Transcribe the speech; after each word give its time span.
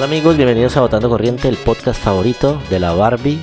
Hola 0.00 0.06
amigos, 0.06 0.34
bienvenidos 0.38 0.78
a 0.78 0.80
Votando 0.80 1.10
Corriente, 1.10 1.46
el 1.46 1.58
podcast 1.58 2.02
favorito 2.02 2.58
de 2.70 2.80
la 2.80 2.94
Barbie 2.94 3.38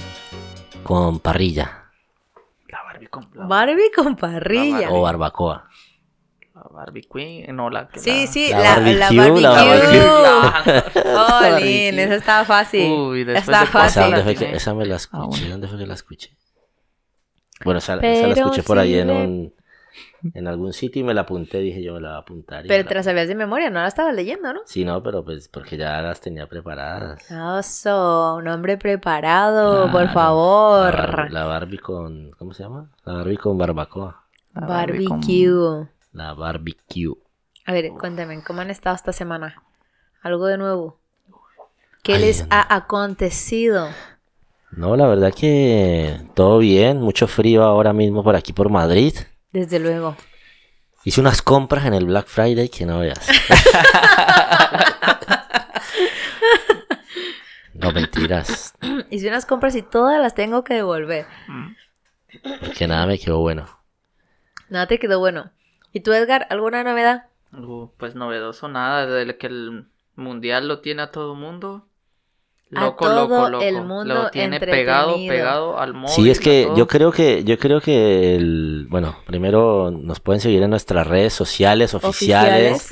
con 0.82 1.20
parrilla 1.20 1.92
La 2.68 2.82
Barbie 2.84 3.08
con 3.10 3.30
la, 3.36 3.46
Barbie 3.46 3.92
con 3.96 4.16
parrilla. 4.16 4.90
o 4.92 5.04
barbacoa. 5.04 5.70
la 6.56 6.64
Barbie 6.72 7.08
Queen, 7.14 7.56
no 7.56 7.70
la 7.70 7.88
que 7.88 8.00
Sí, 8.00 8.22
la- 8.26 8.28
sí, 8.32 8.50
La 8.50 8.60
la, 8.60 8.70
barbecue, 8.76 9.42
la 9.42 9.50
barbecue. 9.52 11.02
esa 12.00 12.16
estaba 12.16 12.44
fácil. 12.46 12.92
Uy, 12.92 13.24
después 13.24 13.44
Está 13.44 13.60
de 13.62 13.66
fácil. 13.68 14.02
¿dónde 14.02 14.24
fue 14.24 14.34
Tiene- 14.34 14.52
que- 14.54 14.58
esa 14.58 14.74
me 14.74 14.86
la 14.88 14.96
escuché, 14.96 15.22
Ah, 15.22 15.26
bueno. 15.28 15.48
¿dónde 15.50 15.68
fue 15.68 15.78
que 15.78 15.86
la 15.86 15.94
escuché? 15.94 16.36
Bueno, 17.64 17.78
esa, 17.78 17.98
esa 17.98 18.28
la 18.30 18.34
escuché 18.34 18.64
por 18.64 18.80
ahí 18.80 18.98
en 18.98 19.12
un 19.12 19.54
en 20.34 20.48
algún 20.48 20.74
sitio 20.74 21.02
y 21.02 21.04
me 21.04 21.14
la 21.14 21.22
apunté, 21.22 21.60
dije 21.60 21.82
yo 21.84 21.94
me 21.94 22.02
la 22.02 22.10
voy 22.10 22.16
a 22.18 22.20
apuntar. 22.20 22.66
y 22.66 22.68
Pero 22.68 22.84
te 22.86 22.94
la- 22.94 23.00
la 23.00 23.04
sabías 23.04 23.28
de 23.28 23.36
memoria, 23.36 23.70
no 23.70 23.80
la 23.82 23.88
estabas 23.88 24.14
leyendo, 24.16 24.54
¿no? 24.54 24.62
Sí, 24.66 24.84
no, 24.86 25.02
pero 25.04 25.24
pues 25.24 25.48
porque 25.48 25.78
ya 25.78 26.02
las 26.02 26.20
tenía 26.22 26.48
preparadas. 26.48 27.24
Oso, 27.32 28.36
un 28.36 28.48
hombre 28.48 28.78
preparado, 28.78 29.92
por 29.92 30.10
favor. 30.10 30.94
La, 30.96 31.06
Bar- 31.08 31.32
la 31.32 31.46
Barbie 31.46 31.78
con, 31.80 32.32
¿cómo 32.38 32.54
se 32.54 32.64
llama? 32.64 32.90
La 33.06 33.14
Barbie 33.14 33.38
con 33.38 33.58
barbacoa. 33.58 34.24
La 34.54 34.68
Barbie 34.68 35.06
con- 35.06 35.20
Barbecue. 35.20 35.88
La 36.14 36.34
barbecue. 36.34 37.14
A 37.66 37.74
ver, 37.74 37.90
cuéntame, 37.92 38.42
¿cómo 38.44 38.62
han 38.62 38.70
estado 38.72 38.96
esta 38.96 39.12
semana? 39.14 39.62
¿Algo 40.22 40.46
de 40.48 40.58
nuevo? 40.58 40.98
¿Qué 42.04 42.14
Ay, 42.14 42.22
les 42.22 42.46
ha 42.50 42.76
acontecido? 42.76 43.90
No, 44.72 44.96
la 44.96 45.08
verdad 45.08 45.34
que 45.34 46.20
todo 46.34 46.60
bien, 46.60 47.02
mucho 47.02 47.28
frío 47.28 47.64
ahora 47.64 47.94
mismo 47.94 48.24
por 48.24 48.36
aquí 48.36 48.54
por 48.54 48.70
Madrid. 48.70 49.14
Desde 49.52 49.80
luego. 49.80 50.16
Hice 51.04 51.22
unas 51.22 51.42
compras 51.42 51.86
en 51.86 51.94
el 51.94 52.06
Black 52.06 52.28
Friday 52.28 52.70
que 52.70 52.86
no 52.86 53.00
veas. 53.00 53.28
no 57.74 57.92
mentiras, 57.92 58.74
Hice 59.10 59.30
unas 59.30 59.46
compras 59.46 59.76
y 59.76 59.84
todas 59.84 60.22
las 60.22 60.36
tengo 60.36 60.64
que 60.64 60.74
devolver. 60.74 61.26
Mm. 61.48 61.76
porque 62.60 62.88
nada 62.88 63.06
me 63.06 63.18
quedó 63.18 63.40
bueno. 63.40 63.68
Nada 64.70 64.88
te 64.88 65.00
quedó 65.00 65.20
bueno. 65.20 65.52
¿Y 65.94 66.02
tú, 66.02 66.12
Edgar, 66.12 66.46
alguna 66.50 66.84
novedad? 66.84 67.28
Uh, 67.54 67.88
pues 67.98 68.16
novedoso 68.16 68.68
nada, 68.68 69.06
desde 69.06 69.38
que 69.38 69.48
el 69.48 69.88
mundial 70.16 70.68
lo 70.68 70.82
tiene 70.82 71.04
a 71.04 71.12
todo 71.12 71.36
mundo. 71.36 71.88
A 72.76 72.82
Loco, 72.82 73.06
todo 73.06 73.28
loco, 73.30 73.50
loco. 73.50 73.64
el 73.64 73.76
mundo 73.82 74.14
lo 74.14 74.30
tiene 74.30 74.60
pegado, 74.60 75.12
entretenido. 75.12 75.34
pegado 75.34 75.80
al 75.80 75.94
móvil. 75.94 76.10
Sí, 76.16 76.30
es 76.30 76.40
a 76.40 76.42
que 76.42 76.70
yo 76.76 76.86
creo 76.86 77.12
que 77.14 77.44
yo 77.46 77.58
creo 77.58 77.80
que 77.80 78.36
el, 78.36 78.88
bueno, 78.90 79.16
primero 79.26 79.90
nos 79.92 80.20
pueden 80.20 80.42
seguir 80.42 80.62
en 80.64 80.70
nuestras 80.70 81.08
redes 81.08 81.32
sociales 81.32 81.94
oficiales, 81.94 82.92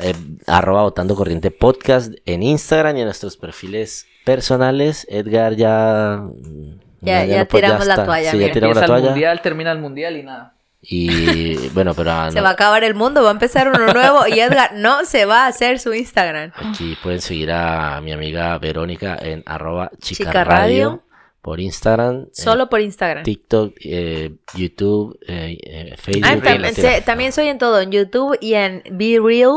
eh, 0.00 0.14
arroba 0.46 0.82
Votando 0.84 1.14
Corriente 1.14 1.50
Podcast 1.50 2.14
en 2.24 2.42
Instagram 2.42 2.96
y 2.96 3.00
en 3.00 3.04
nuestros 3.06 3.36
perfiles 3.36 4.06
personales. 4.24 5.06
Edgar 5.10 5.56
ya 5.56 6.22
mm, 6.22 6.78
Ya- 7.02 7.24
ya 7.26 7.38
no 7.40 7.46
tiramos 7.46 7.86
la 7.86 8.04
toalla, 8.06 8.30
Sí, 8.30 8.38
ya 8.38 8.50
tiramos 8.50 8.76
la 8.76 8.80
Empieza 8.80 8.84
el 8.84 8.86
toalla. 8.86 9.10
mundial, 9.10 9.42
termina 9.42 9.72
el 9.72 9.78
mundial 9.78 10.16
y 10.16 10.22
nada. 10.22 10.54
Y 10.84 11.68
bueno, 11.68 11.94
pero 11.94 12.10
ah, 12.10 12.30
Se 12.32 12.40
va 12.40 12.48
a 12.50 12.52
acabar 12.52 12.82
el 12.82 12.94
mundo, 12.94 13.22
va 13.22 13.28
a 13.28 13.32
empezar 13.32 13.68
uno 13.68 13.92
nuevo 13.92 14.26
y 14.26 14.40
Edgar 14.40 14.72
no 14.74 15.04
se 15.04 15.24
va 15.26 15.44
a 15.44 15.46
hacer 15.46 15.78
su 15.78 15.94
Instagram. 15.94 16.50
aquí 16.56 16.96
pueden 17.02 17.20
seguir 17.20 17.52
a 17.52 18.00
mi 18.00 18.10
amiga 18.12 18.58
Verónica 18.58 19.16
en 19.20 19.44
arroba 19.46 19.90
chica, 20.00 20.24
Chica 20.30 20.42
radio, 20.44 21.04
por 21.40 21.60
Instagram, 21.60 22.26
Solo 22.32 22.68
por 22.68 22.80
Instagram. 22.80 23.22
TikTok, 23.22 23.74
eh, 23.84 24.34
YouTube, 24.54 25.18
eh, 25.26 25.56
eh, 25.62 25.94
Facebook. 25.96 26.26
Ah, 26.28 26.36
también, 26.42 26.74
también 27.04 27.32
soy 27.32 27.46
en 27.46 27.58
todo, 27.58 27.80
en 27.80 27.92
YouTube 27.92 28.36
y 28.40 28.54
en 28.54 28.82
Be 28.90 29.18
Real. 29.22 29.52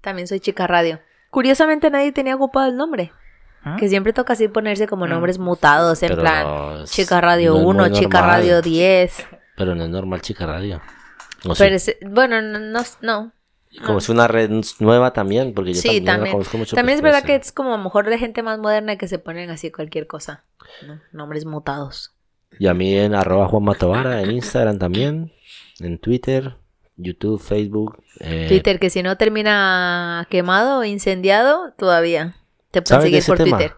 También 0.00 0.28
soy 0.28 0.38
Chica 0.38 0.66
Radio. 0.68 1.00
Curiosamente 1.30 1.90
nadie 1.90 2.12
tenía 2.12 2.36
ocupado 2.36 2.68
el 2.68 2.76
nombre. 2.76 3.12
¿Ah? 3.62 3.76
Que 3.78 3.88
siempre 3.88 4.12
toca 4.14 4.32
así 4.32 4.48
ponerse 4.48 4.86
como 4.86 5.04
Mm. 5.06 5.10
nombres 5.10 5.38
mutados, 5.38 6.02
en 6.02 6.08
Pero 6.10 6.22
plan 6.22 6.84
Chica 6.86 7.20
Radio 7.20 7.52
no 7.54 7.58
es 7.58 7.64
1, 7.66 7.88
muy 7.88 7.92
Chica 7.98 8.20
normal. 8.20 8.40
Radio 8.40 8.62
10. 8.62 9.26
Pero 9.60 9.74
no 9.74 9.84
es 9.84 9.90
normal 9.90 10.22
Chica 10.22 10.46
Radio. 10.46 10.80
O 11.44 11.54
sí, 11.54 11.62
Pero 11.62 11.76
es- 11.76 11.96
bueno, 12.06 12.40
no, 12.40 12.58
no, 12.58 12.80
no. 13.02 13.32
como 13.84 13.98
es 13.98 14.08
una 14.08 14.26
red 14.26 14.50
nueva 14.78 15.12
también, 15.12 15.52
porque 15.54 15.74
yo 15.74 15.80
Sí, 15.82 15.88
también, 15.88 16.04
la 16.06 16.12
también. 16.14 16.32
conozco 16.32 16.56
mucho. 16.58 16.76
También 16.76 16.96
es 16.96 17.02
pues, 17.02 17.12
verdad 17.12 17.22
puede 17.26 17.38
que 17.40 17.44
es 17.46 17.52
como 17.52 17.74
a 17.74 17.76
lo 17.76 17.84
mejor 17.84 18.08
de 18.08 18.18
gente 18.18 18.42
más 18.42 18.58
moderna 18.58 18.96
que 18.96 19.06
se 19.06 19.18
ponen 19.18 19.50
así 19.50 19.70
cualquier 19.70 20.06
cosa. 20.06 20.44
¿no? 20.86 20.98
Nombres 21.12 21.44
mutados. 21.44 22.12
Y 22.58 22.66
a 22.68 22.74
mí 22.74 22.96
en 22.96 23.14
arroba 23.14 23.46
Juan 23.48 23.62
Matovara, 23.64 24.22
en 24.22 24.30
Instagram 24.32 24.78
también, 24.78 25.32
en 25.78 25.98
Twitter, 25.98 26.56
YouTube, 26.96 27.40
Facebook. 27.40 28.02
eh, 28.20 28.46
Twitter, 28.48 28.78
que 28.80 28.88
si 28.90 29.02
no 29.02 29.16
termina 29.16 30.26
quemado 30.30 30.78
o 30.80 30.84
incendiado, 30.84 31.72
todavía 31.78 32.34
te 32.70 32.80
pueden 32.82 33.00
¿Sabes 33.02 33.12
de 33.12 33.20
seguir 33.20 33.26
por 33.26 33.36
tema? 33.44 33.56
Twitter. 33.58 33.76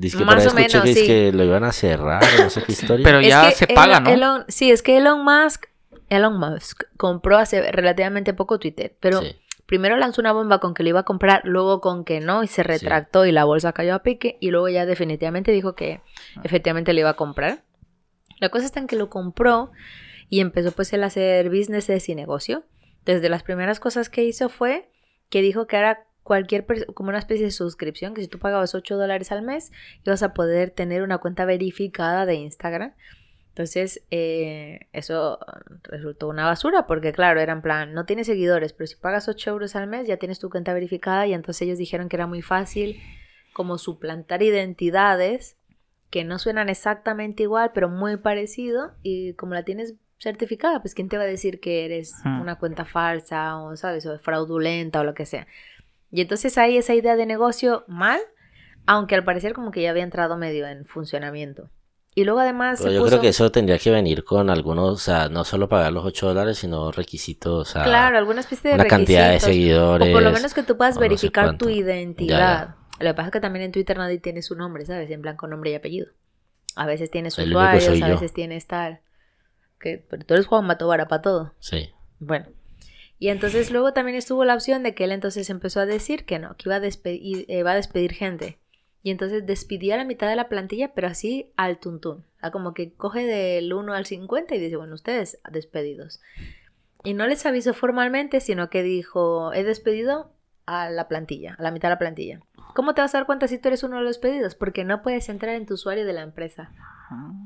Dice 0.00 0.18
que 0.18 0.24
Más 0.24 0.46
o 0.46 0.54
menos, 0.54 0.82
sí. 0.88 1.06
que 1.06 1.32
lo 1.32 1.44
iban 1.44 1.64
a 1.64 1.72
cerrar, 1.72 2.22
no 2.38 2.48
sé 2.50 2.62
qué 2.62 2.72
historia. 2.72 3.04
Pero 3.04 3.20
Es 3.20 3.28
ya 3.28 3.48
que 3.48 3.54
se 3.54 3.66
Elon- 3.66 3.74
paga, 3.74 4.00
¿no? 4.00 4.10
Elon- 4.10 4.44
sí, 4.48 4.70
es 4.70 4.82
que 4.82 4.96
Elon 4.96 5.24
Musk, 5.24 5.66
Elon 6.08 6.38
Musk 6.38 6.84
compró 6.96 7.36
hace 7.38 7.70
relativamente 7.72 8.32
poco 8.34 8.58
Twitter, 8.58 8.96
pero 9.00 9.20
Sí. 9.20 9.36
primero 9.66 9.96
lanzó 9.96 10.20
una 10.20 10.32
bomba 10.32 10.58
con 10.58 10.74
que 10.74 10.82
lo 10.82 10.88
iba 10.88 11.00
a 11.00 11.04
comprar, 11.04 11.42
luego 11.44 11.80
con 11.80 12.04
que 12.04 12.20
no 12.20 12.42
y 12.42 12.48
se 12.48 12.62
retractó 12.62 13.26
y 13.26 13.32
la 13.32 13.44
bolsa 13.44 13.72
cayó 13.72 13.94
a 13.94 14.02
pique 14.02 14.36
y 14.40 14.50
luego 14.50 14.68
ya 14.68 14.86
definitivamente 14.86 15.52
dijo 15.52 15.74
que 15.74 16.00
Ah. 16.36 16.40
efectivamente 16.44 16.92
lo 16.92 17.00
iba 17.00 17.10
a 17.10 17.14
comprar. 17.16 17.62
La 18.40 18.48
cosa 18.48 18.64
está 18.64 18.80
en 18.80 18.86
que 18.86 18.96
lo 18.96 19.10
compró 19.10 19.70
y 20.28 20.40
empezó 20.40 20.72
pues 20.72 20.92
él 20.92 21.04
a 21.04 21.08
hacer 21.08 21.50
businesses 21.50 22.08
y 22.08 22.14
negocio. 22.14 22.64
Entonces 23.00 23.20
de 23.22 23.28
las 23.28 23.42
primeras 23.42 23.80
cosas 23.80 24.08
que 24.08 24.24
hizo 24.24 24.48
fue 24.48 24.88
que 25.28 25.42
dijo 25.42 25.66
que 25.66 25.76
era 25.76 26.06
cualquier 26.22 26.66
como 26.94 27.08
una 27.08 27.18
especie 27.18 27.46
de 27.46 27.50
suscripción, 27.50 28.14
que 28.14 28.22
si 28.22 28.28
tú 28.28 28.38
pagabas 28.38 28.74
8 28.74 28.96
dólares 28.96 29.32
al 29.32 29.42
mes 29.42 29.72
ibas 30.04 30.22
a 30.22 30.34
poder 30.34 30.70
tener 30.70 31.02
una 31.02 31.18
cuenta 31.18 31.44
verificada 31.44 32.26
de 32.26 32.34
Instagram. 32.34 32.92
Entonces, 33.48 34.02
eh, 34.10 34.86
eso 34.92 35.38
resultó 35.82 36.28
una 36.28 36.46
basura 36.46 36.86
porque, 36.86 37.12
claro, 37.12 37.40
era 37.40 37.52
en 37.52 37.62
plan, 37.62 37.92
no 37.94 38.06
tienes 38.06 38.28
seguidores, 38.28 38.72
pero 38.72 38.86
si 38.86 38.96
pagas 38.96 39.28
8 39.28 39.50
euros 39.50 39.74
al 39.76 39.88
mes 39.88 40.06
ya 40.06 40.18
tienes 40.18 40.38
tu 40.38 40.50
cuenta 40.50 40.72
verificada 40.72 41.26
y 41.26 41.34
entonces 41.34 41.62
ellos 41.62 41.78
dijeron 41.78 42.08
que 42.08 42.16
era 42.16 42.26
muy 42.26 42.42
fácil 42.42 43.00
como 43.52 43.76
suplantar 43.76 44.42
identidades 44.42 45.56
que 46.10 46.24
no 46.24 46.38
suenan 46.38 46.68
exactamente 46.68 47.44
igual, 47.44 47.70
pero 47.72 47.88
muy 47.88 48.16
parecido 48.16 48.92
y 49.02 49.34
como 49.34 49.54
la 49.54 49.64
tienes 49.64 49.94
certificada, 50.18 50.80
pues 50.82 50.94
quién 50.94 51.08
te 51.08 51.16
va 51.16 51.22
a 51.22 51.26
decir 51.26 51.60
que 51.60 51.84
eres 51.84 52.14
una 52.24 52.56
cuenta 52.56 52.84
falsa 52.84 53.56
o, 53.58 53.76
¿sabes? 53.76 54.04
O 54.06 54.18
fraudulenta 54.18 55.00
o 55.00 55.04
lo 55.04 55.14
que 55.14 55.24
sea. 55.24 55.46
Y 56.10 56.20
entonces 56.20 56.58
ahí 56.58 56.76
esa 56.76 56.94
idea 56.94 57.16
de 57.16 57.26
negocio 57.26 57.84
mal, 57.86 58.20
aunque 58.86 59.14
al 59.14 59.24
parecer 59.24 59.52
como 59.52 59.70
que 59.70 59.82
ya 59.82 59.90
había 59.90 60.02
entrado 60.02 60.36
medio 60.36 60.66
en 60.66 60.84
funcionamiento. 60.84 61.70
Y 62.14 62.24
luego 62.24 62.40
además 62.40 62.80
Pero 62.80 62.90
se 62.90 62.96
yo 62.96 63.02
puso... 63.02 63.10
creo 63.10 63.22
que 63.22 63.28
eso 63.28 63.52
tendría 63.52 63.78
que 63.78 63.90
venir 63.90 64.24
con 64.24 64.50
algunos, 64.50 64.90
o 64.90 64.96
sea, 64.96 65.28
no 65.28 65.44
solo 65.44 65.68
pagar 65.68 65.92
los 65.92 66.04
8 66.04 66.28
dólares, 66.28 66.58
sino 66.58 66.90
requisitos, 66.90 67.68
o 67.68 67.72
sea, 67.72 67.84
Claro, 67.84 68.18
alguna 68.18 68.40
especie 68.40 68.70
de 68.70 68.74
una 68.74 68.86
cantidad 68.86 69.30
de 69.30 69.38
seguidores. 69.38 70.08
O 70.08 70.12
por 70.12 70.22
lo 70.22 70.32
menos 70.32 70.52
que 70.52 70.64
tú 70.64 70.76
puedas 70.76 70.96
o 70.96 70.98
no 70.98 71.02
sé 71.04 71.08
verificar 71.08 71.56
tu 71.56 71.68
Ya, 71.68 71.76
identidad. 71.76 72.74
Lo 72.98 73.10
que 73.10 73.14
pasa 73.14 73.28
es 73.28 73.32
que 73.32 73.40
también 73.40 73.64
en 73.64 73.72
Twitter 73.72 73.96
nadie 73.96 74.18
tiene 74.18 74.42
su 74.42 74.56
nombre, 74.56 74.84
¿sabes? 74.84 75.10
En 75.10 75.22
blanco 75.22 75.46
nombre 75.46 75.70
y 75.70 75.74
apellido. 75.74 76.08
A 76.74 76.86
veces 76.86 77.10
tienes 77.10 77.38
usuarios, 77.38 78.02
a 78.02 78.08
veces 78.08 78.32
tienes 78.32 78.66
tal. 78.66 79.00
Que, 79.78 80.04
pero 80.10 80.24
tú 80.24 80.34
eres 80.34 80.46
Juan 80.46 80.66
Matovara 80.66 81.08
para 81.08 81.22
todo. 81.22 81.54
Sí. 81.60 81.90
Bueno. 82.18 82.46
Y 83.20 83.28
entonces 83.28 83.70
luego 83.70 83.92
también 83.92 84.16
estuvo 84.16 84.46
la 84.46 84.54
opción 84.54 84.82
de 84.82 84.94
que 84.94 85.04
él 85.04 85.12
entonces 85.12 85.50
empezó 85.50 85.80
a 85.80 85.86
decir 85.86 86.24
que 86.24 86.38
no, 86.38 86.56
que 86.56 86.70
iba 86.70 86.76
a 86.76 86.80
despedir, 86.80 87.44
eh, 87.48 87.62
va 87.62 87.72
a 87.72 87.76
despedir 87.76 88.14
gente. 88.14 88.58
Y 89.02 89.10
entonces 89.10 89.44
despidía 89.46 89.94
a 89.94 89.98
la 89.98 90.06
mitad 90.06 90.26
de 90.26 90.36
la 90.36 90.48
plantilla, 90.48 90.94
pero 90.94 91.06
así 91.06 91.52
al 91.56 91.78
tuntún. 91.78 92.24
Sea, 92.40 92.50
como 92.50 92.72
que 92.72 92.94
coge 92.94 93.26
del 93.26 93.74
1 93.74 93.92
al 93.92 94.06
50 94.06 94.54
y 94.54 94.58
dice, 94.58 94.76
bueno, 94.76 94.94
ustedes 94.94 95.38
despedidos. 95.50 96.20
Y 97.04 97.12
no 97.12 97.26
les 97.26 97.44
avisó 97.44 97.74
formalmente, 97.74 98.40
sino 98.40 98.70
que 98.70 98.82
dijo, 98.82 99.52
he 99.52 99.64
despedido 99.64 100.32
a 100.70 100.88
la 100.88 101.08
plantilla, 101.08 101.56
a 101.58 101.62
la 101.62 101.70
mitad 101.70 101.88
de 101.88 101.94
la 101.94 101.98
plantilla. 101.98 102.40
¿Cómo 102.74 102.94
te 102.94 103.00
vas 103.00 103.14
a 103.14 103.18
dar 103.18 103.26
cuenta 103.26 103.48
si 103.48 103.58
tú 103.58 103.68
eres 103.68 103.82
uno 103.82 103.96
de 103.96 104.02
los 104.02 104.10
despedidos? 104.10 104.54
Porque 104.54 104.84
no 104.84 105.02
puedes 105.02 105.28
entrar 105.28 105.56
en 105.56 105.66
tu 105.66 105.74
usuario 105.74 106.06
de 106.06 106.12
la 106.12 106.22
empresa. 106.22 106.70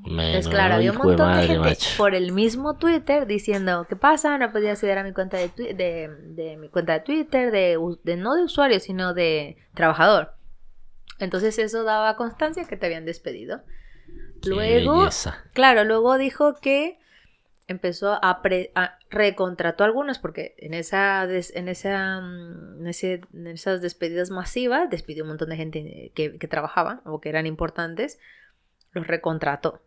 Entonces, 0.05 0.49
claro, 0.49 0.75
había 0.75 0.93
un 0.93 0.99
de 0.99 1.05
montón 1.05 1.35
de, 1.35 1.47
gente 1.47 1.59
macho. 1.59 1.91
por 1.97 2.15
el 2.15 2.33
mismo 2.33 2.77
Twitter 2.77 3.27
diciendo, 3.27 3.87
¿qué 3.89 3.97
pasa? 3.97 4.37
No 4.37 4.53
podía 4.53 4.73
acceder 4.73 4.99
a 4.99 5.03
mi 5.03 5.13
cuenta 5.13 5.39
de, 5.39 5.49
de, 5.49 6.11
de 6.35 6.57
mi 6.59 6.69
cuenta 6.69 6.93
de 6.93 7.01
Twitter, 7.01 7.51
de, 7.51 7.79
no 8.19 8.35
de 8.35 8.43
usuario, 8.43 8.79
sino 8.81 9.15
de 9.15 9.57
trabajador. 9.73 10.35
Entonces 11.19 11.59
eso 11.59 11.85
daba 11.85 12.17
constancia 12.17 12.65
que 12.65 12.77
te 12.77 12.85
habían 12.85 13.07
despedido. 13.07 13.63
Luego, 14.45 15.09
claro, 15.55 15.85
luego 15.85 16.19
dijo 16.19 16.57
que 16.61 16.99
empezó 17.67 18.19
a, 18.23 18.43
pre- 18.43 18.71
a- 18.75 18.99
recontrató 19.11 19.85
a 19.85 19.87
algunos 19.87 20.19
porque 20.19 20.55
en 20.59 20.75
esa 20.75 21.27
des- 21.27 21.55
en 21.57 21.69
esa 21.69 22.21
mm, 22.21 22.81
en, 22.81 22.87
ese- 22.87 23.21
en 23.33 23.47
esas 23.47 23.81
despedidas 23.81 24.31
masivas 24.31 24.91
despidió 24.91 25.25
un 25.25 25.29
montón 25.31 25.49
de 25.51 25.57
gente 25.57 26.13
que, 26.15 26.37
que 26.39 26.49
trabajaba 26.49 27.01
o 27.05 27.21
que 27.21 27.29
eran 27.31 27.47
importantes 27.47 28.19
los 28.93 29.07
recontrató. 29.07 29.83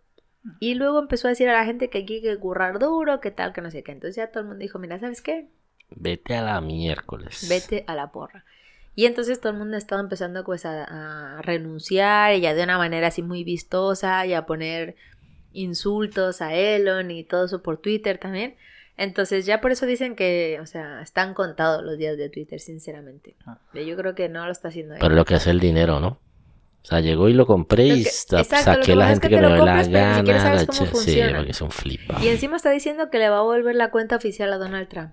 Y 0.59 0.75
luego 0.75 0.99
empezó 0.99 1.27
a 1.27 1.31
decir 1.31 1.49
a 1.49 1.53
la 1.53 1.65
gente 1.65 1.89
que 1.89 1.99
aquí 1.99 2.15
hay 2.15 2.21
que 2.21 2.37
currar 2.37 2.79
duro 2.79 3.19
que 3.19 3.31
tal 3.31 3.53
que 3.53 3.61
no 3.61 3.69
sé 3.69 3.83
qué. 3.83 3.91
Entonces 3.91 4.15
ya 4.15 4.27
todo 4.31 4.41
el 4.41 4.47
mundo 4.47 4.61
dijo 4.61 4.79
mira 4.79 4.99
sabes 4.99 5.21
qué 5.21 5.47
Vete 5.89 6.35
a 6.35 6.41
la 6.41 6.59
miércoles. 6.61 7.47
vete 7.49 7.83
a 7.87 7.95
la 7.95 8.11
porra. 8.11 8.43
Y 8.95 9.05
entonces 9.05 9.39
todo 9.39 9.53
el 9.53 9.59
mundo 9.59 9.77
estaba 9.77 10.01
empezando 10.01 10.43
pues 10.43 10.65
a, 10.65 11.37
a 11.37 11.41
renunciar 11.43 12.33
y 12.33 12.41
ya 12.41 12.53
de 12.55 12.63
una 12.63 12.77
manera 12.79 13.07
así 13.07 13.21
muy 13.21 13.43
vistosa 13.43 14.25
y 14.25 14.33
a 14.33 14.45
poner 14.45 14.95
insultos 15.61 16.41
a 16.41 16.53
Elon 16.53 17.11
y 17.11 17.23
todo 17.23 17.45
eso 17.45 17.61
por 17.63 17.77
Twitter 17.77 18.17
también. 18.17 18.55
Entonces 18.95 19.45
ya 19.45 19.61
por 19.61 19.71
eso 19.71 19.85
dicen 19.85 20.15
que, 20.15 20.57
o 20.61 20.65
sea, 20.65 21.01
están 21.01 21.33
contados 21.33 21.83
los 21.83 21.97
días 21.97 22.17
de 22.17 22.29
Twitter, 22.29 22.59
sinceramente. 22.59 23.35
Ah. 23.45 23.59
Yo 23.73 23.95
creo 23.95 24.15
que 24.15 24.27
no 24.29 24.45
lo 24.45 24.51
está 24.51 24.69
haciendo 24.69 24.95
él. 24.95 24.99
Pero 25.01 25.13
lo 25.13 25.23
que 25.25 25.35
hace 25.35 25.51
el 25.51 25.59
dinero, 25.59 25.99
¿no? 25.99 26.19
O 26.81 26.85
sea, 26.89 26.99
llegó 27.01 27.27
y 27.29 27.33
lo 27.33 27.45
compré 27.45 27.87
Lo 27.89 27.95
y 27.95 28.03
que- 28.03 28.09
exacto, 28.09 28.55
saqué 28.57 28.95
la 28.95 29.05
es 29.11 29.19
gente 29.19 29.29
que 29.29 29.35
me 29.41 29.47
dio 29.53 29.65
la 29.65 29.83
ni 29.83 29.91
gana. 29.91 30.39
sabes 30.39 30.65
cómo 30.67 30.85
sí, 31.01 31.21
porque 31.35 31.51
es 31.51 31.61
un 31.61 31.69
flip. 31.71 31.99
Y 32.21 32.29
encima 32.29 32.55
está 32.55 32.71
diciendo 32.71 33.09
que 33.11 33.19
le 33.19 33.29
va 33.29 33.39
a 33.39 33.41
volver 33.41 33.75
la 33.75 33.91
cuenta 33.91 34.15
oficial 34.15 34.51
a 34.53 34.57
Donald 34.57 34.87
Trump. 34.87 35.11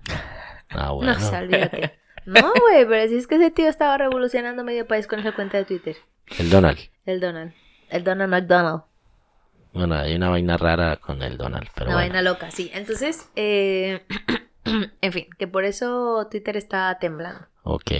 Ah, 0.69 0.91
bueno. 0.93 1.11
No, 1.13 1.17
o 1.25 1.29
sea, 1.29 1.41
olvídate. 1.41 1.91
No, 2.25 2.53
güey, 2.59 2.87
pero 2.87 3.07
si 3.09 3.17
es 3.17 3.27
que 3.27 3.35
ese 3.35 3.51
tío 3.51 3.67
estaba 3.67 3.97
revolucionando 3.99 4.63
medio 4.63 4.87
país 4.87 5.05
con 5.05 5.19
esa 5.19 5.33
cuenta 5.33 5.57
de 5.57 5.65
Twitter. 5.65 5.95
El 6.39 6.49
Donald. 6.49 6.79
El 7.05 7.19
Donald. 7.19 7.53
El 7.89 8.03
Donald 8.03 8.31
McDonald. 8.31 8.81
Bueno, 9.75 9.95
hay 9.95 10.15
una 10.15 10.29
vaina 10.29 10.57
rara 10.57 10.95
con 10.97 11.21
el 11.21 11.37
Donald, 11.37 11.67
pero 11.75 11.87
Una 11.87 11.95
bueno. 11.97 12.09
vaina 12.13 12.21
loca, 12.21 12.49
sí. 12.49 12.71
Entonces, 12.73 13.29
eh, 13.35 14.05
en 15.01 15.11
fin, 15.11 15.27
que 15.37 15.47
por 15.47 15.65
eso 15.65 16.27
Twitter 16.31 16.55
está 16.57 16.97
temblando. 16.99 17.45
Ok. 17.63 17.91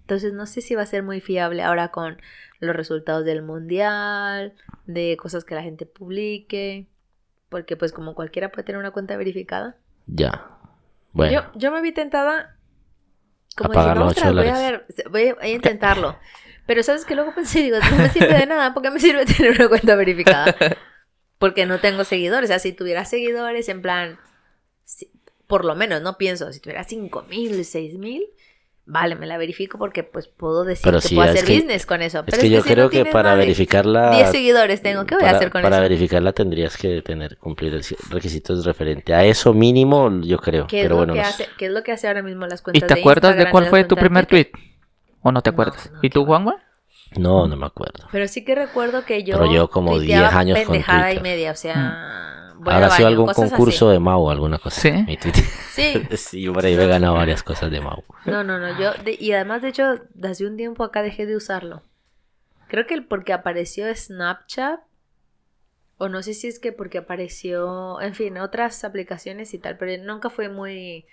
Entonces, 0.00 0.32
no 0.32 0.46
sé 0.46 0.60
si 0.60 0.74
va 0.74 0.82
a 0.82 0.86
ser 0.86 1.02
muy 1.04 1.20
fiable 1.20 1.62
ahora 1.62 1.88
con 1.88 2.20
los 2.58 2.74
resultados 2.76 3.24
del 3.24 3.42
mundial, 3.42 4.54
de 4.86 5.16
cosas 5.16 5.44
que 5.44 5.54
la 5.54 5.62
gente 5.62 5.86
publique, 5.86 6.88
porque 7.48 7.76
pues 7.76 7.92
como 7.92 8.14
cualquiera 8.14 8.50
puede 8.50 8.64
tener 8.64 8.78
una 8.80 8.90
cuenta 8.90 9.16
verificada. 9.16 9.76
Ya. 10.06 10.48
Bueno. 11.12 11.32
Yo, 11.32 11.58
yo 11.58 11.70
me 11.70 11.80
vi 11.82 11.92
tentada, 11.92 12.56
como 13.56 13.70
ostras, 13.70 13.98
ocho 13.98 14.32
voy 14.32 14.48
a 14.48 14.54
dólares". 14.54 14.86
ver, 14.96 15.10
voy 15.10 15.28
a, 15.28 15.34
voy 15.34 15.44
a 15.44 15.48
intentarlo. 15.54 16.16
Pero 16.66 16.82
sabes 16.82 17.04
que 17.04 17.14
luego 17.14 17.34
pensé, 17.34 17.60
digo, 17.62 17.78
no 17.78 17.96
me 17.96 18.08
sirve 18.08 18.34
de 18.38 18.46
nada, 18.46 18.72
porque 18.74 18.90
me 18.90 18.98
sirve 19.00 19.24
tener 19.26 19.52
una 19.52 19.68
cuenta 19.68 19.94
verificada. 19.94 20.54
Porque 21.42 21.66
no 21.66 21.80
tengo 21.80 22.04
seguidores. 22.04 22.44
O 22.48 22.52
sea, 22.52 22.60
si 22.60 22.72
tuviera 22.72 23.04
seguidores, 23.04 23.68
en 23.68 23.82
plan, 23.82 24.16
si- 24.84 25.10
por 25.48 25.64
lo 25.64 25.74
menos, 25.74 26.00
no 26.00 26.16
pienso, 26.16 26.52
si 26.52 26.60
tuviera 26.60 26.84
5 26.84 27.24
mil, 27.28 27.64
6 27.64 27.98
mil, 27.98 28.24
vale, 28.86 29.16
me 29.16 29.26
la 29.26 29.38
verifico 29.38 29.76
porque 29.76 30.04
pues 30.04 30.28
puedo 30.28 30.62
decir 30.64 30.84
Pero 30.84 31.00
que 31.00 31.08
sí, 31.08 31.14
puedo 31.16 31.28
es 31.30 31.34
hacer 31.34 31.44
que- 31.48 31.56
business 31.56 31.84
con 31.84 32.00
eso. 32.00 32.20
Es 32.20 32.24
Pero 32.26 32.42
que 32.42 32.48
yo 32.50 32.62
si 32.62 32.68
no 32.68 32.74
creo 32.74 32.88
que 32.90 32.96
tienes 32.98 33.12
para 33.12 33.34
verificarla. 33.34 34.12
10 34.12 34.30
seguidores 34.30 34.82
tengo, 34.82 35.04
¿qué 35.04 35.16
voy 35.16 35.24
a 35.24 35.26
para- 35.26 35.36
hacer 35.38 35.50
con 35.50 35.62
Para 35.62 35.76
eso? 35.78 35.82
verificarla 35.82 36.32
tendrías 36.32 36.76
que 36.76 37.02
tener 37.02 37.36
cumplir 37.38 37.74
el 37.74 37.82
requisitos 38.10 38.64
referente 38.64 39.12
a 39.12 39.24
eso 39.24 39.52
mínimo, 39.52 40.20
yo 40.22 40.38
creo. 40.38 40.68
¿Qué 40.68 40.82
es, 40.82 40.84
Pero 40.84 40.94
lo 40.94 40.98
bueno, 41.00 41.14
que 41.14 41.20
no 41.22 41.26
hace, 41.26 41.48
¿Qué 41.58 41.66
es 41.66 41.72
lo 41.72 41.82
que 41.82 41.90
hace 41.90 42.06
ahora 42.06 42.22
mismo 42.22 42.46
las 42.46 42.60
¿Y 42.60 42.64
cuentas 42.64 42.86
te 42.86 42.94
de 42.94 43.00
acuerdas 43.00 43.36
de 43.36 43.42
y 43.42 43.46
cuál 43.50 43.66
fue 43.66 43.82
tu 43.84 43.96
primer 43.96 44.26
tweet? 44.26 44.50
¿O 45.22 45.32
no 45.32 45.42
te 45.42 45.50
No, 45.50 45.54
acuerdas? 45.54 45.90
no, 45.92 45.98
¿Y 46.02 46.08
tú. 46.10 46.24
Juanma? 46.24 46.56
No, 47.18 47.46
no 47.48 47.56
me 47.56 47.66
acuerdo. 47.66 48.08
Pero 48.12 48.28
sí 48.28 48.44
que 48.44 48.54
recuerdo 48.54 49.04
que 49.04 49.24
yo. 49.24 49.38
Pero 49.38 49.52
yo 49.52 49.68
como 49.70 49.90
10 49.98 50.00
tuiteaba 50.00 50.38
años 50.38 50.58
con 50.60 50.66
pendejada 50.72 51.10
y 51.12 51.14
Twitter. 51.16 51.22
media, 51.22 51.52
o 51.52 51.56
sea. 51.56 52.54
voy 52.56 52.72
Habrá 52.74 52.86
al 52.86 52.92
sido 52.92 53.08
algún 53.08 53.26
cosas 53.26 53.50
concurso 53.50 53.86
así. 53.88 53.92
de 53.94 53.98
Mau 54.00 54.30
alguna 54.30 54.58
cosa. 54.58 54.80
¿Sí? 54.80 54.92
Mi 55.06 55.16
Twitter. 55.16 55.44
Sí. 55.72 56.02
sí, 56.16 56.48
por 56.50 56.64
ahí 56.64 56.76
me 56.76 56.84
he 56.84 56.86
ganado 56.86 57.14
varias 57.14 57.42
cosas 57.42 57.70
de 57.70 57.80
Mau. 57.80 58.04
No, 58.24 58.44
no, 58.44 58.58
no. 58.58 58.78
Yo. 58.78 58.92
de- 59.04 59.16
y 59.18 59.32
además, 59.32 59.62
de 59.62 59.68
hecho, 59.68 59.84
hace 60.22 60.46
un 60.46 60.56
tiempo 60.56 60.84
acá 60.84 61.02
dejé 61.02 61.26
de 61.26 61.36
usarlo. 61.36 61.82
Creo 62.68 62.86
que 62.86 62.94
el- 62.94 63.04
porque 63.06 63.32
apareció 63.32 63.92
Snapchat. 63.94 64.80
O 65.98 66.08
no 66.08 66.22
sé 66.22 66.34
si 66.34 66.48
es 66.48 66.58
que 66.58 66.72
porque 66.72 66.98
apareció. 66.98 68.00
En 68.00 68.14
fin, 68.14 68.38
otras 68.38 68.82
aplicaciones 68.84 69.54
y 69.54 69.58
tal. 69.58 69.76
Pero 69.76 70.02
nunca 70.04 70.30
fue 70.30 70.48
muy. 70.48 71.06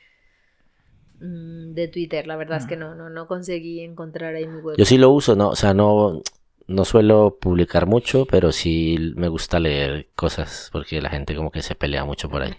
Mm, 1.20 1.74
de 1.74 1.88
Twitter, 1.88 2.28
la 2.28 2.36
verdad 2.36 2.58
es 2.58 2.66
que 2.66 2.76
no, 2.76 2.96
no, 2.96 3.10
no 3.10 3.28
conseguí 3.28 3.82
encontrar 3.82 4.36
ahí 4.36 4.48
mi 4.48 4.60
web. 4.60 4.78
Yo 4.78 4.86
sí 4.86 4.98
lo 4.98 5.10
uso, 5.12 5.36
no, 5.36 5.50
o 5.50 5.56
sea, 5.56 5.74
no, 5.74 6.22
no 6.68 6.86
suelo 6.86 7.38
publicar 7.40 7.86
mucho, 7.86 8.26
pero 8.26 8.52
sí 8.52 9.14
me 9.16 9.28
gusta 9.28 9.60
leer 9.60 10.08
cosas 10.16 10.70
porque 10.72 11.02
la 11.02 11.10
gente 11.10 11.36
como 11.36 11.52
que 11.52 11.62
se 11.62 11.76
pelea 11.76 12.06
mucho 12.06 12.30
por 12.30 12.44
ahí. 12.44 12.54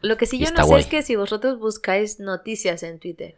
Lo 0.00 0.16
que 0.16 0.26
sí 0.26 0.36
Y 0.36 0.44
yo 0.44 0.50
no 0.50 0.56
sé 0.56 0.62
guay. 0.62 0.80
es 0.82 0.86
que 0.86 1.02
si 1.02 1.16
vosotros 1.16 1.58
buscáis 1.58 2.20
noticias 2.20 2.82
en 2.82 2.98
Twitter, 2.98 3.36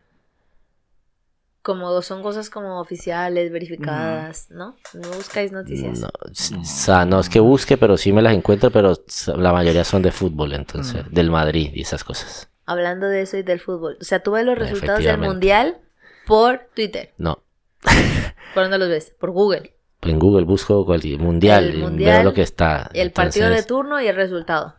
como 1.66 2.00
son 2.00 2.22
cosas 2.22 2.48
como 2.48 2.78
oficiales, 2.80 3.50
verificadas, 3.50 4.48
¿no? 4.52 4.76
No 4.94 5.08
buscáis 5.16 5.50
noticias. 5.50 5.98
No, 5.98 6.06
o 6.06 6.64
sea, 6.64 7.04
no 7.04 7.18
es 7.18 7.28
que 7.28 7.40
busque, 7.40 7.76
pero 7.76 7.96
sí 7.96 8.12
me 8.12 8.22
las 8.22 8.34
encuentro, 8.34 8.70
pero 8.70 8.92
la 9.36 9.52
mayoría 9.52 9.82
son 9.82 10.00
de 10.02 10.12
fútbol, 10.12 10.52
entonces, 10.52 11.04
Mm. 11.06 11.12
del 11.12 11.30
Madrid 11.32 11.72
y 11.74 11.80
esas 11.82 12.04
cosas. 12.04 12.48
Hablando 12.66 13.08
de 13.08 13.22
eso 13.22 13.36
y 13.36 13.42
del 13.42 13.58
fútbol. 13.58 13.98
O 14.00 14.04
sea, 14.04 14.20
tú 14.22 14.30
ves 14.30 14.44
los 14.44 14.56
resultados 14.56 15.02
del 15.02 15.18
mundial 15.18 15.78
por 16.24 16.68
Twitter. 16.72 17.12
No, 17.18 17.42
¿Por 18.54 18.62
dónde 18.62 18.78
los 18.78 18.88
ves? 18.88 19.12
Por 19.18 19.32
Google. 19.32 19.74
en 20.02 20.20
Google 20.20 20.44
busco 20.44 20.86
cualquier 20.86 21.18
mundial, 21.18 21.64
El 21.64 21.78
y 21.80 21.82
mundial, 21.82 22.12
veo 22.18 22.22
lo 22.26 22.32
que 22.32 22.42
está. 22.42 22.88
El 22.94 23.10
partido 23.10 23.50
de 23.50 23.64
turno 23.64 24.00
y 24.00 24.06
el 24.06 24.14
resultado. 24.14 24.76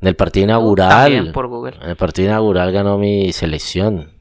En 0.00 0.06
el 0.06 0.14
partido 0.14 0.44
inaugural, 0.44 1.12
También 1.12 1.32
por 1.32 1.48
Google. 1.48 1.76
en 1.82 1.90
el 1.90 1.96
partido 1.96 2.28
inaugural 2.28 2.70
ganó 2.70 2.96
mi 2.96 3.32
selección, 3.32 4.19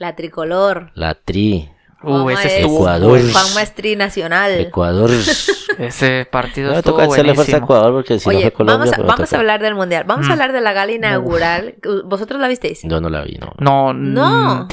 La 0.00 0.16
tricolor. 0.16 0.90
la 0.94 1.14
Tri, 1.14 1.70
Uh, 2.02 2.22
Juanma 2.22 2.32
ese 2.32 2.60
es- 2.60 2.64
Ecuador. 2.64 3.10
buenísimo. 3.10 3.38
Juanma 3.40 3.62
es 3.62 3.74
trinacional. 3.74 4.52
Ecuador. 4.52 5.10
Ese 5.78 6.26
partido 6.30 6.72
No 6.72 6.78
estuvo 6.78 6.94
toca 6.96 7.04
hacerle 7.12 7.34
fuerza 7.34 7.56
a 7.56 7.60
buenísimo. 7.60 7.64
Ecuador 7.66 7.92
porque 7.92 8.18
si 8.18 8.28
no 8.30 8.40
fue 8.40 8.50
Colombia, 8.52 8.90
vamos, 8.90 8.98
a, 8.98 9.02
vamos 9.16 9.32
hablar 9.34 9.60
del 9.60 9.74
mundial. 9.74 10.04
Vamos 10.06 10.24
a 10.26 10.28
Mm. 10.30 10.32
hablar 10.32 10.52
de 10.54 10.60
la 10.62 10.72
gala 10.72 10.92
inaugural. 10.92 11.74
¿Vosotros 12.06 12.40
la 12.40 12.48
visteis? 12.48 12.80
Yo 12.84 13.00
no 13.02 13.10
la 13.10 13.22
vi, 13.22 13.36
no. 13.38 13.52
No, 13.58 13.92
No. 13.92 14.64
mm, 14.64 14.68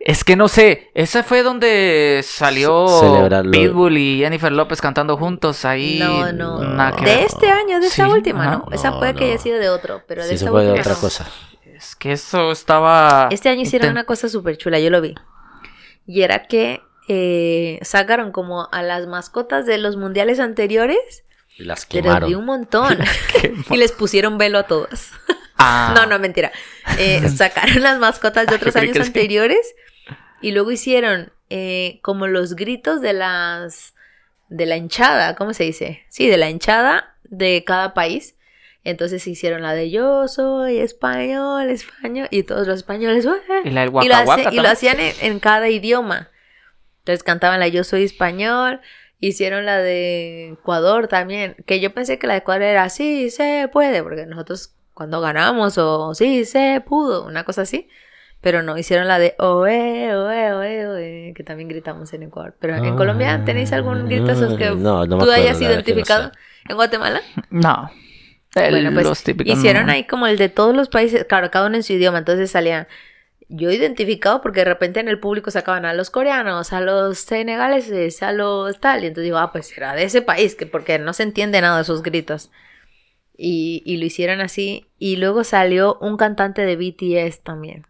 Es 0.00 0.24
que 0.24 0.36
no 0.36 0.46
sé, 0.48 0.90
esa 0.94 1.22
fue 1.22 1.42
donde 1.42 2.20
salió 2.22 2.86
celebrarlo. 2.86 3.50
Pitbull 3.50 3.96
y 3.98 4.18
Jennifer 4.20 4.52
López 4.52 4.80
cantando 4.82 5.16
juntos 5.16 5.64
ahí. 5.64 5.98
No, 5.98 6.32
no. 6.32 6.60
De 7.02 7.24
este 7.24 7.50
año, 7.50 7.80
de 7.80 7.86
esta 7.88 8.04
Sí, 8.06 8.10
última. 8.10 8.44
¿no? 8.46 8.66
Esa 8.72 8.90
No, 8.90 8.98
puede 9.00 9.14
que 9.14 9.24
haya 9.24 9.38
sido 9.38 9.58
de 9.58 9.70
otro, 9.70 10.02
pero 10.06 10.22
de 10.22 10.28
Sí, 10.28 10.34
esta 10.34 10.46
eso 10.46 10.52
fue 10.52 10.64
de 10.64 10.72
última 10.72 10.82
otra 10.82 10.94
cosa. 11.00 11.26
Que 11.98 12.12
eso 12.12 12.52
estaba. 12.52 13.28
Este 13.30 13.48
año 13.48 13.62
hicieron 13.62 13.90
una 13.90 14.04
cosa 14.04 14.28
súper 14.28 14.56
chula, 14.56 14.78
yo 14.78 14.90
lo 14.90 15.00
vi. 15.00 15.14
Y 16.06 16.22
era 16.22 16.46
que 16.46 16.80
eh, 17.08 17.78
sacaron 17.82 18.32
como 18.32 18.68
a 18.70 18.82
las 18.82 19.06
mascotas 19.06 19.66
de 19.66 19.78
los 19.78 19.96
mundiales 19.96 20.40
anteriores, 20.40 21.24
Y 21.58 21.64
las 21.64 21.86
pero 21.86 22.02
quemaron. 22.04 22.30
de 22.30 22.36
un 22.36 22.44
montón. 22.44 22.98
Y 23.70 23.76
les 23.76 23.92
pusieron 23.92 24.38
velo 24.38 24.58
a 24.58 24.62
todas. 24.64 25.10
Ah, 25.56 25.92
No, 25.96 26.06
no, 26.06 26.18
mentira. 26.18 26.52
Eh, 26.98 27.28
sacaron 27.28 27.82
las 27.82 27.98
mascotas 27.98 28.46
de 28.46 28.56
otros 28.56 28.74
Yo 28.74 28.80
creí 28.80 28.90
años 28.90 29.00
que 29.00 29.06
anteriores 29.06 29.74
y 30.40 30.52
luego 30.52 30.70
hicieron 30.70 31.32
eh, 31.50 31.98
como 32.02 32.26
los 32.26 32.54
gritos 32.54 33.00
de 33.00 33.12
las 33.12 33.94
de 34.48 34.64
la 34.64 34.76
hinchada, 34.76 35.34
¿cómo 35.36 35.52
se 35.52 35.64
dice? 35.64 36.04
Sí, 36.08 36.26
de 36.28 36.36
la 36.38 36.48
hinchada 36.48 37.16
de 37.24 37.64
cada 37.66 37.92
país. 37.92 38.34
Entonces 38.88 39.26
hicieron 39.26 39.62
la 39.62 39.74
de 39.74 39.90
yo 39.90 40.28
soy 40.28 40.78
español, 40.78 41.68
español, 41.70 42.28
y 42.30 42.42
todos 42.44 42.66
los 42.66 42.76
españoles. 42.76 43.26
Y 43.64 43.70
la 43.70 43.82
del 43.82 43.88
y 44.04 44.08
lo, 44.08 44.14
hace- 44.16 44.48
y 44.52 44.56
lo 44.60 44.68
hacían 44.68 44.98
en, 45.00 45.12
en 45.20 45.40
cada 45.40 45.68
idioma. 45.68 46.28
Entonces 47.00 47.22
cantaban 47.22 47.60
la 47.60 47.68
Yo 47.68 47.84
Soy 47.84 48.04
Español, 48.04 48.80
hicieron 49.20 49.64
la 49.66 49.78
de 49.78 50.50
Ecuador 50.52 51.08
también, 51.08 51.56
que 51.66 51.80
yo 51.80 51.92
pensé 51.92 52.18
que 52.18 52.26
la 52.26 52.34
de 52.34 52.40
Ecuador 52.40 52.62
era 52.62 52.88
sí, 52.88 53.30
se 53.30 53.68
puede, 53.72 54.02
porque 54.02 54.26
nosotros 54.26 54.74
cuando 54.94 55.20
ganamos 55.20 55.78
o 55.78 56.14
sí, 56.14 56.44
se 56.44 56.82
pudo, 56.86 57.24
una 57.26 57.44
cosa 57.44 57.62
así. 57.62 57.88
Pero 58.40 58.62
no, 58.62 58.78
hicieron 58.78 59.08
la 59.08 59.18
de 59.18 59.34
oe, 59.38 60.14
oe, 60.14 60.52
oe, 60.52 60.86
oe, 60.86 61.32
que 61.34 61.42
también 61.44 61.68
gritamos 61.68 62.12
en 62.12 62.22
Ecuador. 62.22 62.54
Pero 62.60 62.76
en 62.76 62.94
Colombia, 62.96 63.42
¿tenéis 63.44 63.72
algún 63.72 64.06
grito 64.06 64.30
esos 64.30 64.56
que 64.56 64.66
Ah, 64.66 64.74
No, 64.76 65.04
no 65.06 65.18
tú 65.18 65.30
hayas 65.30 65.58
que 65.58 65.64
no 65.64 65.70
identificado? 65.72 66.28
sé. 66.32 66.38
¿En 66.68 66.76
Guatemala? 66.76 67.20
No. 67.50 67.90
El- 68.54 68.70
Bueno, 68.70 68.92
pues 68.92 69.06
los 69.06 69.22
típicos. 69.22 69.56
hicieron 69.58 69.86
no. 69.86 69.92
ahí 69.92 70.04
como 70.04 70.26
el 70.26 70.36
de 70.38 70.48
todos 70.48 70.74
los 70.74 70.88
países, 70.88 71.24
claro, 71.24 71.50
cada 71.50 71.66
uno 71.66 71.76
en 71.76 71.82
su 71.82 71.92
idioma, 71.92 72.18
entonces 72.18 72.50
salían 72.50 72.86
yo 73.50 73.70
identificado 73.70 74.42
porque 74.42 74.60
de 74.60 74.66
repente 74.66 75.00
en 75.00 75.08
el 75.08 75.18
público 75.20 75.50
sacaban 75.50 75.86
a 75.86 75.94
los 75.94 76.10
coreanos, 76.10 76.72
a 76.74 76.80
los 76.82 77.18
senegaleses, 77.18 78.22
a 78.22 78.32
los 78.32 78.78
tal, 78.78 79.04
y 79.04 79.06
entonces 79.06 79.24
digo, 79.24 79.38
ah, 79.38 79.52
pues 79.52 79.68
será 79.68 79.94
de 79.94 80.04
ese 80.04 80.20
país, 80.22 80.54
que 80.54 80.66
porque 80.66 80.98
no 80.98 81.12
se 81.14 81.22
entiende 81.22 81.60
nada 81.60 81.76
de 81.76 81.82
esos 81.82 82.02
gritos. 82.02 82.50
Y, 83.40 83.82
y 83.86 83.98
lo 83.98 84.04
hicieron 84.04 84.40
así, 84.40 84.86
y 84.98 85.16
luego 85.16 85.44
salió 85.44 85.96
un 86.00 86.16
cantante 86.16 86.62
de 86.66 86.76
BTS 86.76 87.42
también, 87.42 87.86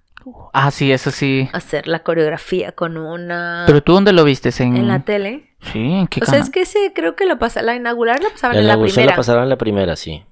Ah, 0.53 0.71
sí, 0.71 0.93
eso 0.93 1.11
sí. 1.11 1.49
hacer 1.55 1.88
la 1.88 2.00
coreografía 2.00 2.73
con 2.73 2.99
una... 2.99 3.65
Pero 3.67 3.83
tú 3.83 3.95
dónde 3.95 4.12
lo 4.12 4.25
viste? 4.25 4.50
En, 4.62 4.77
en 4.77 4.87
la 4.88 5.00
tele. 5.00 5.55
Sí, 5.73 5.79
¿en 5.93 6.07
qué 6.07 6.21
O 6.23 6.27
sea, 6.27 6.38
es 6.38 6.50
que 6.50 6.61
ese 6.62 6.93
creo 6.95 7.17
que 7.17 7.25
lo 7.25 7.38
pasa, 7.38 7.62
la 7.62 7.75
inaugural 7.75 8.21
la 8.23 8.29
pasaban 8.29 8.57
La 8.57 8.61
en 8.61 8.69
la 8.69 8.75
primera. 8.85 9.11
la 9.12 9.17
pasaron 9.17 9.45
en 9.45 9.49
la 9.49 9.57
primera, 9.57 9.97
sí. 9.97 10.23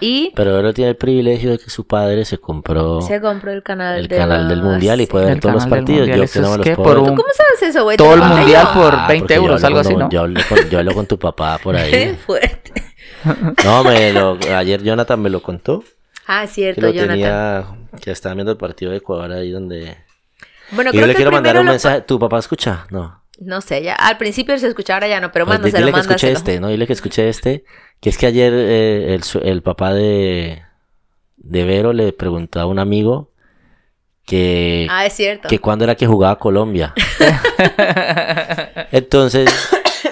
Y 0.00 0.32
Pero 0.36 0.60
él 0.60 0.74
tiene 0.74 0.90
el 0.90 0.96
privilegio 0.96 1.50
de 1.50 1.58
que 1.58 1.70
su 1.70 1.86
padre 1.86 2.24
se 2.24 2.38
compró 2.38 3.02
se 3.02 3.20
compró 3.20 3.50
el 3.52 3.62
canal 3.64 3.98
el 3.98 4.08
de 4.08 4.16
canal 4.16 4.48
del 4.48 4.62
mundial 4.62 5.00
y 5.00 5.06
puede 5.06 5.24
ver 5.26 5.34
El 5.34 5.40
todos 5.40 5.54
los 5.56 5.66
partidos. 5.66 6.06
Yo 6.08 6.22
¿eso 6.22 6.32
que 6.34 6.40
no 6.40 6.46
es 6.46 6.58
me 6.58 6.64
los 6.64 6.76
puedo 6.76 6.82
Por 6.88 7.02
ver. 7.02 7.10
un- 7.10 7.16
¿Cómo 7.16 7.28
sabes 7.36 7.62
eso, 7.74 7.82
güey? 7.84 7.96
Todo 7.96 8.14
el 8.14 8.22
mundial 8.22 8.68
yo. 8.74 8.80
por 8.80 8.94
Ah, 8.94 9.06
20 9.08 9.22
porque 9.22 9.34
yo 9.34 9.40
euros, 9.42 9.64
algo 9.64 9.78
así, 9.80 9.96
¿no? 9.96 10.08
Yo 10.10 10.20
hablé, 10.20 10.40
con, 10.48 10.70
yo 10.70 10.78
hablo 10.78 10.94
con 10.94 11.06
tu 11.06 11.18
papá 11.18 11.58
por 11.58 11.74
ahí. 11.76 11.90
Qué 11.90 12.14
fuerte. 12.14 12.72
No, 13.64 13.82
me 13.82 14.12
lo, 14.12 14.38
ayer 14.56 14.82
Jonathan 14.82 15.20
me 15.20 15.30
lo 15.30 15.42
contó. 15.42 15.82
Ah, 16.26 16.42
Que 16.42 16.48
cierto, 16.48 16.80
lo 16.82 16.90
Jonathan. 16.92 17.08
tenía, 17.16 17.64
que 18.00 18.10
estaba 18.12 18.34
viendo 18.34 18.52
el 18.52 18.58
partido 18.58 18.92
de 18.92 18.98
Ecuador 18.98 19.32
ahí 19.32 19.50
donde... 19.50 19.96
Bueno, 20.70 20.90
Y 20.90 20.92
creo 20.92 21.00
yo 21.02 21.06
le 21.06 21.12
que 21.14 21.16
quiero 21.16 21.30
mandar 21.32 21.58
un 21.58 21.64
lo- 21.66 21.72
mensaje. 21.72 22.02
¿Tu 22.02 22.18
papá 22.18 22.38
escucha? 22.38 22.86
No. 22.90 23.22
No 23.40 23.60
sé, 23.60 23.82
ya 23.82 23.94
al 23.94 24.18
principio 24.18 24.58
se 24.58 24.66
escuchaba, 24.66 24.96
ahora 24.96 25.08
ya 25.08 25.20
no, 25.20 25.30
pero 25.30 25.46
mándaselo, 25.46 25.78
dile 25.86 25.92
que 25.92 26.00
escuche 26.00 26.26
mándaselo. 26.26 26.38
este, 26.50 26.60
¿no? 26.60 26.68
Dile 26.68 26.86
que 26.86 26.92
escuche 26.92 27.28
este. 27.28 27.64
Que 28.00 28.10
es 28.10 28.18
que 28.18 28.26
ayer 28.26 28.52
eh, 28.54 29.14
el, 29.14 29.22
el 29.48 29.62
papá 29.62 29.94
de, 29.94 30.62
de 31.36 31.64
Vero 31.64 31.92
le 31.92 32.12
preguntó 32.12 32.60
a 32.60 32.66
un 32.66 32.78
amigo 32.80 33.30
que, 34.26 34.86
Ah, 34.90 35.06
es 35.06 35.12
cierto. 35.14 35.48
que 35.48 35.58
cuándo 35.60 35.84
era 35.84 35.94
que 35.94 36.06
jugaba 36.06 36.38
Colombia. 36.38 36.94
Entonces 38.92 39.50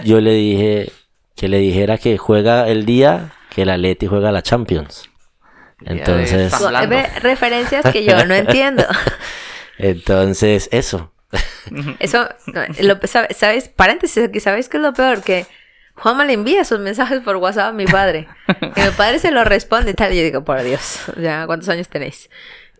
yo 0.04 0.20
le 0.20 0.32
dije 0.32 0.92
que 1.34 1.48
le 1.48 1.58
dijera 1.58 1.98
que 1.98 2.16
juega 2.18 2.68
el 2.68 2.86
día 2.86 3.32
que 3.50 3.62
el 3.62 3.70
Atleti 3.70 4.06
juega 4.06 4.32
la 4.32 4.42
Champions. 4.42 5.08
Entonces, 5.84 6.52
referencias 7.22 7.84
que 7.92 8.04
yo 8.04 8.24
no 8.24 8.34
entiendo. 8.36 8.84
entonces 9.78 10.68
eso. 10.72 11.12
Eso, 11.98 12.28
lo- 12.80 12.98
sabe- 13.06 13.34
¿sabes? 13.34 13.68
Paréntesis 13.68 14.24
aquí, 14.24 14.40
¿sabes 14.40 14.68
qué 14.68 14.76
es 14.76 14.82
lo 14.82 14.92
peor? 14.92 15.22
Que 15.22 15.46
Juanma 15.94 16.24
le 16.24 16.34
envía 16.34 16.64
sus 16.64 16.78
mensajes 16.78 17.20
por 17.20 17.36
WhatsApp 17.36 17.70
a 17.70 17.72
mi 17.72 17.86
padre. 17.86 18.28
Y 18.76 18.80
mi 18.80 18.90
padre 18.96 19.18
se 19.18 19.30
lo 19.30 19.44
responde 19.44 19.92
y 19.92 19.94
tal. 19.94 20.12
Y 20.12 20.16
yo 20.18 20.22
digo, 20.22 20.44
por 20.44 20.62
Dios, 20.62 21.00
ya, 21.16 21.46
¿cuántos 21.46 21.68
años 21.68 21.88
tenéis? 21.88 22.28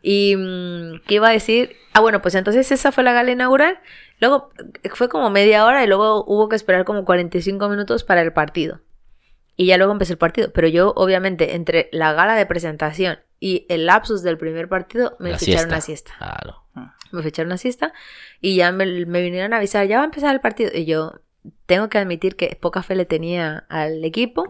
Y, 0.03 0.37
mm, 0.37 1.01
¿qué 1.07 1.15
iba 1.15 1.29
a 1.29 1.33
decir? 1.33 1.77
Ah, 1.95 2.01
bueno, 2.01 2.21
pues 2.23 2.35
entonces 2.35 2.71
esa 2.71 2.93
fue 2.93 3.03
la 3.05 3.13
gala 3.13 3.31
inaugural. 3.33 3.81
Luego 4.21 4.51
fue 4.95 5.09
como 5.09 5.31
media 5.31 5.65
hora 5.67 5.83
y 5.83 5.87
luego 5.87 6.25
hubo 6.27 6.49
que 6.49 6.57
esperar 6.57 6.85
como 6.85 7.05
45 7.05 7.69
minutos 7.69 8.05
para 8.05 8.21
el 8.23 8.33
partido. 8.33 8.81
Y 9.57 9.67
ya 9.67 9.79
luego 9.79 9.93
empezó 9.93 10.13
el 10.13 10.19
partido. 10.19 10.53
Pero 10.53 10.69
yo, 10.69 10.93
obviamente, 10.97 11.55
entre 11.57 11.89
la 11.93 12.13
gala 12.13 12.35
de 12.37 12.45
presentación 12.47 13.19
y 13.41 13.67
el 13.71 13.87
lapsus 13.87 14.23
del 14.23 14.37
primer 14.39 14.69
partido, 14.69 15.17
me 15.19 15.31
la 15.31 15.39
ficharon 15.39 15.71
una 15.71 15.81
siesta 15.81 16.13
Claro. 16.19 16.63
Me 17.13 17.23
fecharon 17.23 17.49
una 17.49 17.59
siesta 17.59 17.93
y 18.41 18.57
ya 18.57 18.73
me, 18.73 18.87
me 19.07 19.23
vinieron 19.23 19.53
a 19.53 19.59
avisar, 19.59 19.87
ya 19.87 19.97
va 19.99 20.03
a 20.03 20.07
empezar 20.07 20.35
el 20.35 20.41
partido. 20.41 20.71
Y 20.75 20.85
yo 20.85 21.21
tengo 21.67 21.89
que 21.89 21.99
admitir 21.99 22.37
que 22.37 22.57
poca 22.61 22.83
fe 22.83 22.95
le 22.97 23.05
tenía 23.07 23.65
al 23.69 24.05
equipo. 24.05 24.45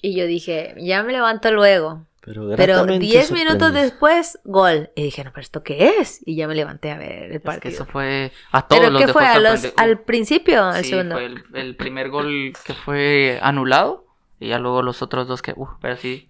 Y 0.00 0.14
yo 0.16 0.26
dije, 0.26 0.74
ya 0.78 1.02
me 1.02 1.12
levanto 1.12 1.50
luego. 1.52 2.06
Pero, 2.22 2.48
Pero 2.56 2.74
gratamente 2.74 3.06
10 3.06 3.30
minutos 3.30 3.72
después, 3.72 4.38
gol. 4.44 4.90
Y 4.96 5.04
dije, 5.04 5.22
no, 5.22 5.30
pero 5.30 5.42
¿esto 5.42 5.62
qué 5.62 5.98
es? 6.00 6.20
Y 6.26 6.34
ya 6.34 6.48
me 6.48 6.56
levanté 6.56 6.90
a 6.90 6.98
ver 6.98 7.22
el 7.24 7.32
Es 7.32 7.32
que 7.34 7.40
partido. 7.40 7.74
eso 7.74 7.86
fue 7.86 8.32
a 8.50 8.66
todos 8.66 8.80
¿Pero 8.80 8.92
los 8.92 9.00
qué 9.04 9.12
fue? 9.12 9.24
¿A 9.26 9.38
los- 9.38 9.72
¿Al 9.76 10.00
principio 10.00 10.64
al 10.64 10.82
Sí, 10.82 10.90
segundo? 10.90 11.14
fue 11.14 11.26
el, 11.26 11.44
el 11.54 11.76
primer 11.76 12.08
gol 12.10 12.52
que 12.64 12.74
fue 12.74 13.38
anulado 13.42 14.06
y 14.40 14.48
ya 14.48 14.58
luego 14.58 14.82
los 14.82 15.02
otros 15.02 15.28
dos 15.28 15.40
que, 15.40 15.52
uf, 15.56 15.68
pero 15.80 15.96
sí, 15.96 16.28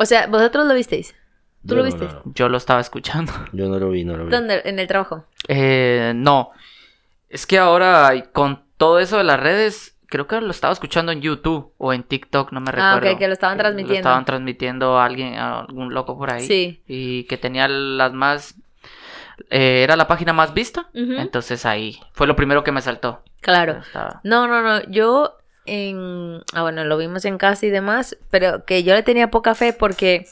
O 0.00 0.04
sea, 0.04 0.26
¿vosotros 0.26 0.66
lo 0.66 0.74
visteis? 0.74 1.14
¿Tú 1.66 1.74
Yo 1.74 1.76
lo 1.76 1.82
no, 1.82 1.86
viste? 1.86 2.04
no, 2.06 2.12
no. 2.24 2.32
yo 2.34 2.48
lo 2.48 2.56
estaba 2.56 2.80
escuchando. 2.80 3.32
Yo 3.52 3.68
no 3.68 3.78
lo 3.78 3.90
vi, 3.90 4.04
no 4.04 4.16
lo 4.16 4.24
vi. 4.26 4.30
¿Dónde? 4.30 4.62
En 4.64 4.78
el 4.78 4.86
trabajo. 4.86 5.24
Eh, 5.48 6.12
no, 6.14 6.50
es 7.28 7.46
que 7.46 7.58
ahora 7.58 8.12
con 8.32 8.62
todo 8.76 8.98
eso 9.00 9.18
de 9.18 9.24
las 9.24 9.40
redes, 9.40 9.96
creo 10.08 10.26
que 10.26 10.40
lo 10.40 10.50
estaba 10.50 10.72
escuchando 10.72 11.10
en 11.12 11.20
YouTube 11.20 11.72
o 11.78 11.92
en 11.92 12.02
TikTok, 12.04 12.52
no 12.52 12.60
me 12.60 12.70
Ah, 12.70 12.94
recuerdo. 12.94 13.12
ok, 13.14 13.18
que 13.18 13.26
lo 13.26 13.32
estaban 13.32 13.58
transmitiendo. 13.58 13.92
Lo 13.94 13.98
estaban 13.98 14.24
transmitiendo 14.24 14.98
a 14.98 15.04
alguien, 15.04 15.34
a 15.34 15.60
algún 15.60 15.92
loco 15.94 16.16
por 16.16 16.30
ahí. 16.32 16.46
Sí. 16.46 16.82
Y 16.86 17.24
que 17.24 17.36
tenía 17.38 17.66
las 17.68 18.12
más... 18.12 18.54
eh, 19.50 19.82
era 19.82 19.96
la 19.96 20.06
página 20.06 20.32
más 20.32 20.54
vista. 20.54 20.88
Entonces 20.94 21.66
ahí 21.66 21.98
fue 22.12 22.26
lo 22.26 22.36
primero 22.36 22.62
que 22.64 22.72
me 22.72 22.80
saltó. 22.80 23.22
Claro. 23.40 23.78
Estaba- 23.84 24.20
No, 24.24 24.46
no, 24.46 24.62
no. 24.62 24.82
Yo 24.90 25.36
en. 25.66 26.42
Ah, 26.52 26.62
bueno, 26.62 26.84
lo 26.84 26.96
vimos 26.96 27.24
en 27.24 27.38
casa 27.38 27.66
y 27.66 27.70
demás. 27.70 28.16
Pero 28.30 28.64
que 28.64 28.82
yo 28.84 28.94
le 28.94 29.02
tenía 29.02 29.30
poca 29.30 29.54
fe 29.54 29.72
porque 29.72 30.26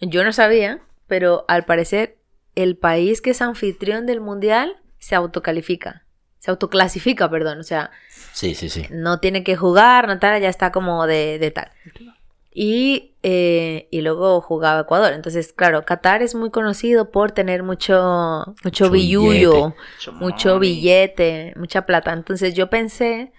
yo 0.00 0.24
no 0.24 0.32
sabía. 0.32 0.80
Pero 1.06 1.44
al 1.48 1.64
parecer, 1.64 2.18
el 2.54 2.76
país 2.76 3.22
que 3.22 3.30
es 3.30 3.40
anfitrión 3.40 4.04
del 4.04 4.20
mundial 4.20 4.76
se 4.98 5.14
autocalifica. 5.14 6.04
Se 6.38 6.50
autoclasifica, 6.50 7.30
perdón. 7.30 7.60
O 7.60 7.62
sea, 7.62 7.90
Sí, 8.32 8.54
sí, 8.54 8.68
sí. 8.68 8.84
no 8.90 9.20
tiene 9.20 9.42
que 9.42 9.56
jugar, 9.56 10.06
no 10.06 10.18
tal, 10.18 10.40
ya 10.40 10.48
está 10.48 10.70
como 10.70 11.06
de, 11.06 11.38
de 11.38 11.50
tal. 11.50 11.70
Y, 12.52 13.14
eh, 13.22 13.88
y 13.90 14.00
luego 14.00 14.40
jugaba 14.40 14.80
Ecuador. 14.80 15.12
Entonces, 15.12 15.52
claro, 15.52 15.84
Qatar 15.84 16.22
es 16.22 16.34
muy 16.34 16.50
conocido 16.50 17.10
por 17.10 17.32
tener 17.32 17.62
mucho, 17.62 18.54
mucho 18.64 18.84
Mucho 18.84 18.90
billullo 18.90 19.74
billete, 20.58 21.54
mucha 21.56 21.86
plata. 21.86 22.12
Entonces 22.12 22.54
yo 22.54 22.68
pensé 22.68 23.32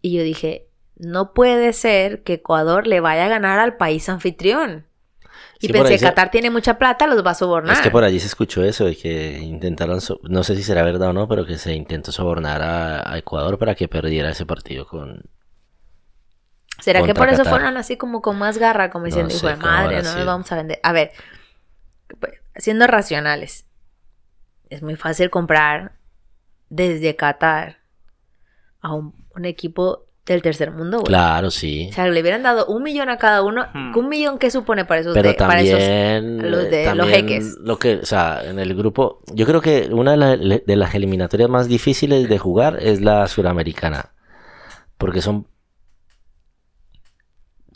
y 0.00 0.16
yo 0.16 0.22
dije, 0.22 0.68
no 0.96 1.32
puede 1.34 1.72
ser 1.72 2.22
que 2.22 2.34
Ecuador 2.34 2.86
le 2.86 3.00
vaya 3.00 3.26
a 3.26 3.28
ganar 3.28 3.58
al 3.58 3.76
país 3.76 4.08
anfitrión. 4.08 4.86
Y 5.60 5.68
Sí, 5.68 5.72
pensé, 5.72 5.98
se- 5.98 6.04
Qatar 6.04 6.30
tiene 6.30 6.50
mucha 6.50 6.78
plata, 6.78 7.06
los 7.06 7.24
va 7.24 7.30
a 7.30 7.34
sobornar. 7.34 7.72
Es 7.74 7.80
que 7.80 7.90
por 7.90 8.04
allí 8.04 8.20
se 8.20 8.26
escuchó 8.26 8.62
eso, 8.62 8.84
de 8.84 8.96
que 8.96 9.38
intentaron, 9.38 10.00
so- 10.00 10.20
no 10.24 10.44
sé 10.44 10.54
si 10.54 10.62
será 10.62 10.82
verdad 10.82 11.08
o 11.08 11.12
no, 11.12 11.28
pero 11.28 11.46
que 11.46 11.56
se 11.58 11.72
intentó 11.74 12.12
sobornar 12.12 12.60
a, 12.62 13.10
a 13.10 13.18
Ecuador 13.18 13.58
para 13.58 13.74
que 13.74 13.88
perdiera 13.88 14.30
ese 14.30 14.44
partido 14.46 14.86
con... 14.86 15.22
¿Será 16.80 17.02
que 17.02 17.14
por 17.14 17.28
eso 17.30 17.44
fueron 17.44 17.78
así 17.78 17.96
como 17.96 18.20
con 18.20 18.38
más 18.38 18.58
garra, 18.58 18.90
como 18.90 19.04
No 19.04 19.06
diciendo, 19.06 19.32
hijo 19.34 19.46
sé 19.46 19.54
de 19.54 19.58
cómo 19.58 19.66
madre, 19.72 19.96
no 20.02 20.14
nos 20.14 20.26
vamos 20.26 20.52
a 20.52 20.56
vender? 20.56 20.78
A 20.82 20.92
ver, 20.92 21.12
pues, 22.20 22.34
siendo 22.56 22.86
racionales, 22.86 23.64
es 24.68 24.82
muy 24.82 24.96
fácil 24.96 25.30
comprar 25.30 25.92
desde 26.68 27.16
Qatar 27.16 27.78
a 28.82 28.92
un, 28.92 29.14
un 29.34 29.44
equipo 29.46 30.05
del 30.26 30.42
tercer 30.42 30.72
mundo, 30.72 30.98
güey. 30.98 31.06
Claro, 31.06 31.50
sí. 31.52 31.86
O 31.90 31.92
sea, 31.94 32.08
le 32.08 32.20
hubieran 32.20 32.42
dado 32.42 32.66
un 32.66 32.82
millón 32.82 33.08
a 33.08 33.16
cada 33.16 33.42
uno. 33.42 33.66
Hmm. 33.72 33.96
¿Un 33.96 34.08
millón 34.08 34.38
qué 34.38 34.50
supone 34.50 34.84
para 34.84 35.00
esos? 35.02 35.14
Pero 35.14 35.28
de- 35.28 35.34
para 35.34 35.60
esos 35.60 35.78
también, 35.78 36.50
los 36.50 36.68
de 36.70 36.84
los 36.86 36.96
también 36.96 37.28
jeques. 37.28 37.56
lo 37.60 37.78
que, 37.78 37.94
o 37.96 38.04
sea, 38.06 38.42
en 38.44 38.58
el 38.58 38.74
grupo, 38.74 39.20
yo 39.32 39.46
creo 39.46 39.60
que 39.60 39.88
una 39.92 40.10
de, 40.12 40.16
la- 40.16 40.36
de 40.58 40.76
las 40.76 40.94
eliminatorias 40.94 41.48
más 41.48 41.68
difíciles 41.68 42.28
de 42.28 42.38
jugar 42.38 42.78
es 42.82 43.00
la 43.00 43.26
suramericana, 43.28 44.12
porque 44.98 45.22
son, 45.22 45.46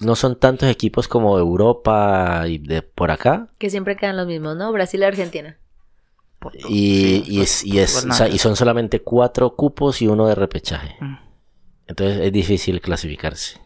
no 0.01 0.17
son 0.17 0.39
tantos 0.39 0.69
equipos 0.69 1.09
como 1.09 1.39
Europa 1.39 2.45
y 2.49 2.59
de 2.59 2.83
por 2.83 3.11
acá, 3.11 3.49
que 3.59 3.71
siempre 3.71 3.97
quedan 3.97 4.17
los 4.17 4.27
mismos, 4.27 4.57
¿no? 4.57 4.73
Brasil 4.73 5.01
y 5.01 5.05
Argentina. 5.05 5.57
y, 6.69 7.23
Sí, 7.23 7.25
y 7.27 7.41
es, 7.43 7.65
y, 7.65 7.79
es- 7.79 7.93
pues 7.93 8.05
o 8.07 8.13
sea, 8.17 8.25
nada. 8.27 8.35
y 8.35 8.39
son 8.39 8.57
solamente 8.57 9.03
cuatro 9.03 9.55
cupos 9.57 10.01
y 10.03 10.09
uno 10.09 10.27
de 10.27 10.35
repechaje, 10.35 10.97
Mm. 11.01 11.17
Entonces 11.91 12.21
es 12.23 12.33
difícil 12.33 12.81
clasificarse. 12.81 13.59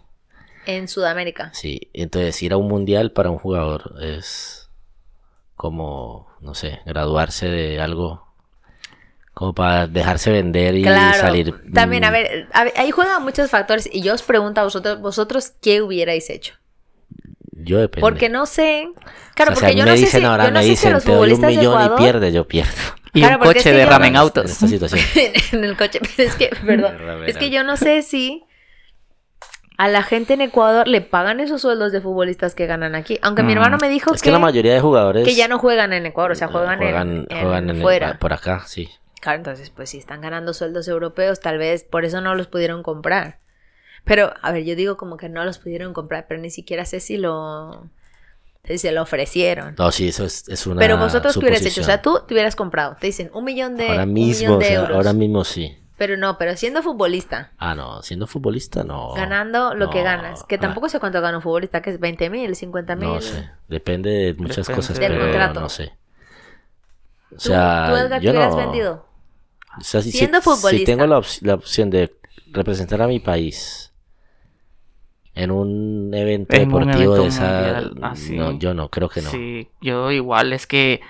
En 0.66 0.88
Sudamérica. 0.88 1.50
Sí, 1.52 1.90
entonces 1.92 2.42
ir 2.42 2.52
a 2.52 2.56
un 2.56 2.68
mundial 2.68 3.12
para 3.12 3.30
un 3.30 3.38
jugador 3.38 3.94
es 4.02 4.70
como, 5.56 6.28
no 6.40 6.54
sé, 6.54 6.80
graduarse 6.86 7.48
de 7.48 7.80
algo, 7.80 8.26
como 9.34 9.54
para 9.54 9.86
dejarse 9.86 10.30
vender 10.32 10.74
y 10.74 10.82
Claro. 10.82 11.20
salir. 11.20 11.54
También, 11.72 12.04
a 12.04 12.10
mm, 12.10 12.12
ver, 12.12 12.48
a 12.52 12.64
ver, 12.64 12.72
ahí 12.76 12.90
juegan 12.90 13.22
muchos 13.22 13.50
factores. 13.50 13.88
Y 13.92 14.00
yo 14.00 14.14
os 14.14 14.22
pregunto 14.22 14.60
a 14.60 14.64
vosotros, 14.64 15.00
vosotros, 15.00 15.52
¿qué 15.60 15.82
hubierais 15.82 16.30
hecho? 16.30 16.54
Yo 17.52 17.78
depende. 17.78 18.00
Porque 18.00 18.28
no 18.28 18.46
sé. 18.46 18.88
Claro, 19.34 19.52
O 19.52 19.54
sea, 19.56 19.68
porque 19.68 19.72
si 19.72 19.78
yo 19.78 19.86
no 19.86 19.96
sé 19.96 20.06
si, 20.06 20.24
ahora, 20.24 20.44
yo 20.44 20.50
no 20.50 20.58
me 20.58 20.62
sé 20.62 20.64
si 20.64 20.70
dicen, 20.70 20.92
los 20.92 21.04
te 21.04 21.12
doy 21.12 21.32
un 21.32 21.40
de 21.40 21.46
millón 21.48 21.64
Ecuador. 21.80 22.00
y 22.00 22.02
pierdes, 22.02 22.34
yo 22.34 22.48
pierdo. 22.48 22.72
Y 23.14 23.20
Claro, 23.20 23.36
un 23.36 23.42
porque 23.44 23.58
es 23.60 23.64
coche 23.64 23.72
que 23.72 23.78
de 23.78 23.86
ramen 23.86 24.08
En 24.10 24.16
autos. 24.16 24.50
esta 24.50 24.66
situación. 24.68 25.00
en 25.52 25.64
el 25.64 25.76
coche. 25.76 26.00
Es 26.18 26.34
que, 26.34 26.50
perdón. 26.66 26.96
Es 27.26 27.36
que 27.38 27.48
yo 27.50 27.64
no 27.64 27.76
sé 27.76 28.02
si 28.02 28.44
a 29.76 29.88
la 29.88 30.02
gente 30.02 30.34
en 30.34 30.40
Ecuador 30.40 30.86
le 30.86 31.00
pagan 31.00 31.40
esos 31.40 31.62
sueldos 31.62 31.90
de 31.92 32.00
futbolistas 32.00 32.54
que 32.54 32.66
ganan 32.66 32.94
aquí. 32.94 33.18
Aunque 33.22 33.42
mi 33.42 33.54
Mm. 33.54 33.56
hermano 33.56 33.78
me 33.78 33.88
dijo 33.88 34.14
Es 34.14 34.22
que 34.22 34.30
la 34.30 34.38
mayoría 34.38 34.72
de 34.74 34.80
jugadores 34.80 35.24
que 35.26 35.34
ya 35.34 35.48
no 35.48 35.58
juegan 35.58 35.92
en 35.92 36.06
Ecuador, 36.06 36.32
o 36.32 36.34
sea, 36.34 36.46
eh, 36.48 36.50
juegan, 36.52 36.82
en, 36.82 37.26
en 37.28 37.40
juegan 37.40 37.70
en 37.70 37.76
el- 37.76 37.82
fuera. 37.82 38.18
por 38.18 38.32
acá, 38.32 38.62
sí. 38.66 38.88
Claro, 39.20 39.38
entonces, 39.38 39.70
pues 39.70 39.90
si 39.90 39.98
están 39.98 40.20
ganando 40.20 40.52
sueldos 40.52 40.86
europeos, 40.86 41.40
tal 41.40 41.56
vez 41.58 41.82
por 41.82 42.04
eso 42.04 42.20
no 42.20 42.34
los 42.34 42.46
pudieron 42.46 42.82
comprar. 42.82 43.38
Pero, 44.04 44.34
a 44.42 44.52
ver, 44.52 44.64
yo 44.64 44.76
digo 44.76 44.96
como 44.98 45.16
que 45.16 45.28
no 45.30 45.44
los 45.44 45.58
pudieron 45.58 45.94
comprar, 45.94 46.26
pero 46.28 46.40
ni 46.40 46.50
siquiera 46.50 46.84
sé 46.84 47.00
si 47.00 47.16
lo... 47.16 47.88
Si 48.66 48.78
se 48.78 48.92
lo 48.92 49.02
ofrecieron. 49.02 49.74
No, 49.78 49.92
sí, 49.92 50.08
eso 50.08 50.24
es, 50.24 50.48
es 50.48 50.66
una 50.66 50.78
pero 50.80 50.96
vosotros 50.96 51.34
qué 51.34 51.40
hubieras 51.40 51.62
hecho, 51.66 51.82
o 51.82 51.84
sea, 51.84 52.00
tú 52.00 52.20
te 52.26 52.32
hubieras 52.34 52.56
comprado. 52.56 52.96
Te 52.98 53.08
dicen 53.08 53.30
un 53.34 53.44
millón 53.44 53.76
de, 53.76 53.88
Ahora 53.88 54.04
un 54.04 54.12
mismo, 54.14 54.56
o 54.56 54.60
sea, 54.60 54.72
euros. 54.74 54.96
ahora 54.96 55.12
mismo 55.12 55.44
sí. 55.44 55.76
Pero 55.96 56.16
no, 56.16 56.38
pero 56.38 56.56
siendo 56.56 56.82
futbolista, 56.82 57.52
Ah, 57.58 57.74
no, 57.74 58.02
siendo 58.02 58.26
futbolista 58.26 58.82
no. 58.82 59.12
ganando 59.14 59.74
lo 59.74 59.90
que 59.90 60.02
ganas, 60.02 60.42
que 60.44 60.56
ah, 60.56 60.60
tampoco 60.60 60.88
sé 60.88 60.98
cuánto 60.98 61.20
gana 61.20 61.36
un 61.36 61.42
futbolista, 61.42 61.82
que 61.82 61.90
es 61.90 62.00
20 62.00 62.30
mil, 62.30 62.56
50 62.56 62.96
mil. 62.96 63.08
No 63.10 63.20
sé, 63.20 63.48
depende 63.68 64.10
de 64.10 64.34
muchas 64.34 64.66
Depende 64.66 64.74
cosas, 64.76 64.98
del 64.98 65.12
pero 65.12 65.24
contrato. 65.24 65.60
no 65.60 65.68
sé. 65.68 65.92
O 67.30 67.36
¿Tú, 67.36 67.40
sea, 67.40 67.86
tú, 67.90 67.96
Edgar, 67.96 68.20
te 68.20 68.24
yo 68.26 68.30
hubieras 68.32 68.50
no. 68.52 68.56
vendido? 68.56 69.06
O 69.78 69.82
sea, 69.84 70.02
si, 70.02 70.10
Siendo 70.10 70.40
si- 70.40 70.50
si 70.50 70.56
futbolista. 70.56 70.86
tengo 70.86 71.06
la, 71.06 71.18
op- 71.18 71.42
la 71.42 71.54
opción 71.54 71.90
de 71.90 72.14
representar 72.52 73.02
a 73.02 73.06
mi 73.08 73.20
país 73.20 73.92
en 75.34 75.50
un 75.50 76.12
evento 76.14 76.54
En 76.54 76.62
un 76.72 76.80
deportivo 76.80 77.16
evento 77.16 77.22
de 77.22 77.28
esa... 77.28 77.78
ah, 78.02 78.14
sí. 78.16 78.36
No, 78.36 78.52
yo 78.58 78.72
no, 78.74 78.88
creo 78.88 79.08
que 79.08 79.20
no. 79.22 79.30
Sí, 79.30 79.68
yo 79.80 80.10
igual, 80.10 80.52
es 80.52 80.66
que 80.66 81.00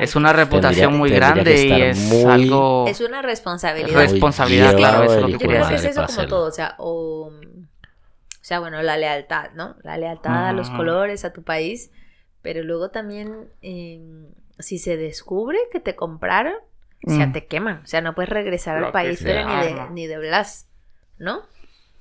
es 0.00 0.14
una 0.14 0.32
reputación 0.32 0.96
muy 0.98 1.10
tendría 1.10 1.32
grande 1.34 1.66
y 1.66 1.82
es 1.82 1.98
muy- 1.98 2.30
algo... 2.32 2.84
Es 2.86 3.00
una 3.00 3.22
responsabilidad. 3.22 3.96
Res- 3.98 4.12
responsabilidad, 4.12 4.76
claro, 4.76 5.04
eso 5.04 5.14
es 5.16 5.20
lo 5.22 5.26
que 5.26 5.32
Yo 5.32 5.38
creo 5.38 5.68
que 5.68 5.74
es 5.74 5.84
eso 5.84 5.94
como 5.94 6.04
hacerlo. 6.04 6.28
todo, 6.28 6.46
o 6.48 6.52
sea, 6.52 6.74
o, 6.78 7.32
o 7.32 7.32
sea, 8.42 8.60
bueno, 8.60 8.82
la 8.82 8.96
lealtad, 8.96 9.50
¿no? 9.54 9.76
La 9.82 9.96
lealtad 9.96 10.48
a 10.48 10.52
los 10.52 10.70
colores, 10.70 11.24
a 11.24 11.32
tu 11.32 11.42
país, 11.42 11.90
pero 12.42 12.62
luego 12.62 12.90
también, 12.90 13.48
eh, 13.62 14.00
si 14.58 14.78
se 14.78 14.96
descubre 14.96 15.58
que 15.72 15.80
te 15.80 15.96
compraron, 15.96 16.54
o 17.06 17.10
sea, 17.10 17.26
Mm. 17.28 17.32
te 17.32 17.46
queman, 17.46 17.80
o 17.82 17.86
sea, 17.86 18.00
no 18.02 18.14
puedes 18.14 18.28
regresar 18.28 18.78
Lo 18.78 18.86
al 18.88 18.92
país, 18.92 19.20
pero 19.22 19.48
ni 19.48 19.54
de, 19.66 19.90
ni 19.92 20.06
de 20.06 20.18
Blas, 20.18 20.68
¿no? 21.18 21.40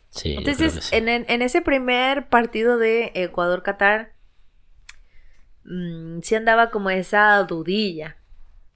Sí, 0.09 0.35
Entonces, 0.37 0.85
sí. 0.85 0.95
en, 0.95 1.07
en- 1.09 1.41
ese 1.41 1.61
primer 1.61 2.29
partido 2.29 2.77
de 2.77 3.11
Ecuador-Qatar, 3.15 4.13
mm, 5.63 6.19
sí 6.21 6.35
andaba 6.35 6.69
como 6.71 6.89
esa 6.89 7.41
dudilla 7.43 8.17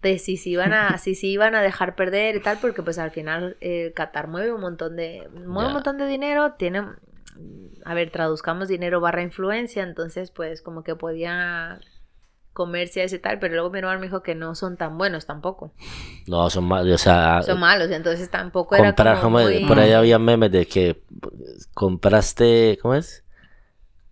de 0.02 0.20
si 0.20 0.38
se 0.38 0.50
iban 0.50 0.74
a, 0.74 0.98
si 1.00 1.16
se 1.16 1.28
iban 1.28 1.56
a 1.56 1.62
dejar 1.62 1.96
perder 1.96 2.36
y 2.36 2.42
tal, 2.42 2.60
porque 2.60 2.84
pues 2.84 3.00
al 3.00 3.12
final 3.12 3.58
eh, 3.62 3.94
Qatar 3.96 4.28
mueve 4.28 4.54
un 4.54 4.62
montón 4.62 4.96
de, 4.96 5.28
mueve 5.46 5.68
un 5.68 5.74
montón 5.74 5.98
de 5.98 6.08
dinero, 6.08 6.54
tiene, 6.54 6.84
a 7.86 7.94
ver, 7.94 8.12
traduzcamos 8.12 8.68
dinero 8.68 9.00
barra 9.02 9.22
influencia, 9.24 9.84
entonces 9.84 10.32
pues 10.32 10.62
como 10.62 10.84
que 10.84 10.96
podía 10.96 11.80
comerse 12.54 13.02
a 13.02 13.06
ese 13.06 13.18
tal, 13.20 13.40
pero 13.40 13.56
luego 13.56 13.70
mi 13.72 13.80
hermano 13.80 14.00
me 14.00 14.06
dijo 14.06 14.22
que 14.24 14.36
no 14.36 14.54
son 14.56 14.78
tan 14.78 14.98
buenos 14.98 15.26
tampoco, 15.26 15.74
No, 16.28 16.50
son 16.50 16.66
más, 16.66 16.86
o 16.86 16.98
sea, 16.98 17.42
son 17.44 17.60
malos, 17.60 17.90
entonces 17.92 18.30
tampoco 18.30 18.76
era 18.76 18.86
comprar, 18.90 19.16
como 19.22 19.38
¿cómo 19.38 19.40
es? 19.40 19.60
muy- 19.62 19.68
por 19.68 19.80
ahí 19.80 19.92
había 19.92 20.20
memes 20.20 20.52
de 20.52 20.66
que 20.68 21.02
compraste, 21.74 22.78
¿cómo 22.82 22.94
es? 22.96 23.24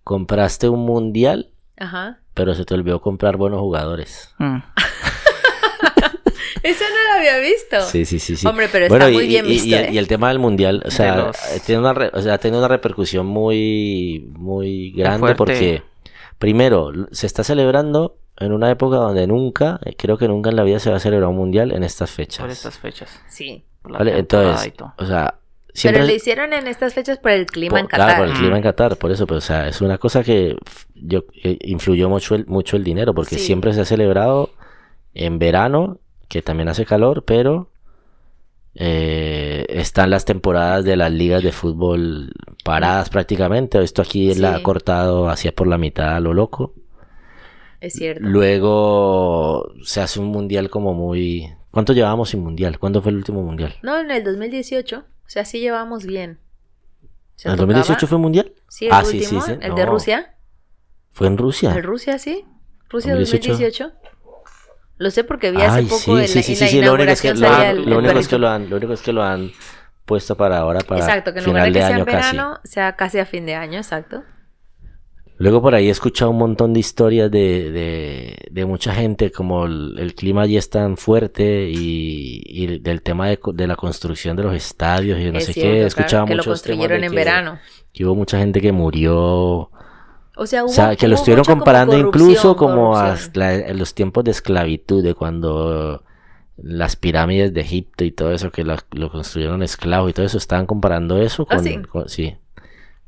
Compraste 0.03 0.67
un 0.69 0.85
mundial, 0.85 1.51
Ajá. 1.77 2.19
pero 2.33 2.55
se 2.55 2.65
te 2.65 2.73
olvidó 2.73 2.99
comprar 2.99 3.37
buenos 3.37 3.59
jugadores. 3.59 4.33
Mm. 4.39 4.57
Eso 6.63 6.83
no 6.83 7.11
lo 7.13 7.17
había 7.17 7.39
visto. 7.39 7.81
Sí, 7.81 8.05
sí, 8.05 8.19
sí, 8.19 8.35
sí. 8.35 8.45
Hombre, 8.47 8.69
pero 8.71 8.87
Bueno, 8.87 9.05
está 9.05 9.11
y, 9.11 9.15
muy 9.15 9.27
bien 9.27 9.45
y- 9.45 9.49
visto, 9.49 9.67
y 9.69 9.73
el, 9.73 9.85
¿eh? 9.85 9.89
y 9.93 9.97
el 9.97 10.07
tema 10.07 10.29
del 10.29 10.37
mundial, 10.39 10.83
o 10.85 10.91
sea, 10.91 11.15
los- 11.15 11.37
eh, 11.55 11.61
tiene 11.65 11.81
una, 11.81 11.93
re- 11.93 12.11
o 12.13 12.21
sea, 12.21 12.37
tiene 12.37 12.57
una 12.57 12.67
repercusión 12.67 13.25
muy, 13.25 14.29
muy 14.37 14.91
grande 14.91 15.33
porque, 15.35 15.81
primero, 16.37 16.91
se 17.11 17.25
está 17.25 17.43
celebrando 17.43 18.17
en 18.41 18.51
una 18.53 18.69
época 18.71 18.97
donde 18.97 19.27
nunca, 19.27 19.79
eh, 19.85 19.95
creo 19.97 20.17
que 20.17 20.27
nunca 20.27 20.49
en 20.49 20.55
la 20.57 20.63
vida 20.63 20.79
se 20.79 20.89
va 20.89 20.97
a 20.97 20.99
celebrar 20.99 21.29
un 21.29 21.37
mundial 21.37 21.71
en 21.71 21.83
estas 21.83 22.11
fechas. 22.11 22.39
Por 22.41 22.49
estas 22.49 22.77
fechas. 22.77 23.21
Sí. 23.29 23.63
por 23.81 23.91
la 23.93 23.97
¿Vale? 23.99 24.19
Entonces, 24.19 24.73
o 24.97 25.05
sea, 25.05 25.39
siempre... 25.73 26.01
Pero 26.01 26.11
lo 26.11 26.15
hicieron 26.15 26.53
en 26.53 26.67
estas 26.67 26.93
fechas 26.93 27.17
por 27.19 27.31
el 27.31 27.45
clima 27.47 27.71
por- 27.71 27.79
en 27.79 27.87
Qatar. 27.87 28.07
Claro, 28.07 28.21
por 28.23 28.27
el 28.31 28.33
clima 28.39 28.55
en 28.57 28.61
Mm. 28.61 28.63
Qatar, 28.63 28.97
por 28.97 29.11
eso, 29.11 29.25
pero, 29.25 29.37
o 29.39 29.41
sea, 29.41 29.67
es 29.67 29.81
una 29.81 29.97
cosa 29.97 30.23
que 30.23 30.55
yo, 30.95 31.23
eh, 31.43 31.57
influyó 31.61 32.09
mucho 32.09 32.35
el, 32.35 32.45
mucho 32.45 32.77
el 32.77 32.83
dinero, 32.83 33.13
porque 33.13 33.35
Sí. 33.35 33.45
siempre 33.45 33.73
se 33.73 33.81
ha 33.81 33.85
celebrado 33.85 34.51
en 35.13 35.39
verano, 35.39 35.99
que 36.27 36.41
también 36.41 36.69
hace 36.69 36.85
calor, 36.85 37.23
pero 37.25 37.69
eh, 38.75 39.65
están 39.69 40.09
las 40.11 40.23
temporadas 40.25 40.85
de 40.85 40.95
las 40.95 41.11
ligas 41.11 41.43
de 41.43 41.51
fútbol 41.51 42.31
paradas 42.63 43.09
prácticamente. 43.09 43.81
Esto 43.83 44.01
aquí 44.01 44.33
la 44.35 44.53
ha 44.53 44.57
Sí. 44.57 44.63
cortado 44.63 45.29
hacia 45.29 45.51
por 45.51 45.67
la 45.67 45.77
mitad 45.77 46.15
a 46.15 46.19
lo 46.19 46.33
loco. 46.33 46.73
Es 47.81 47.93
cierto. 47.93 48.21
Luego 48.23 49.73
se 49.83 49.99
hace 50.01 50.19
un 50.19 50.27
mundial 50.27 50.69
como 50.69 50.93
muy... 50.93 51.51
¿Cuánto 51.71 51.93
llevábamos 51.93 52.29
sin 52.29 52.41
mundial? 52.43 52.79
¿Cuándo 52.79 53.01
fue 53.01 53.11
el 53.11 53.17
último 53.17 53.41
mundial? 53.43 53.75
No, 53.81 53.99
en 53.99 54.11
el 54.11 54.23
2018. 54.23 54.99
O 54.99 55.29
sea, 55.29 55.45
sí 55.45 55.59
llevamos 55.59 56.05
bien. 56.05 56.39
¿En 57.43 57.51
el 57.51 57.57
tocaba- 57.57 57.57
2018 57.57 58.07
fue 58.07 58.17
mundial? 58.17 58.53
Sí, 58.69 58.85
el 58.85 58.91
Ah, 58.93 59.03
sí, 59.03 59.19
sí, 59.23 59.35
último, 59.35 59.41
sí. 59.41 59.51
el 59.53 59.75
de 59.75 59.85
No. 59.85 59.91
Rusia. 59.91 60.35
¿Fue 61.11 61.27
en 61.27 61.37
Rusia? 61.37 61.73
De 61.73 61.81
Rusia, 61.81 62.19
sí. 62.19 62.45
Rusia 62.89 63.13
2018. 63.15 63.49
2018. 63.53 63.91
Lo 64.97 65.09
sé 65.09 65.23
porque 65.23 65.49
vi 65.51 65.61
hace 65.61 65.79
Ay, 65.79 65.85
poco 65.85 65.97
sí, 65.97 66.11
en, 66.11 66.27
sí, 66.27 66.43
sí, 66.43 66.51
en 66.51 66.57
sí, 66.59 66.67
sí, 66.67 66.81
lo 66.81 66.93
único 66.93 67.11
es 67.11 67.21
que, 67.21 67.33
lo, 67.33 67.47
el- 67.63 67.77
lo 67.77 67.83
el 67.83 67.93
único 68.05 68.19
es 68.19 68.27
que 68.27 68.37
lo 68.37 68.47
han, 68.49 68.69
lo 68.69 68.77
único 68.77 68.93
es 68.93 69.01
que 69.01 69.11
lo 69.13 69.23
han 69.23 69.51
puesto 70.05 70.37
para 70.37 70.59
ahora, 70.59 70.81
para 70.81 70.99
Exacto, 70.99 71.33
que 71.33 71.39
en 71.39 71.45
lugar 71.45 71.63
de 71.65 71.71
que 71.71 71.79
de 71.79 71.85
sea 71.85 71.89
en 71.89 71.95
año 71.95 72.05
casi. 72.05 72.35
verano, 72.37 72.59
sea 72.63 72.95
casi 72.95 73.17
a 73.17 73.25
fin 73.25 73.45
de 73.47 73.55
año, 73.55 73.77
exacto. 73.79 74.23
Luego 75.41 75.61
por 75.61 75.73
ahí 75.75 75.87
he 75.87 75.91
escuchado 75.91 76.29
un 76.31 76.37
montón 76.37 76.73
de 76.73 76.79
historias 76.79 77.31
de, 77.31 77.71
de, 77.71 78.37
de 78.51 78.65
mucha 78.65 78.93
gente, 78.93 79.31
como 79.31 79.65
el, 79.65 79.95
el 79.97 80.13
clima 80.13 80.43
allí 80.43 80.55
es 80.57 80.69
tan 80.69 80.97
fuerte 80.97 81.69
y, 81.69 82.41
y 82.45 82.79
del 82.79 83.01
tema 83.01 83.27
de, 83.27 83.39
de 83.53 83.67
la 83.67 83.75
construcción 83.75 84.37
de 84.37 84.43
los 84.43 84.53
estadios 84.53 85.19
y 85.19 85.31
no 85.31 85.39
es 85.39 85.45
sé 85.45 85.53
cierto, 85.53 85.69
qué. 85.69 85.73
He 85.73 85.77
claro, 85.77 85.87
escuchado 85.87 86.25
que 86.25 86.31
lo 86.35 86.37
muchos 86.37 86.51
construyeron 86.61 87.03
en 87.03 87.09
que- 87.09 87.15
verano. 87.15 87.59
que 87.91 88.05
hubo 88.05 88.15
mucha 88.15 88.37
gente 88.37 88.61
que 88.61 88.71
murió. 88.71 89.71
O 90.37 90.45
sea, 90.45 90.63
hubo, 90.63 90.69
O 90.71 90.73
sea, 90.73 90.95
que 90.95 91.07
lo 91.07 91.15
estuvieron 91.15 91.43
como 91.45 91.57
comparando 91.57 91.97
incluso 91.97 92.55
como 92.55 92.95
a 92.95 93.17
la- 93.33 93.73
los 93.73 93.93
tiempos 93.95 94.23
de 94.23 94.31
esclavitud, 94.31 95.03
de 95.03 95.13
cuando 95.15 96.03
las 96.57 96.95
pirámides 96.95 97.53
de 97.53 97.61
Egipto 97.61 98.03
y 98.03 98.11
todo 98.11 98.31
eso, 98.31 98.51
que 98.51 98.63
la- 98.63 98.83
lo 98.91 99.11
construyeron 99.11 99.63
esclavos 99.63 100.11
y 100.11 100.13
todo 100.13 100.25
eso, 100.25 100.37
estaban 100.37 100.67
comparando 100.67 101.19
eso 101.21 101.47
¿Ah, 101.49 101.55
con, 101.55 101.63
sí? 101.63 101.77
con- 101.89 102.09
sí, 102.09 102.35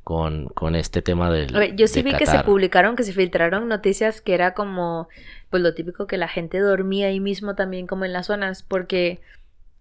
con, 0.03 0.47
con 0.49 0.75
este 0.75 1.01
tema 1.01 1.31
del 1.31 1.55
A 1.55 1.59
ver, 1.59 1.75
yo 1.75 1.87
sí 1.87 2.01
vi 2.03 2.13
que 2.13 2.25
se 2.25 2.43
publicaron, 2.43 2.95
que 2.95 3.03
se 3.03 3.13
filtraron 3.13 3.67
noticias 3.67 4.21
que 4.21 4.33
era 4.33 4.53
como, 4.53 5.07
pues 5.49 5.63
lo 5.63 5.73
típico 5.73 6.07
que 6.07 6.17
la 6.17 6.27
gente 6.27 6.59
dormía 6.59 7.07
ahí 7.07 7.19
mismo 7.19 7.55
también 7.55 7.87
como 7.87 8.05
en 8.05 8.13
las 8.13 8.27
zonas, 8.27 8.63
porque 8.63 9.21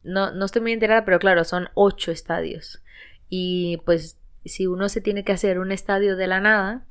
no, 0.04 0.32
no 0.32 0.44
estoy 0.44 0.62
muy 0.62 0.72
enterada, 0.72 1.04
pero 1.04 1.18
claro, 1.18 1.44
son 1.44 1.68
ocho 1.74 2.12
estadios. 2.12 2.82
Y 3.28 3.78
pues 3.84 4.18
si 4.44 4.66
uno 4.66 4.88
se 4.88 5.00
tiene 5.00 5.24
que 5.24 5.32
hacer 5.32 5.58
un 5.58 5.72
estadio 5.72 6.16
de 6.16 6.26
la 6.26 6.40
nada, 6.40 6.84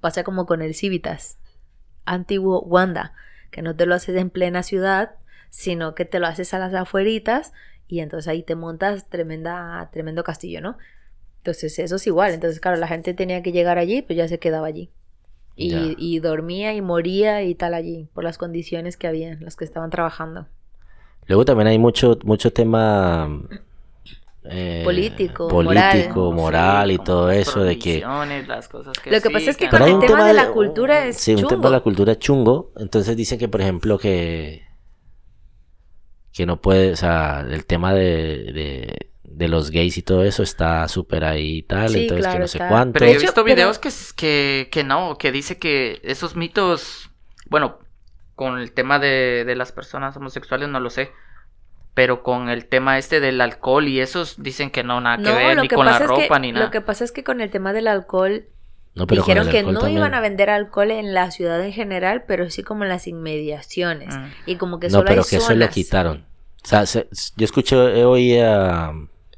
pasa 0.00 0.24
como 0.24 0.46
con 0.46 0.62
el 0.62 0.74
Civitas, 0.74 1.38
antiguo 2.04 2.60
Wanda, 2.62 3.12
que 3.50 3.62
no 3.62 3.76
te 3.76 3.86
lo 3.86 3.94
haces 3.94 4.16
en 4.16 4.30
plena 4.30 4.62
ciudad, 4.62 5.16
sino 5.50 5.94
que 5.94 6.04
te 6.04 6.20
lo 6.20 6.26
haces 6.26 6.54
a 6.54 6.58
las 6.58 6.74
afueritas 6.74 7.52
y 7.88 8.00
entonces 8.00 8.28
ahí 8.28 8.42
te 8.42 8.54
montas 8.54 9.08
tremenda, 9.08 9.88
tremendo 9.92 10.24
castillo, 10.24 10.60
¿no? 10.60 10.78
Entonces 11.46 11.78
eso 11.78 11.94
es 11.94 12.06
igual, 12.08 12.34
entonces 12.34 12.58
claro, 12.58 12.76
la 12.76 12.88
gente 12.88 13.14
tenía 13.14 13.40
que 13.40 13.52
llegar 13.52 13.78
allí, 13.78 14.02
pues 14.02 14.16
ya 14.16 14.26
se 14.26 14.40
quedaba 14.40 14.66
allí. 14.66 14.90
Y, 15.54 15.94
y 15.96 16.18
dormía 16.18 16.74
y 16.74 16.82
moría 16.82 17.42
y 17.44 17.54
tal 17.54 17.72
allí, 17.74 18.08
por 18.14 18.24
las 18.24 18.36
condiciones 18.36 18.96
que 18.96 19.06
había, 19.06 19.36
los 19.40 19.54
que 19.54 19.64
estaban 19.64 19.90
trabajando. 19.90 20.46
Luego 21.28 21.44
también 21.44 21.68
hay 21.68 21.78
mucho, 21.78 22.18
mucho 22.24 22.52
tema 22.52 23.30
eh, 24.44 24.82
Político, 24.84 25.46
político, 25.48 26.32
moral. 26.32 26.34
moral, 26.34 26.88
Sí, 26.88 26.94
y 26.94 26.98
todo 26.98 27.28
las 27.28 27.36
eso 27.36 27.62
de 27.62 27.78
que 27.78 28.00
las 28.46 28.68
cosas 28.68 28.98
que 28.98 29.10
Lo 29.12 29.20
que 29.20 29.28
sí, 29.28 29.32
pasa 29.34 29.50
es 29.50 29.56
que 29.56 29.68
con 29.68 29.82
el 29.82 29.94
un 29.94 30.00
tema 30.00 30.26
de 30.26 30.32
la 30.34 30.46
de- 30.46 30.52
cultura 30.52 31.06
es 31.06 31.16
Sí, 31.16 31.34
un 31.34 31.46
tema 31.46 31.64
de 31.64 31.70
la 31.70 31.80
cultura 31.80 32.12
es 32.12 32.18
chungo. 32.18 32.72
Entonces 32.76 33.16
dicen 33.16 33.38
que, 33.38 33.48
por 33.48 33.60
ejemplo, 33.60 33.98
que. 33.98 34.62
Que 36.32 36.44
no 36.44 36.60
puede. 36.60 36.92
O 36.92 36.96
sea, 36.96 37.46
el 37.48 37.64
tema 37.66 37.94
de. 37.94 38.52
de, 38.52 39.10
de 39.28 39.48
los 39.48 39.70
gays 39.70 39.98
y 39.98 40.02
todo 40.02 40.24
eso 40.24 40.42
está 40.42 40.86
súper 40.88 41.24
ahí 41.24 41.58
y 41.58 41.62
tal. 41.62 41.88
Sí, 41.90 42.02
entonces 42.02 42.26
que 42.32 42.38
no 42.38 42.48
sé 42.48 42.58
está. 42.58 42.68
cuánto. 42.68 42.98
Pero 42.98 43.12
yo 43.12 43.18
he 43.18 43.20
visto 43.22 43.44
pero- 43.44 43.54
videos 43.56 43.78
que, 43.78 43.88
s- 43.88 44.12
que, 44.16 44.68
que 44.70 44.84
no, 44.84 45.16
que 45.18 45.32
dice 45.32 45.58
que 45.58 46.00
esos 46.04 46.36
mitos, 46.36 47.10
bueno, 47.48 47.78
con 48.34 48.58
el 48.58 48.72
tema 48.72 48.98
de, 48.98 49.44
de 49.46 49.56
las 49.56 49.72
personas 49.72 50.16
homosexuales 50.16 50.68
no 50.68 50.78
lo 50.80 50.90
sé, 50.90 51.10
pero 51.94 52.22
con 52.22 52.48
el 52.50 52.66
tema 52.66 52.98
este 52.98 53.20
del 53.20 53.40
alcohol 53.40 53.88
y 53.88 54.00
esos 54.00 54.42
dicen 54.42 54.70
que 54.70 54.84
no, 54.84 55.00
nada 55.00 55.16
que 55.16 55.22
No, 55.22 55.34
ver, 55.34 55.56
ni 55.60 55.68
que 55.68 55.74
con 55.74 55.86
la 55.86 55.92
pasa 55.92 56.04
es 56.04 56.10
que 56.10 56.22
ropa, 56.22 56.38
ni 56.38 56.52
nada. 56.52 56.66
lo 56.66 56.70
que 56.70 56.80
pasa 56.82 57.04
es 57.04 57.12
que 57.12 57.24
con 57.24 57.40
el 57.40 57.50
tema 57.50 57.72
del 57.72 57.88
alcohol 57.88 58.44
No, 58.94 59.06
pero 59.06 59.22
dijeron 59.22 59.48
que 59.48 59.62
no 59.62 59.80
también. 59.80 59.98
iban 59.98 60.12
a 60.14 60.20
vender 60.20 60.50
alcohol 60.50 60.90
en 60.90 61.14
la 61.14 61.30
ciudad 61.30 61.64
en 61.64 61.72
general, 61.72 62.24
pero 62.28 62.50
sí 62.50 62.62
como 62.62 62.82
en 62.84 62.90
las 62.90 63.06
inmediaciones 63.06 64.14
Mm. 64.14 64.24
y 64.46 64.56
como 64.56 64.78
que 64.78 64.88
No, 64.88 64.98
solo 64.98 65.04
pero 65.08 65.22
hay 65.22 65.28
que 65.28 65.36
eso 65.36 65.48
lo 65.48 65.54
zonas. 65.54 65.70
quitaron. 65.74 66.26
O 66.62 66.68
sea, 66.68 66.84
se- 66.84 67.08
yo 67.36 67.44
escuché 67.44 67.76
hoy 67.76 68.38
a, 68.40 68.92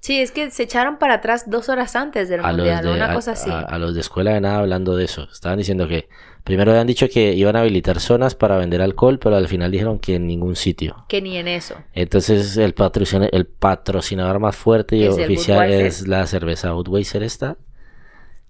Sí, 0.08 0.20
es 0.22 0.30
que 0.32 0.50
se 0.50 0.62
echaron 0.62 0.96
para 0.96 1.16
atrás 1.16 1.50
dos 1.50 1.68
horas 1.68 1.94
antes 1.94 2.30
del 2.30 2.40
a 2.40 2.48
mundial, 2.50 2.82
de, 2.82 2.92
una 2.94 3.10
a- 3.10 3.14
cosa 3.14 3.32
así. 3.32 3.50
a- 3.50 3.60
a 3.60 3.78
los 3.78 3.92
de 3.94 4.00
escuela 4.00 4.32
de 4.32 4.40
nada 4.40 4.60
hablando 4.60 4.96
de 4.96 5.04
eso. 5.04 5.28
Estaban 5.30 5.58
diciendo 5.58 5.86
que 5.86 6.08
primero 6.44 6.70
habían 6.70 6.86
dicho 6.86 7.10
que 7.12 7.34
iban 7.34 7.56
a 7.56 7.60
habilitar 7.60 8.00
zonas 8.00 8.34
para 8.34 8.56
vender 8.56 8.80
alcohol, 8.80 9.18
pero 9.18 9.36
al 9.36 9.48
final 9.48 9.70
dijeron 9.70 9.98
que 9.98 10.14
en 10.14 10.26
ningún 10.26 10.56
sitio. 10.56 11.04
Que 11.10 11.20
ni 11.20 11.36
en 11.36 11.46
eso. 11.46 11.74
Entonces 11.92 12.56
el 12.56 12.72
patrocinador, 12.72 13.34
el 13.34 13.46
patrocinador 13.46 14.38
más 14.40 14.56
fuerte 14.56 14.96
y 14.96 15.06
oficial 15.08 15.58
Budweiser. 15.58 15.84
es 15.86 16.08
la 16.08 16.26
cerveza 16.26 16.72
Budweiser 16.72 17.22
esta. 17.22 17.58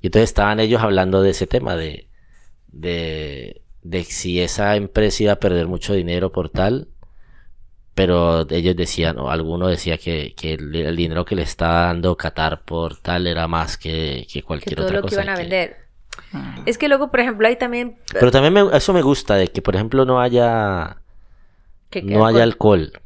Y 0.00 0.06
entonces 0.06 0.30
estaban 0.30 0.60
ellos 0.60 0.80
hablando 0.80 1.22
de 1.22 1.30
ese 1.30 1.48
tema, 1.48 1.74
de, 1.74 2.06
de, 2.68 3.62
de 3.82 4.04
si 4.04 4.40
esa 4.40 4.76
empresa 4.76 5.24
iba 5.24 5.32
a 5.32 5.40
perder 5.40 5.66
mucho 5.66 5.92
dinero 5.92 6.30
por 6.30 6.50
tal. 6.50 6.86
Pero 7.98 8.46
ellos 8.48 8.76
decían, 8.76 9.18
o 9.18 9.28
alguno 9.28 9.66
decía 9.66 9.98
que, 9.98 10.32
que 10.36 10.54
el, 10.54 10.72
el 10.76 10.94
dinero 10.94 11.24
que 11.24 11.34
le 11.34 11.42
estaba 11.42 11.86
dando 11.86 12.16
Qatar 12.16 12.60
por 12.62 12.96
tal 12.96 13.26
era 13.26 13.48
más 13.48 13.76
que, 13.76 14.24
que 14.32 14.40
Que 14.40 14.42
cualquier 14.44 14.76
todo 14.76 14.86
otra 14.86 15.00
lo 15.00 15.06
que 15.08 15.14
iban 15.16 15.28
a 15.30 15.34
que- 15.34 15.40
vender. 15.42 15.76
Mm. 16.30 16.60
Es 16.66 16.78
que 16.78 16.86
luego, 16.86 17.10
por 17.10 17.18
ejemplo, 17.18 17.48
hay 17.48 17.56
también 17.56 17.98
Pero 18.12 18.30
también 18.30 18.52
me- 18.54 18.76
eso 18.76 18.92
me 18.92 19.02
gusta, 19.02 19.34
de 19.34 19.48
que 19.48 19.62
por 19.62 19.74
ejemplo 19.74 20.04
no 20.04 20.20
haya, 20.20 20.98
que- 21.90 22.02
que 22.06 22.14
no 22.14 22.24
haya 22.24 22.44
alcohol. 22.44 22.82
alcohol. 22.92 23.02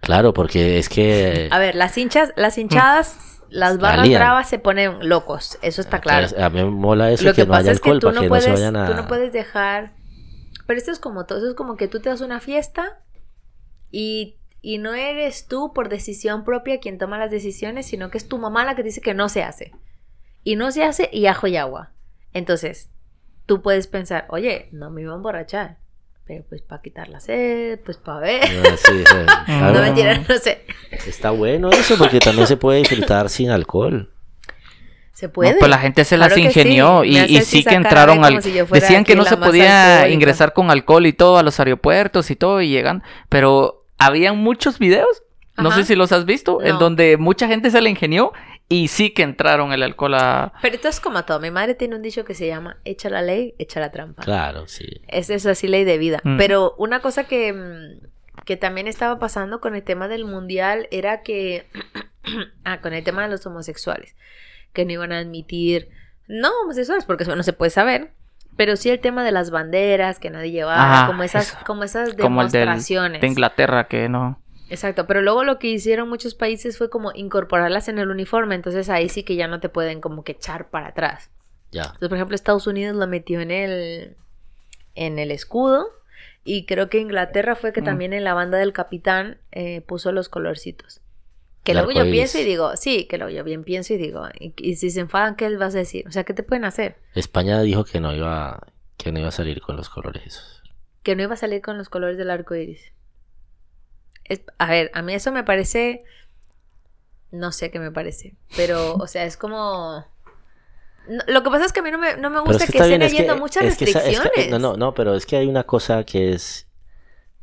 Claro, 0.00 0.32
porque 0.32 0.78
es 0.78 0.88
que... 0.88 1.48
A 1.50 1.58
ver, 1.58 1.74
las 1.74 1.98
hinchas, 1.98 2.32
las 2.36 2.56
hinchadas 2.56 3.42
las 3.50 3.76
barras 3.78 3.98
Valían. 3.98 4.20
bravas 4.22 4.48
se 4.48 4.58
ponen 4.58 5.06
locos, 5.06 5.58
eso 5.60 5.82
está 5.82 6.00
claro. 6.00 6.28
A 6.42 6.48
mí 6.48 6.64
me 6.64 6.70
mola 6.70 7.10
eso 7.10 7.24
Lo 7.24 7.34
que, 7.34 7.42
que 7.42 7.46
no 7.46 7.52
haya 7.52 7.60
pasa 7.64 7.72
es 7.72 7.80
que 7.82 7.90
alcohol 7.90 8.00
tú 8.00 8.06
para 8.06 8.14
no, 8.14 8.22
que 8.22 8.28
puedes, 8.28 8.48
no 8.48 8.56
se 8.56 8.62
vayan 8.62 8.76
a... 8.76 8.86
tú 8.86 8.94
no 8.94 9.06
puedes 9.06 9.34
dejar... 9.34 9.92
Pero 10.66 10.78
esto 10.78 10.92
es 10.92 10.98
como 10.98 11.26
todo, 11.26 11.36
eso 11.40 11.48
es 11.50 11.54
como 11.54 11.76
que 11.76 11.88
tú 11.88 12.00
te 12.00 12.08
das 12.08 12.22
una 12.22 12.40
fiesta 12.40 13.00
y, 13.90 14.36
y 14.62 14.78
no 14.78 14.94
eres 14.94 15.46
tú 15.46 15.72
por 15.72 15.88
decisión 15.88 16.44
propia 16.44 16.80
quien 16.80 16.98
toma 16.98 17.18
las 17.18 17.30
decisiones, 17.30 17.86
sino 17.86 18.10
que 18.10 18.18
es 18.18 18.28
tu 18.28 18.38
mamá 18.38 18.64
la 18.64 18.74
que 18.74 18.82
dice 18.82 19.00
que 19.00 19.14
no 19.14 19.28
se 19.28 19.42
hace. 19.42 19.72
Y 20.44 20.56
no 20.56 20.70
se 20.70 20.84
hace 20.84 21.08
y 21.12 21.26
ajo 21.26 21.46
y 21.46 21.56
agua. 21.56 21.90
Entonces, 22.32 22.90
tú 23.46 23.62
puedes 23.62 23.86
pensar, 23.86 24.26
oye, 24.28 24.68
no 24.72 24.90
me 24.90 25.02
iba 25.02 25.12
a 25.12 25.16
emborrachar. 25.16 25.78
Pero 26.26 26.44
pues 26.48 26.62
para 26.62 26.80
quitar 26.80 27.08
la 27.08 27.18
sed, 27.18 27.80
pues 27.84 27.96
para 27.96 28.20
ver. 28.20 28.42
Ah, 28.44 28.76
sí, 28.76 29.04
sí. 29.04 29.16
No, 29.48 29.60
No 29.60 29.66
Algo- 29.66 29.80
mentira, 29.82 30.18
no 30.28 30.38
sé. 30.38 30.64
Está 31.06 31.30
bueno 31.32 31.70
eso 31.70 31.98
porque 31.98 32.20
también 32.20 32.46
se 32.46 32.56
puede 32.56 32.78
disfrutar 32.78 33.28
sin 33.28 33.50
alcohol. 33.50 34.12
Se 35.12 35.28
puede. 35.28 35.52
No, 35.52 35.58
pues 35.58 35.70
la 35.70 35.78
gente 35.78 36.04
se 36.04 36.16
Claro 36.16 36.36
las 36.36 36.38
ingenió 36.38 37.02
sí. 37.02 37.08
y, 37.28 37.40
sí 37.42 37.64
que 37.64 37.74
entraron 37.74 38.24
al... 38.24 38.42
si 38.42 38.52
Decían 38.52 39.04
que 39.04 39.16
no 39.16 39.24
se 39.24 39.36
podía 39.36 40.08
ingresar 40.08 40.52
con 40.54 40.70
alcohol 40.70 41.04
y 41.04 41.12
todo 41.12 41.36
a 41.36 41.42
los 41.42 41.58
aeropuertos 41.58 42.30
y 42.30 42.36
todo 42.36 42.62
y 42.62 42.68
llegan, 42.70 43.02
pero 43.28 43.79
habían 44.00 44.38
muchos 44.38 44.78
videos, 44.78 45.22
no 45.56 45.68
Ajá. 45.68 45.78
sé 45.78 45.84
si 45.84 45.94
los 45.94 46.10
has 46.12 46.24
visto, 46.24 46.60
en 46.62 46.70
No. 46.70 46.78
donde 46.78 47.16
mucha 47.16 47.46
gente 47.46 47.70
se 47.70 47.80
la 47.80 47.88
ingenió 47.88 48.32
y 48.68 48.88
sí 48.88 49.10
que 49.10 49.22
entraron 49.22 49.72
el 49.72 49.82
alcohol 49.82 50.14
a... 50.14 50.52
Pero 50.62 50.76
esto 50.76 50.88
es 50.88 51.00
como 51.00 51.24
todo. 51.24 51.40
Mi 51.40 51.50
madre 51.50 51.74
tiene 51.74 51.96
un 51.96 52.02
dicho 52.02 52.24
que 52.24 52.34
se 52.34 52.46
llama 52.46 52.78
echa 52.84 53.10
la 53.10 53.20
ley, 53.20 53.54
echa 53.58 53.80
la 53.80 53.90
trampa. 53.90 54.22
Claro, 54.22 54.66
sí. 54.68 54.86
Es 55.08 55.28
eso 55.28 55.50
así 55.50 55.66
ley 55.68 55.84
de 55.84 55.98
vida. 55.98 56.20
Mm. 56.24 56.36
Pero 56.38 56.74
una 56.78 57.00
cosa 57.00 57.24
que, 57.24 57.52
mm, 57.52 58.44
que 58.44 58.56
también 58.56 58.86
estaba 58.86 59.18
pasando 59.18 59.60
con 59.60 59.74
el 59.74 59.82
tema 59.82 60.08
del 60.08 60.24
mundial 60.24 60.86
era 60.92 61.22
que, 61.22 61.66
ah, 62.64 62.80
con 62.80 62.94
el 62.94 63.02
tema 63.04 63.22
de 63.22 63.28
los 63.28 63.44
homosexuales, 63.44 64.14
que 64.72 64.84
no 64.84 64.92
iban 64.92 65.12
a 65.12 65.18
admitir, 65.18 65.90
no 66.28 66.48
homosexuales, 66.62 67.04
porque 67.04 67.24
eso 67.24 67.34
no 67.34 67.42
se 67.42 67.52
puede 67.52 67.70
saber, 67.70 68.12
pero 68.56 68.76
sí 68.76 68.90
el 68.90 69.00
tema 69.00 69.24
de 69.24 69.32
las 69.32 69.50
banderas 69.50 70.18
que 70.18 70.30
nadie 70.30 70.50
llevaba, 70.50 71.06
como 71.06 71.22
esas, 71.22 71.48
eso. 71.48 71.58
como 71.66 71.84
esas 71.84 72.14
Como 72.14 72.42
el 72.42 72.50
del- 72.50 72.60
demostraciones. 72.62 73.20
de 73.20 73.26
Inglaterra, 73.26 73.84
que 73.88 74.08
no... 74.08 74.40
Exacto, 74.68 75.06
pero 75.06 75.20
luego 75.22 75.42
lo 75.42 75.58
que 75.58 75.66
hicieron 75.68 76.08
muchos 76.08 76.34
países 76.36 76.78
fue 76.78 76.90
como 76.90 77.10
incorporarlas 77.14 77.88
en 77.88 77.98
el 77.98 78.08
uniforme, 78.10 78.54
entonces 78.54 78.88
ahí 78.88 79.08
sí 79.08 79.24
que 79.24 79.34
ya 79.34 79.48
no 79.48 79.58
te 79.58 79.68
pueden 79.68 80.00
como 80.00 80.22
que 80.22 80.32
echar 80.32 80.68
para 80.70 80.88
atrás. 80.88 81.30
Ya. 81.72 81.82
Entonces, 81.84 82.08
por 82.08 82.16
ejemplo, 82.18 82.34
Estados 82.36 82.66
Unidos 82.68 82.96
lo 82.96 83.06
metió 83.08 83.40
en 83.40 83.50
el, 83.50 84.16
en 84.94 85.18
el 85.18 85.30
escudo. 85.32 85.88
Y 86.44 86.64
creo 86.66 86.88
que 86.88 86.98
Inglaterra 86.98 87.54
fue 87.54 87.72
que 87.72 87.82
Mm. 87.82 87.84
también 87.84 88.12
en 88.12 88.24
la 88.24 88.32
banda 88.34 88.58
del 88.58 88.72
capitán 88.72 89.38
eh, 89.52 89.82
puso 89.82 90.10
los 90.12 90.28
colorcitos. 90.28 91.00
Que 91.64 91.74
luego 91.74 91.90
yo 91.92 92.04
pienso 92.04 92.38
y 92.38 92.44
digo, 92.44 92.76
sí, 92.76 93.04
que 93.04 93.18
luego 93.18 93.30
yo 93.30 93.44
bien 93.44 93.64
pienso 93.64 93.92
y 93.92 93.98
digo, 93.98 94.26
y, 94.38 94.54
y 94.56 94.76
si 94.76 94.90
se 94.90 95.00
enfadan, 95.00 95.36
¿qué 95.36 95.50
les 95.50 95.58
vas 95.58 95.74
a 95.74 95.78
decir? 95.78 96.06
O 96.08 96.10
sea, 96.10 96.24
¿qué 96.24 96.32
te 96.32 96.42
pueden 96.42 96.64
hacer? 96.64 96.96
España 97.14 97.60
dijo 97.60 97.84
que 97.84 98.00
no 98.00 98.14
iba 98.14 98.66
que 99.00 99.12
no 99.12 99.18
iba 99.18 99.28
a 99.28 99.32
salir 99.32 99.60
con 99.62 99.76
los 99.76 99.88
colores 99.88 100.22
esos. 100.26 100.62
Que 101.02 101.16
no 101.16 101.22
iba 101.22 101.32
a 101.32 101.38
salir 101.38 101.62
con 101.62 101.78
los 101.78 101.88
colores 101.88 102.18
del 102.18 102.30
arco 102.30 102.54
iris. 102.54 102.92
Es, 104.24 104.42
a 104.58 104.70
ver, 104.70 104.90
a 104.94 105.02
mí 105.02 105.14
eso 105.14 105.32
me 105.32 105.42
parece. 105.42 106.04
No 107.30 107.50
sé 107.52 107.70
qué 107.70 107.78
me 107.78 107.90
parece. 107.90 108.36
Pero, 108.56 108.94
o 108.94 109.06
sea, 109.06 109.24
es 109.24 109.36
como. 109.38 110.04
No, 111.08 111.22
lo 111.26 111.42
que 111.42 111.50
pasa 111.50 111.64
es 111.64 111.72
que 111.72 111.80
a 111.80 111.82
mí 111.82 111.90
no 111.90 111.98
me, 111.98 112.16
no 112.18 112.28
me 112.28 112.40
gusta 112.40 112.64
es 112.64 112.70
que 112.70 112.76
estén 112.76 112.88
bien, 112.88 113.02
es 113.02 113.12
que, 113.12 113.18
habiendo 113.18 113.40
muchas 113.40 113.62
que 113.62 113.86
restricciones. 113.86 114.50
no, 114.50 114.58
no, 114.58 114.76
no, 114.76 114.92
pero 114.92 115.14
es 115.14 115.24
que 115.24 115.36
hay 115.36 115.46
una 115.46 115.64
cosa 115.64 116.04
que 116.04 116.32
es 116.32 116.66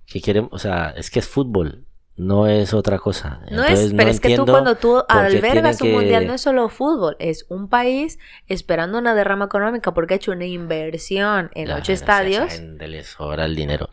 que 0.06 0.22
quieren, 0.22 0.48
o 0.52 0.60
sea, 0.60 0.94
es 0.96 1.10
que 1.10 1.20
es 1.20 1.28
fútbol, 1.28 1.87
no 2.18 2.48
es 2.48 2.74
otra 2.74 2.98
cosa. 3.00 3.40
No 3.52 3.62
Entonces, 3.64 3.80
es, 3.88 3.94
pero 3.94 4.10
es 4.10 4.20
que 4.20 4.36
tú 4.36 4.46
cuando 4.46 4.76
tú 4.76 5.04
albergas 5.08 5.82
un 5.82 5.88
que- 5.88 5.94
mundial 5.94 6.28
no 6.28 6.34
es 6.34 6.42
solo 6.42 6.68
fútbol, 6.70 7.16
es 7.20 7.46
un 7.50 7.70
país 7.70 8.18
esperando 8.48 8.98
una 8.98 9.14
derrama 9.16 9.46
económica 9.46 9.94
porque 9.94 10.16
ha 10.16 10.18
hecho 10.18 10.32
una 10.32 10.46
inversión 10.46 11.52
en 11.54 11.72
ocho 11.72 11.92
no 11.92 11.94
estadios. 11.94 12.52
gente 12.52 12.88
le 12.88 13.04
sobra 13.04 13.46
el 13.46 13.56
dinero. 13.56 13.88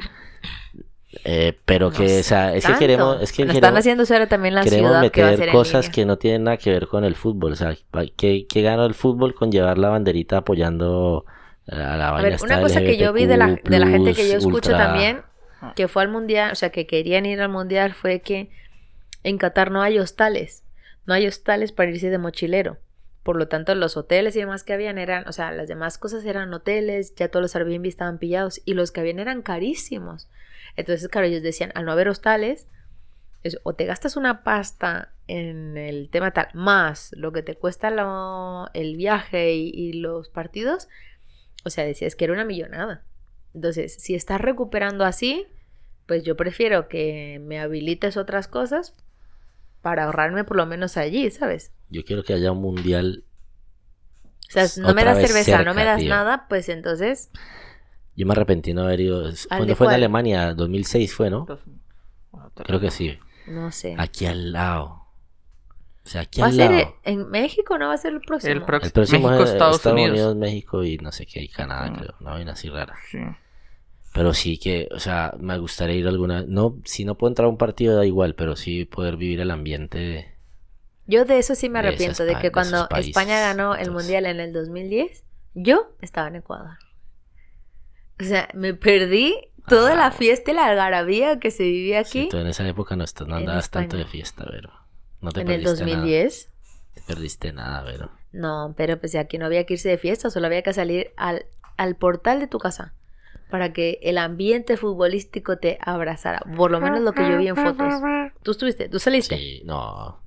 Eh, 1.25 1.57
pero 1.65 1.91
No 1.91 1.97
que, 1.97 2.19
o 2.19 2.23
sea, 2.25 2.55
es 2.55 2.67
que 2.67 2.75
queremos, 2.75 3.23
es 3.23 3.33
que 3.33 3.43
están 3.45 3.77
haciendo 3.77 4.03
ahora 4.11 4.27
también 4.29 4.55
la 4.55 4.65
queremos 4.65 4.91
ciudad 4.91 5.11
que 5.13 5.23
va 5.23 5.29
a 5.29 5.31
ser 5.31 5.39
meter 5.41 5.53
cosas 5.53 5.89
que 5.89 6.05
no 6.05 6.19
tienen 6.19 6.43
nada 6.45 6.57
que 6.57 6.71
ver 6.73 6.89
con 6.89 7.05
el 7.05 7.15
fútbol. 7.15 7.53
O 7.53 7.57
sea, 7.57 7.77
¿qué, 8.17 8.47
qué 8.49 8.63
gana 8.63 8.85
el 8.85 8.95
fútbol 8.95 9.33
con 9.35 9.53
llevar 9.53 9.79
la 9.79 9.91
banderita 9.91 10.39
apoyando 10.39 11.25
a 11.69 11.77
la 11.77 12.09
A 12.09 12.11
vaina 12.11 12.23
ver, 12.25 12.33
esta 12.33 12.47
una 12.47 12.61
cosa 12.61 12.81
que 12.81 12.97
yo 12.97 13.13
vi 13.13 13.27
de 13.27 13.37
la, 13.37 13.47
de 13.63 13.79
la 13.79 13.87
gente 13.87 14.13
que 14.13 14.29
yo 14.29 14.39
escucho 14.39 14.71
ultra- 14.71 14.79
también, 14.79 15.23
que 15.75 15.88
fue 15.88 16.03
al 16.03 16.09
mundial, 16.09 16.53
o 16.53 16.55
sea, 16.55 16.71
que 16.71 16.87
querían 16.87 17.27
ir 17.27 17.40
al 17.40 17.49
mundial, 17.49 17.95
fue 17.95 18.21
que 18.21 18.51
en 19.23 19.38
Qatar 19.38 19.71
no 19.71 19.83
hay 19.83 19.99
hostales. 19.99 20.64
No 21.07 21.14
hay 21.14 21.27
hostales 21.27 21.73
para 21.73 21.90
irse 21.90 22.11
de 22.11 22.19
mochilero. 22.19 22.79
Por 23.23 23.37
lo 23.37 23.49
tanto, 23.49 23.75
los 23.75 23.97
hoteles 23.97 24.37
y 24.37 24.40
demás 24.40 24.64
que 24.64 24.73
habían 24.75 24.99
eran, 24.99 25.27
o 25.29 25.33
sea, 25.33 25.51
las 25.53 25.69
demás 25.69 25.97
cosas 25.99 26.25
eran 26.27 26.53
hoteles, 26.53 27.14
ya 27.14 27.29
todos 27.29 27.43
los 27.43 27.57
Airbnb 27.57 27.87
estaban 27.87 28.19
pillados 28.19 28.61
y 28.64 28.75
los 28.75 28.93
que 28.93 29.01
habían 29.01 29.19
eran 29.19 29.43
carísimos. 29.43 30.29
Entonces, 30.77 31.09
claro, 31.09 31.27
ellos 31.27 31.43
decían, 31.43 31.73
al 31.75 31.85
no 31.87 31.93
haber 31.93 32.09
hostales, 32.09 32.67
es- 33.43 33.59
o 33.62 33.75
te 33.75 33.85
gastas 33.87 34.17
una 34.17 34.43
pasta 34.45 35.12
en 35.27 35.77
el 35.79 36.11
tema 36.11 36.33
tal, 36.33 36.49
más 36.53 37.12
lo 37.17 37.33
que 37.33 37.43
te 37.43 37.55
cuesta 37.57 37.88
el 38.75 38.97
viaje 38.97 39.55
y, 39.55 39.71
y 39.75 39.93
los 39.95 40.29
partidos, 40.29 40.88
o 41.64 41.71
sea, 41.71 41.85
decías 41.85 42.17
que 42.17 42.25
era 42.25 42.35
una 42.35 42.45
millonada. 42.45 43.05
Entonces, 43.55 43.95
si 43.99 44.14
estás 44.14 44.40
recuperando 44.40 45.05
así, 45.05 45.47
pues 46.07 46.25
yo 46.25 46.37
prefiero 46.37 46.88
que 46.88 47.40
me 47.43 47.61
habilites 47.61 48.17
otras 48.17 48.49
cosas 48.49 48.95
para 49.81 50.05
ahorrarme 50.05 50.45
por 50.45 50.57
lo 50.57 50.67
menos 50.67 50.97
allí, 50.97 51.31
¿sabes? 51.31 51.73
Yo 51.90 52.05
quiero 52.05 52.23
que 52.25 52.35
haya 52.35 52.51
un 52.53 52.61
mundial. 52.61 53.25
O 54.49 54.51
sea, 54.51 54.67
no 54.83 54.95
me 54.95 55.05
das 55.05 55.17
vez 55.19 55.29
cerveza, 55.29 55.53
no 55.59 55.59
cerca, 55.59 55.75
me 55.75 55.85
das 55.85 56.01
tío. 56.01 56.09
nada, 56.11 56.47
pues 56.49 56.69
entonces, 56.69 57.31
Yo 58.17 58.27
me 58.27 58.33
arrepentí 58.33 58.73
no 58.75 58.83
haber 58.83 59.01
ido. 59.01 59.29
es- 59.29 59.45
¿Al 59.51 59.59
¿Cuándo 59.59 59.67
de 59.67 59.75
fue 59.77 59.87
en 59.87 59.88
cuál? 59.88 59.95
Alemania? 59.97 60.55
2006 60.55 61.14
fue, 61.14 61.31
¿no? 61.31 61.47
Creo 62.55 62.81
que 62.81 62.90
sí. 62.90 63.19
no 63.47 63.71
sé. 63.73 63.95
Aquí 63.99 64.27
al 64.27 64.53
lado. 64.53 65.03
O 66.05 66.09
sea, 66.09 66.21
aquí 66.23 66.40
¿Va 66.40 66.47
a 66.47 66.51
al 66.51 66.55
ser 66.57 66.71
lado. 66.71 66.97
en 67.05 67.31
México 67.31 67.79
no 67.79 67.88
va 67.88 67.95
a 67.95 67.97
ser 67.99 68.12
el 68.12 68.21
próximo? 68.21 68.53
El 68.53 68.62
próximo. 68.62 68.87
El 68.87 68.93
próximo 68.93 69.29
México, 69.29 69.45
es 69.45 69.51
Estados 69.53 69.77
Estados, 69.77 69.95
Unidos. 69.95 70.12
Unidos. 70.12 70.37
México 70.37 70.85
y 70.85 70.99
no 70.99 71.11
sé 71.12 71.27
qué, 71.27 71.43
y 71.43 71.49
Canadá, 71.49 71.90
Mm. 71.90 71.95
creo. 71.97 72.14
Una 72.21 72.31
vaina 72.33 72.53
así 72.53 72.69
rara. 72.69 72.95
Sí. 73.11 73.19
Pero 74.14 74.33
sí 74.33 74.59
que, 74.59 74.88
o 74.92 75.00
sea, 75.00 75.35
me 75.40 75.59
gustaría 75.59 75.96
ir 75.96 76.07
a 76.07 76.11
alguna. 76.11 76.44
No, 76.46 76.79
si 76.85 77.05
no 77.05 77.16
puedo 77.16 77.33
entrar 77.33 77.46
a 77.46 77.48
un 77.48 77.59
partido 77.59 77.96
da 77.96 78.07
igual, 78.07 78.37
pero 78.37 78.55
sí 78.55 78.85
poder 78.85 79.16
vivir 79.16 79.40
el 79.40 79.50
ambiente 79.50 79.98
de. 79.98 80.35
Yo 81.07 81.24
de 81.24 81.38
eso 81.38 81.57
sí 81.57 81.68
me 81.68 81.81
arrepiento, 81.81 82.24
de 82.24 82.37
que 82.37 82.53
cuando 82.53 82.88
España 82.96 83.40
ganó 83.40 83.74
el 83.74 83.81
entonces. 83.81 84.05
Mundial 84.05 84.27
en 84.27 84.38
el 84.38 84.53
2010, 84.53 85.24
yo 85.55 85.96
estaba 86.00 86.29
en 86.29 86.37
Ecuador. 86.37 86.79
O 88.20 88.24
sea, 88.24 88.48
me 88.55 88.72
perdí 88.72 89.35
toda 89.66 89.96
la 89.96 90.07
Ah. 90.07 90.12
fiesta 90.12 90.53
y 90.53 90.55
la 90.55 90.66
algarabía 90.66 91.40
que 91.40 91.50
se 91.50 91.64
vivía 91.64 92.05
Sí, 92.05 92.20
aquí 92.20 92.29
tú 92.29 92.37
en 92.38 92.46
esa 92.46 92.66
época 92.68 92.94
no, 92.94 93.05
andabas 93.35 93.70
tanto 93.70 93.96
de 93.96 94.07
fiesta, 94.07 94.46
pero. 94.48 94.70
No 95.22 95.33
te 95.33 95.40
en 95.40 95.50
el 95.50 95.62
perdiste 95.62 95.85
2010. 95.85 96.48
nada. 96.53 96.94
Te 96.94 97.03
perdiste 97.03 97.53
nada, 97.53 97.83
pero. 97.85 98.12
No, 98.31 98.74
pero 98.77 99.00
pues 99.00 99.16
aquí 99.16 99.38
no 99.38 99.46
había 99.46 99.64
que 99.66 99.74
irse 99.74 99.88
de 99.88 99.98
fiesta, 99.98 100.31
solo 100.31 100.46
había 100.46 100.62
que 100.62 100.72
salir 100.72 101.11
al, 101.16 101.46
al 101.77 101.96
portal 101.96 102.38
de 102.38 102.46
tu 102.46 102.59
casa 102.59 102.94
para 103.55 103.73
que 103.73 104.01
el 104.03 104.19
ambiente 104.19 104.77
futbolístico 104.77 105.59
te 105.59 105.79
abrazara. 105.81 106.40
Por 106.57 106.73
lo 106.73 106.81
menos 106.81 106.99
lo 107.03 107.12
que 107.12 107.23
yo 107.31 107.38
vi 107.38 107.47
en 107.47 107.55
fotos. 107.55 108.03
¿Tú 108.43 108.51
estuviste? 108.51 108.88
¿Tú 108.88 108.99
saliste? 108.99 109.37
Sí, 109.37 109.62
no. 109.64 110.19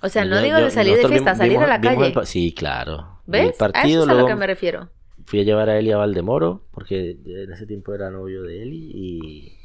O 0.00 0.08
sea, 0.08 0.24
no 0.24 0.36
Yo- 0.36 0.42
digo 0.42 0.58
yo- 0.60 0.66
de 0.66 0.70
salir 0.70 0.96
de 0.98 1.08
fiesta, 1.08 1.32
vimos- 1.32 1.38
salir 1.38 1.58
a 1.58 1.66
la 1.66 1.80
calle. 1.80 2.12
el 2.16 2.26
sí, 2.28 2.54
claro. 2.54 3.18
¿Ves? 3.26 3.56
El 3.60 3.72
a 3.74 3.82
eso 3.82 4.02
es 4.04 4.08
a 4.08 4.14
lo 4.14 4.24
que 4.28 4.36
me 4.36 4.46
refiero. 4.46 4.88
fui 5.26 5.40
a 5.40 5.42
llevar 5.42 5.68
a 5.68 5.76
Eli 5.80 5.90
a 5.90 5.96
Valdemoro, 5.96 6.62
porque 6.70 7.18
en 7.26 7.52
ese 7.52 7.66
tiempo 7.66 7.92
era 7.92 8.08
novio 8.10 8.44
de 8.44 8.62
Eli 8.62 8.92
y. 8.94 9.58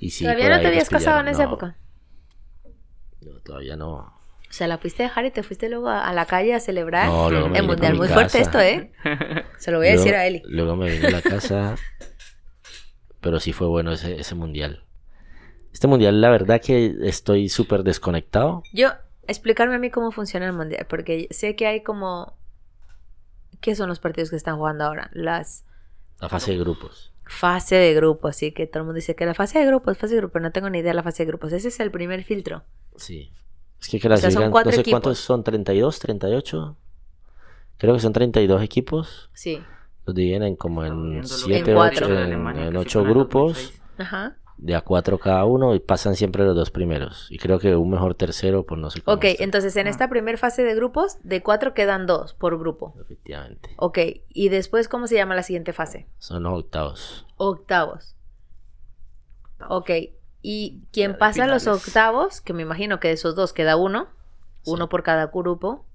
Y 0.00 0.10
sí, 0.10 0.24
¿Todavía 0.24 0.50
no 0.50 0.60
te 0.60 0.66
habías 0.66 0.90
casado 0.90 1.20
en 1.20 1.28
esa 1.28 1.44
época? 1.44 1.78
no, 3.22 3.32
todavía 3.42 3.74
no. 3.76 4.13
O 4.54 4.56
sea, 4.56 4.68
la 4.68 4.78
fuiste 4.78 5.02
a 5.02 5.06
dejar 5.08 5.24
y 5.24 5.32
te 5.32 5.42
fuiste 5.42 5.68
luego 5.68 5.88
a, 5.88 6.06
a 6.08 6.12
la 6.12 6.26
calle 6.26 6.54
a 6.54 6.60
celebrar 6.60 7.08
No, 7.08 7.26
el 7.28 7.64
mundial. 7.64 7.96
Muy 7.96 8.06
fuerte 8.06 8.38
esto, 8.40 8.60
¿eh? 8.60 8.92
Se 9.58 9.72
lo 9.72 9.78
voy 9.78 9.88
a 9.88 9.90
Luego- 9.94 10.04
decir 10.04 10.14
a 10.14 10.26
Eli. 10.28 10.42
Luego 10.46 10.76
me 10.76 10.88
vine 10.92 11.08
a 11.08 11.10
la 11.10 11.22
casa. 11.22 11.74
pero 13.20 13.40
sí 13.40 13.52
fue 13.52 13.66
bueno 13.66 13.90
ese, 13.90 14.20
ese 14.20 14.36
mundial. 14.36 14.84
Este 15.72 15.88
mundial, 15.88 16.20
la 16.20 16.30
verdad 16.30 16.60
que 16.60 16.94
estoy 17.02 17.48
súper 17.48 17.82
desconectado. 17.82 18.62
Yo, 18.72 18.90
explicarme 19.26 19.74
a 19.74 19.78
mí 19.80 19.90
cómo 19.90 20.12
funciona 20.12 20.46
el 20.46 20.52
mundial, 20.52 20.86
porque 20.88 21.26
sé 21.32 21.56
que 21.56 21.66
hay 21.66 21.82
como... 21.82 22.38
¿Qué 23.60 23.74
son 23.74 23.88
los 23.88 23.98
partidos 23.98 24.30
que 24.30 24.36
están 24.36 24.56
jugando 24.56 24.84
ahora? 24.84 25.10
Las 25.14 25.64
La 26.20 26.28
fase 26.28 26.52
de 26.52 26.58
grupos. 26.58 27.12
fase 27.26 27.74
de 27.74 27.92
grupos, 27.94 28.36
así 28.36 28.52
que 28.52 28.68
todo 28.68 28.82
el 28.82 28.84
mundo 28.84 28.96
dice 28.98 29.16
que 29.16 29.26
la 29.26 29.34
fase 29.34 29.58
de 29.58 29.66
grupos, 29.66 29.98
fase 29.98 30.14
de 30.14 30.20
grupos, 30.20 30.40
no 30.42 30.52
tengo 30.52 30.70
ni 30.70 30.78
idea 30.78 30.90
de 30.92 30.94
la 30.96 31.02
fase 31.02 31.24
de 31.24 31.28
grupos. 31.28 31.52
Ese 31.52 31.66
es 31.68 31.80
el 31.80 31.90
primer 31.90 32.22
filtro. 32.22 32.62
Sí. 32.96 33.32
Es 33.80 33.88
que 33.88 33.96
O 34.08 34.16
sea, 34.16 34.30
son 34.30 34.50
cuatro 34.50 34.70
no 34.70 34.74
sé 34.74 34.80
equipos. 34.80 35.00
cuántos 35.00 35.18
son, 35.18 35.44
32, 35.44 35.98
38. 35.98 36.76
Creo 37.76 37.94
que 37.94 38.00
son 38.00 38.12
32 38.12 38.62
equipos. 38.62 39.30
Sí. 39.34 39.62
Los 40.06 40.14
dividen 40.14 40.42
en 40.42 40.56
como 40.56 40.84
en 40.84 41.10
viendo 41.10 41.22
lo 41.22 41.28
7, 41.28 41.70
En 41.70 41.76
cuatro. 41.76 42.06
8, 42.06 42.14
de 42.14 42.20
en, 42.20 42.26
Alemania, 42.26 42.62
en 42.66 42.72
que 42.72 42.78
sí 42.78 42.78
ocho 42.78 43.00
fue 43.00 43.02
en 43.02 43.08
el 43.08 43.14
grupos. 43.14 43.52
2006. 43.52 43.82
Ajá. 43.98 44.36
de 44.56 44.74
a 44.74 44.80
cuatro 44.82 45.18
cada 45.18 45.44
uno 45.44 45.74
y 45.74 45.80
pasan 45.80 46.14
siempre 46.16 46.44
los 46.44 46.54
dos 46.54 46.70
primeros. 46.70 47.26
Y 47.30 47.38
creo 47.38 47.58
que 47.58 47.74
un 47.76 47.90
mejor 47.90 48.14
tercero, 48.14 48.64
pues 48.64 48.80
no 48.80 48.88
sé 48.90 49.02
cómo 49.02 49.16
Ok, 49.16 49.24
está, 49.24 49.44
entonces 49.44 49.76
en 49.76 49.86
esta 49.86 50.08
primera 50.08 50.38
fase 50.38 50.62
de 50.62 50.74
grupos, 50.74 51.18
de 51.22 51.42
cuatro 51.42 51.74
quedan 51.74 52.06
dos 52.06 52.34
por 52.34 52.58
grupo. 52.58 52.94
Efectivamente. 53.00 53.70
Ok, 53.76 53.98
y 54.28 54.48
después, 54.48 54.88
¿cómo 54.88 55.06
se 55.06 55.16
llama 55.16 55.34
la 55.34 55.42
siguiente 55.42 55.72
fase? 55.72 56.06
Son 56.18 56.42
los 56.44 56.52
octavos. 56.60 57.26
Octavos. 57.36 58.16
Ok, 59.68 59.90
y 60.46 60.82
quien 60.92 61.16
pasa 61.16 61.44
a 61.44 61.46
los 61.46 61.66
octavos, 61.66 62.42
que 62.42 62.52
me 62.52 62.62
imagino 62.62 63.00
que 63.00 63.08
de 63.08 63.14
esos 63.14 63.34
dos 63.34 63.54
queda 63.54 63.76
uno, 63.76 64.08
uno 64.66 64.90
por 64.90 65.02
cada 65.02 65.28
grupo. 65.28 65.86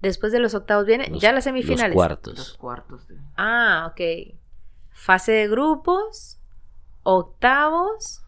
Después 0.00 0.32
de 0.32 0.38
los 0.38 0.54
octavos 0.54 0.86
vienen 0.86 1.12
Los- 1.12 1.20
ya 1.22 1.30
las 1.32 1.44
semifinales. 1.44 1.88
Los 1.94 1.94
cuartos. 1.94 2.56
cuartos. 2.58 3.06
de- 3.08 3.18
Ah, 3.36 3.90
ok. 3.92 4.34
Fase 4.90 5.32
de 5.32 5.48
grupos, 5.48 6.38
octavos, 7.02 8.22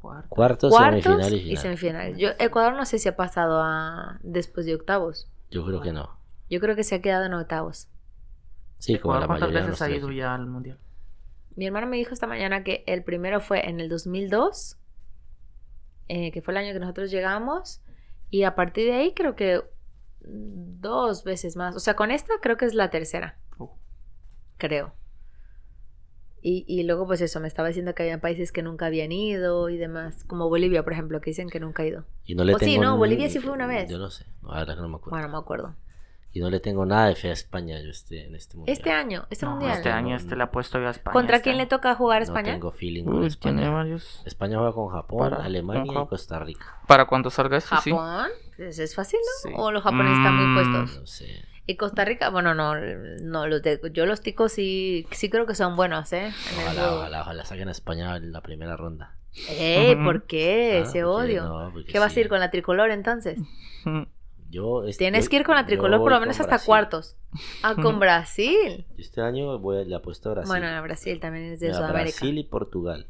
Cuartos. 0.00 0.28
Cuartos, 0.30 0.70
cuartos 0.72 1.02
semifinal 1.02 1.32
y 1.34 1.36
y 1.36 1.40
final. 1.42 1.58
semifinal. 1.62 2.16
Yo, 2.16 2.28
Ecuador 2.38 2.72
no 2.74 2.86
sé 2.86 2.98
si 2.98 3.08
ha 3.08 3.16
pasado 3.16 3.60
a 3.62 4.18
después 4.22 4.64
de 4.64 4.74
octavos. 4.74 5.28
Yo 5.50 5.62
creo 5.66 5.82
que 5.82 5.92
no. 5.92 6.16
Yo 6.48 6.58
creo 6.60 6.74
que 6.74 6.84
se 6.84 6.94
ha 6.94 7.02
quedado 7.02 7.26
en 7.26 7.34
octavos. 7.34 7.86
Sí, 8.78 8.98
como 8.98 9.14
la 9.18 9.26
¿Cuántas 9.26 9.48
mayoría 9.50 9.60
de 9.64 9.70
veces 9.72 9.82
ha 9.82 9.90
ido 9.90 10.10
ya 10.10 10.34
al 10.34 10.46
mundial? 10.46 10.78
Mi 11.56 11.66
hermano 11.66 11.86
me 11.86 11.96
dijo 11.96 12.14
esta 12.14 12.26
mañana 12.26 12.64
que 12.64 12.84
el 12.86 13.02
primero 13.02 13.40
fue 13.40 13.68
en 13.68 13.80
el 13.80 13.88
2002, 13.88 14.78
eh, 16.08 16.30
que 16.32 16.42
fue 16.42 16.52
el 16.54 16.58
año 16.58 16.72
que 16.72 16.80
nosotros 16.80 17.10
llegamos, 17.10 17.80
y 18.30 18.44
a 18.44 18.54
partir 18.54 18.86
de 18.86 18.92
ahí 18.94 19.14
creo 19.14 19.34
que 19.36 19.62
dos 20.20 21.24
veces 21.24 21.56
más. 21.56 21.74
O 21.76 21.80
sea, 21.80 21.94
con 21.94 22.10
esta 22.10 22.34
creo 22.40 22.56
que 22.56 22.64
es 22.66 22.74
la 22.74 22.90
tercera, 22.90 23.38
Oh. 23.58 23.76
creo. 24.58 24.94
Y, 26.42 26.64
y 26.66 26.84
luego 26.84 27.06
pues 27.06 27.20
eso, 27.20 27.38
me 27.38 27.48
estaba 27.48 27.68
diciendo 27.68 27.94
que 27.94 28.02
había 28.04 28.18
países 28.20 28.50
que 28.50 28.62
nunca 28.62 28.86
habían 28.86 29.12
ido 29.12 29.68
y 29.68 29.76
demás, 29.76 30.24
como 30.24 30.48
Bolivia, 30.48 30.82
por 30.84 30.94
ejemplo, 30.94 31.20
que 31.20 31.30
dicen 31.30 31.50
que 31.50 31.60
nunca 31.60 31.82
ha 31.82 31.86
ido. 31.86 32.04
Y 32.24 32.34
no 32.34 32.44
le 32.44 32.54
O 32.54 32.58
sí, 32.58 32.64
tengo 32.64 32.84
¿no? 32.84 32.92
ni- 32.92 32.98
Bolivia 32.98 33.28
sí 33.28 33.40
fue 33.40 33.52
una 33.52 33.66
vez. 33.66 33.90
Yo 33.90 33.98
no 33.98 34.08
sé. 34.10 34.24
No, 34.40 34.48
que 34.64 34.74
no 34.76 34.88
me 34.88 34.96
acuerdo. 34.96 35.10
Bueno, 35.10 35.26
no 35.28 35.32
me 35.34 35.38
acuerdo. 35.38 35.76
Y 36.32 36.38
no 36.40 36.48
le 36.48 36.60
tengo 36.60 36.86
nada 36.86 37.06
de 37.08 37.16
fe 37.16 37.30
a 37.30 37.32
España 37.32 37.80
yo 37.80 37.90
este, 37.90 38.26
en 38.26 38.36
este 38.36 38.56
mundial. 38.56 38.76
Este 38.76 38.92
año, 38.92 39.26
este 39.30 39.46
No, 39.46 39.52
mundial. 39.52 39.72
este 39.76 39.88
año 39.90 40.10
No, 40.10 40.16
este 40.16 40.30
no. 40.30 40.36
le 40.36 40.42
ha 40.44 40.50
puesto 40.52 40.78
yo 40.78 40.86
a 40.86 40.90
España. 40.90 41.12
¿Contra 41.12 41.36
este 41.36 41.44
quién 41.44 41.58
le 41.58 41.66
toca 41.66 41.94
jugar 41.96 42.18
a 42.18 42.20
No 42.20 42.24
España? 42.24 42.52
tengo 42.52 42.70
feeling 42.70 43.04
con 43.04 43.18
Uy, 43.18 43.26
España. 43.26 43.68
varios. 43.70 44.22
España 44.26 44.56
juega 44.58 44.72
con 44.72 44.88
Japón, 44.90 45.30
Para- 45.30 45.44
Alemania 45.44 45.92
con 45.92 46.04
y 46.04 46.06
Costa 46.06 46.38
Rica. 46.38 46.78
Para 46.86 47.06
cuando 47.06 47.30
salga 47.30 47.56
eso, 47.56 47.74
sí. 47.82 47.90
Japón. 47.90 48.28
Pues 48.56 48.78
es 48.78 48.94
fácil, 48.94 49.18
¿no? 49.44 49.50
Sí. 49.50 49.54
O 49.58 49.72
los 49.72 49.82
japoneses 49.82 50.18
están 50.18 50.36
muy 50.36 50.46
Mm. 50.46 50.54
puestos. 50.54 51.00
No 51.00 51.06
sé. 51.06 51.44
Y 51.66 51.76
Costa 51.76 52.04
Rica, 52.04 52.30
bueno, 52.30 52.54
no, 52.54 52.74
no 52.76 53.46
los 53.48 53.62
de, 53.62 53.80
yo 53.92 54.06
los 54.06 54.20
ticos 54.22 54.52
sí, 54.52 55.06
sí 55.10 55.30
creo 55.30 55.46
que 55.46 55.54
son 55.56 55.74
buenos, 55.76 56.12
¿eh? 56.12 56.32
Ojalá, 56.62 56.94
ojalá, 56.94 57.20
ojalá 57.22 57.44
saquen 57.44 57.68
a 57.68 57.72
España 57.72 58.16
en 58.16 58.32
la 58.32 58.40
primera 58.40 58.76
ronda. 58.76 59.16
Ujú. 59.32 60.04
¿por 60.04 60.26
qué? 60.26 60.74
Ah, 60.78 60.88
Ese 60.88 61.02
porque 61.02 61.40
odio. 61.40 61.44
no, 61.44 61.72
¿Qué 61.86 61.98
vas 62.00 62.12
a 62.12 62.14
sí. 62.14 62.20
ir 62.20 62.28
con 62.28 62.38
la 62.40 62.50
tricolor 62.50 62.90
entonces? 62.92 63.38
Yo, 64.50 64.82
Tienes 64.98 65.28
que 65.28 65.36
ir 65.36 65.44
con 65.44 65.54
la 65.54 65.64
tricolor 65.64 66.00
por 66.00 66.10
lo 66.10 66.18
menos 66.20 66.40
hasta 66.40 66.48
Brasil. 66.54 66.66
cuartos. 66.66 67.16
Ah, 67.62 67.74
con 67.80 68.00
Brasil. 68.00 68.84
Yo 68.88 68.94
Este 68.98 69.20
año 69.20 69.58
voy, 69.60 69.84
le 69.84 69.94
apuesto 69.94 70.30
a 70.30 70.32
Brasil. 70.34 70.48
Bueno, 70.48 70.66
a 70.66 70.80
Brasil 70.80 71.20
también 71.20 71.52
es 71.52 71.60
de 71.60 71.66
Mira, 71.68 71.78
Sudamérica. 71.78 72.16
Brasil 72.18 72.38
y 72.38 72.44
Portugal. 72.44 73.06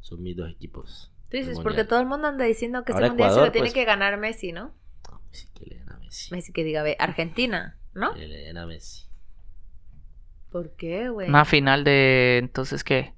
Son 0.00 0.22
mis 0.22 0.36
dos 0.36 0.50
equipos. 0.50 1.12
Tú 1.30 1.36
dices, 1.36 1.58
porque 1.60 1.84
todo 1.84 2.00
el 2.00 2.06
mundo 2.06 2.26
anda 2.28 2.44
diciendo 2.44 2.84
que 2.84 2.92
Ahora 2.92 3.06
este 3.06 3.10
mundial 3.12 3.28
se 3.30 3.32
Ecuador, 3.34 3.48
lo 3.48 3.52
tiene 3.52 3.64
pues- 3.66 3.74
que 3.74 3.84
ganar 3.84 4.16
Messi, 4.18 4.52
¿no? 4.52 4.72
No, 5.10 5.20
Messi, 5.30 5.48
que 5.54 5.66
le 5.66 5.76
den 5.78 5.90
a 5.92 5.98
Messi. 5.98 6.34
Messi 6.34 6.52
que 6.52 6.64
diga, 6.64 6.82
ve, 6.82 6.96
Argentina, 6.98 7.78
¿no? 7.94 8.14
Que 8.14 8.26
le 8.26 8.36
den 8.38 8.58
a 8.58 8.66
Messi. 8.66 9.06
¿Por 10.50 10.70
qué, 10.76 11.08
güey? 11.08 11.28
Una 11.28 11.44
final 11.44 11.84
de. 11.84 12.38
Entonces, 12.38 12.82
¿qué? 12.84 13.14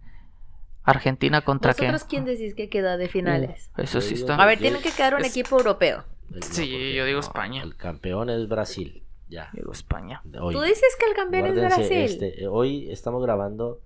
Argentina 0.83 1.42
contra 1.42 1.75
qué? 1.75 1.83
¿Vosotros 1.87 2.05
quién 2.09 2.25
decís 2.25 2.55
que 2.55 2.68
queda 2.71 2.97
de 2.97 3.09
finales? 3.09 3.71
Eso 3.77 4.01
sí 4.01 4.14
está. 4.14 4.37
A 4.37 4.47
ver, 4.47 4.59
tienen 4.59 4.83
que 4.83 4.90
quedar 4.90 5.14
un 5.14 5.21
es- 5.21 5.31
equipo 5.31 5.57
europeo. 5.59 6.05
El- 6.35 6.43
Sí, 6.43 6.95
yo 6.95 7.05
digo 7.05 7.21
no, 7.21 7.27
España. 7.27 7.62
El 7.62 7.77
campeón 7.77 8.31
es 8.31 8.49
Brasil. 8.49 9.03
Ya. 9.29 9.51
Digo 9.53 9.73
España. 9.73 10.23
Hoy. 10.41 10.55
Tú 10.55 10.61
dices 10.62 10.97
que 10.99 11.07
el 11.07 11.14
campeón 11.14 11.47
es 11.47 11.55
Brasil. 11.55 11.93
este, 11.93 12.43
eh, 12.45 12.49
hoy 12.49 12.91
estamos 12.91 13.23
grabando. 13.23 13.81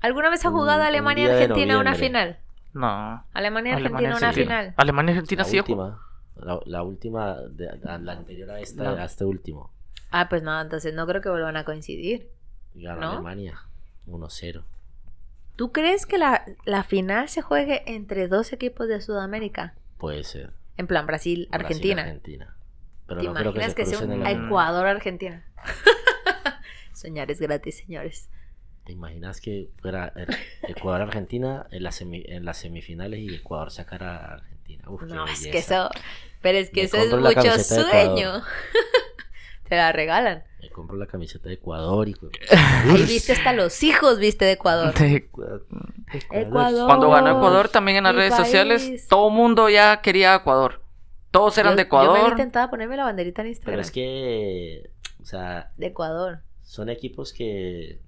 ¿Alguna 0.00 0.30
vez 0.30 0.44
ha 0.46 0.50
jugado 0.50 0.80
un 0.80 0.86
Alemania 0.86 1.24
y 1.24 1.26
día 1.26 1.36
de 1.36 1.42
Argentina 1.44 1.78
una 1.80 1.94
final? 1.94 2.38
No. 2.72 3.24
Alemania 3.34 3.72
y 3.72 3.74
Argentina 3.74 3.98
Alemania 3.98 4.16
una 4.18 4.32
sí. 4.32 4.40
final. 4.42 4.74
Alemania 4.76 5.12
y 5.12 5.16
Argentina 5.16 5.42
la 5.42 5.48
sí. 5.48 5.58
última. 5.58 6.02
La, 6.36 6.60
la 6.66 6.82
última, 6.84 7.34
de, 7.34 7.68
la 7.82 8.12
anterior 8.12 8.50
a, 8.52 8.60
esta, 8.60 8.84
No. 8.84 8.90
a 8.90 9.04
este 9.04 9.24
último. 9.24 9.72
Ah, 10.12 10.28
pues 10.28 10.42
no, 10.44 10.60
entonces 10.60 10.94
no 10.94 11.04
creo 11.06 11.20
que 11.20 11.28
vuelvan 11.30 11.56
a 11.56 11.64
coincidir. 11.64 12.30
Ganó 12.74 13.00
¿No? 13.00 13.10
Alemania 13.14 13.60
1-0. 14.06 14.62
¿Tú 15.56 15.72
crees 15.72 16.06
que 16.06 16.18
la, 16.18 16.44
la 16.64 16.84
final 16.84 17.28
se 17.28 17.42
juegue 17.42 17.82
entre 17.92 18.28
dos 18.28 18.52
equipos 18.52 18.86
de 18.86 19.00
Sudamérica? 19.00 19.74
Puede 19.98 20.22
ser. 20.22 20.52
En 20.78 20.86
plan, 20.86 21.06
Brasil, 21.06 21.48
Argentina. 21.52 22.02
Argentina. 22.02 22.56
Pero 23.06 23.20
¿Te 23.20 23.26
no 23.26 23.34
creo 23.34 23.52
que 23.52 23.58
imaginas 23.58 23.70
se 23.72 23.74
que, 23.76 23.86
sea 23.86 23.98
un 24.06 24.12
en 24.12 24.22
la- 24.22 24.46
Ecuador-Argentina? 24.46 25.44
Soñar 26.94 27.30
es 27.30 27.40
gratis, 27.40 27.78
señores. 27.78 28.30
¿Te 28.84 28.92
imaginas 28.92 29.40
que 29.42 29.68
fuera 29.82 30.14
er- 30.14 30.38
en, 31.70 31.82
las 31.82 32.00
semi- 32.00 32.24
en 32.26 32.44
las 32.46 32.56
semifinales 32.56 33.20
y 33.20 33.34
Ecuador 33.34 33.70
sacara 33.70 34.16
a 34.16 34.34
Argentina? 34.34 34.84
Uf, 34.88 35.02
No, 35.02 35.26
es 35.26 35.46
que 35.46 35.58
eso... 35.58 35.90
Pero 36.40 36.56
es 36.58 36.70
que 36.70 36.82
Me 36.82 36.86
eso 36.86 36.96
es 36.96 37.10
mucho 37.12 37.58
sueño. 37.58 38.28
Ecuador. 38.28 38.42
Te 39.68 39.76
la 39.76 39.92
regalan. 39.92 40.44
Me 40.60 40.70
compro 40.70 40.96
la 40.96 41.06
camiseta 41.06 41.48
de 41.48 41.54
Ecuador 41.54 42.08
y... 42.08 42.16
Ahí 42.50 43.02
viste 43.04 43.32
hasta 43.32 43.52
los 43.52 43.82
hijos, 43.82 44.18
viste, 44.18 44.44
de 44.44 44.52
Ecuador. 44.52 44.92
De- 44.94 45.16
Ecuador. 45.16 45.66
Ecuador. 46.32 46.86
Cuando 46.86 47.10
ganó 47.10 47.30
Ecuador 47.36 47.68
también 47.68 47.98
en 47.98 48.04
las 48.04 48.12
Mi 48.14 48.18
redes 48.20 48.32
país. 48.34 48.44
sociales, 48.46 49.06
todo 49.08 49.28
el 49.28 49.34
mundo 49.34 49.68
ya 49.68 50.00
quería 50.00 50.34
Ecuador. 50.34 50.82
Todos 51.30 51.56
eran 51.58 51.72
Yo- 51.72 51.76
de 51.76 51.82
Yo 51.82 51.84
me 51.84 52.04
Ecuador. 52.04 52.30
intentaba 52.32 52.70
ponerme 52.70 52.96
la 52.96 53.04
banderita 53.04 53.42
en 53.42 53.48
Instagram. 53.48 53.72
Pero 53.72 53.82
es 53.82 53.90
que... 53.90 54.90
O 55.22 55.24
sea, 55.24 55.70
De 55.76 55.86
Ecuador. 55.86 56.40
son 56.62 56.88
equipos 56.88 57.32
que... 57.32 58.00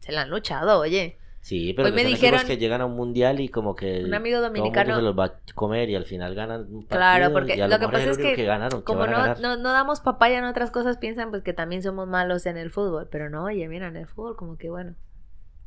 Se 0.00 0.12
la 0.12 0.22
han 0.22 0.30
luchado, 0.30 0.80
oye. 0.80 1.18
Sí, 1.44 1.74
pero 1.74 1.88
Hoy 1.88 1.92
que 1.94 2.02
me 2.04 2.08
dijeron- 2.08 2.46
que 2.46 2.56
llegan 2.56 2.80
a 2.80 2.86
un 2.86 2.96
mundial 2.96 3.38
y 3.38 3.50
como 3.50 3.76
que 3.76 4.02
Un 4.02 4.14
amigo 4.14 4.38
todo 4.38 4.46
el 4.46 4.52
mundo 4.52 4.64
dominicano- 4.64 4.96
se 4.96 5.02
los 5.02 5.18
va 5.18 5.24
a 5.26 5.32
comer 5.54 5.90
y 5.90 5.94
al 5.94 6.06
final 6.06 6.34
ganan 6.34 6.62
un 6.62 6.86
partido 6.86 6.88
Claro, 6.98 7.32
porque 7.34 7.54
y 7.56 7.60
a 7.60 7.68
lo 7.68 7.74
que 7.74 7.80
mejor 7.80 7.92
pasa 7.92 8.10
es 8.12 8.16
que 8.16 8.44
ganaron, 8.44 8.80
Como 8.80 9.00
no, 9.06 9.12
ganar. 9.12 9.40
no, 9.40 9.56
no 9.58 9.72
damos 9.72 10.00
papaya 10.00 10.38
en 10.38 10.44
otras 10.46 10.70
cosas, 10.70 10.96
piensan 10.96 11.28
pues 11.28 11.42
que 11.42 11.52
también 11.52 11.82
somos 11.82 12.08
malos 12.08 12.46
en 12.46 12.56
el 12.56 12.70
fútbol. 12.70 13.08
Pero 13.10 13.28
no, 13.28 13.44
oye, 13.44 13.68
mira, 13.68 13.88
en 13.88 13.96
el 13.96 14.06
fútbol 14.06 14.36
como 14.36 14.56
que 14.56 14.70
bueno. 14.70 14.94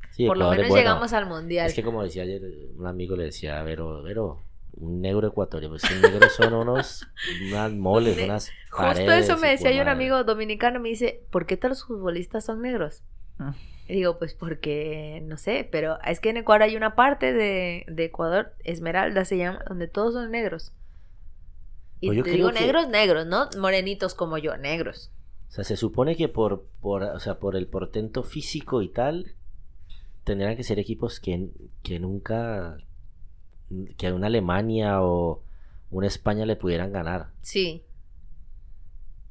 Sí, 0.09 0.25
Por 0.25 0.37
lo 0.39 0.49
menos 0.49 0.69
bueno. 0.69 0.81
llegamos 0.81 1.13
al 1.13 1.27
mundial. 1.27 1.67
Es 1.67 1.75
que 1.75 1.83
como 1.83 2.01
decía 2.01 2.23
ayer, 2.23 2.41
un 2.75 2.87
amigo 2.87 3.15
le 3.15 3.25
decía, 3.25 3.61
Vero, 3.61 4.01
Vero, 4.01 4.41
un 4.77 4.99
negro 4.99 5.27
ecuatoriano, 5.27 5.75
pues 5.77 5.83
un 5.91 6.01
negro 6.01 6.27
son 6.29 6.55
unos, 6.55 7.07
unas 7.51 7.71
moles, 7.73 8.17
unas 8.23 8.49
Justo 8.71 8.77
paredes 8.83 9.25
eso 9.29 9.37
me 9.37 9.49
decía 9.49 9.71
yo 9.71 9.83
un 9.83 9.89
amigo 9.89 10.23
dominicano, 10.23 10.79
me 10.79 10.89
dice, 10.89 11.21
¿por 11.29 11.45
qué 11.45 11.55
todos 11.55 11.69
los 11.77 11.83
futbolistas 11.85 12.45
son 12.45 12.63
negros? 12.63 13.03
Y 13.87 13.93
digo, 13.93 14.17
pues 14.19 14.33
porque, 14.33 15.21
no 15.25 15.37
sé, 15.37 15.67
pero 15.71 15.97
es 16.03 16.19
que 16.19 16.29
en 16.29 16.37
Ecuador 16.37 16.63
hay 16.63 16.75
una 16.75 16.95
parte 16.95 17.31
de, 17.33 17.85
de 17.87 18.05
Ecuador, 18.05 18.53
Esmeralda 18.63 19.23
se 19.23 19.37
llama, 19.37 19.63
donde 19.67 19.87
todos 19.87 20.13
son 20.13 20.29
negros. 20.31 20.73
Y 22.01 22.07
Pues 22.07 22.17
yo 22.17 22.23
te 22.23 22.31
digo 22.31 22.51
que- 22.51 22.59
negros, 22.59 22.89
negros, 22.89 23.25
no 23.25 23.47
morenitos 23.59 24.13
como 24.13 24.37
yo, 24.37 24.57
negros. 24.57 25.11
O 25.47 25.51
sea, 25.51 25.63
se 25.63 25.77
supone 25.77 26.15
que 26.17 26.27
por, 26.27 26.65
por, 26.81 27.03
o 27.03 27.19
sea, 27.19 27.39
por 27.39 27.55
el 27.55 27.67
portento 27.67 28.23
físico 28.23 28.81
y 28.81 28.89
tal, 28.89 29.33
tendrían 30.25 30.57
que 30.57 30.63
ser 30.63 30.77
equipos 30.79 31.21
que, 31.21 31.47
que 31.81 31.99
nunca, 31.99 32.77
que 33.97 34.11
una 34.11 34.27
Alemania 34.27 35.01
o 35.01 35.41
una 35.89 36.07
España 36.07 36.45
le 36.45 36.57
pudieran 36.57 36.91
ganar. 36.91 37.29
Sí. 37.41 37.83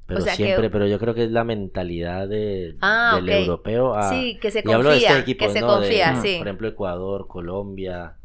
Pero 0.06 0.20
sea 0.20 0.36
que- 0.36 0.44
siempre, 0.44 0.70
pero 0.70 0.86
yo 0.86 0.98
creo 0.98 1.14
que 1.14 1.24
es 1.24 1.30
la 1.32 1.44
mentalidad 1.44 2.28
de, 2.28 2.76
Ah, 2.80 3.16
del 3.16 3.28
europeo 3.28 3.94
a... 3.94 4.08
sí, 4.10 4.38
que 4.40 4.50
se 4.50 4.62
y 4.64 4.70
hablo 4.72 4.90
de 4.90 4.96
confía, 4.96 5.08
estos 5.10 5.22
equipos, 5.22 5.46
que 5.48 5.52
se 5.52 5.60
¿no? 5.60 5.66
Confía, 5.66 6.16
sí. 6.22 6.36
Por 6.38 6.46
ejemplo, 6.48 6.68
Ecuador, 6.68 7.26
Colombia. 7.26 8.16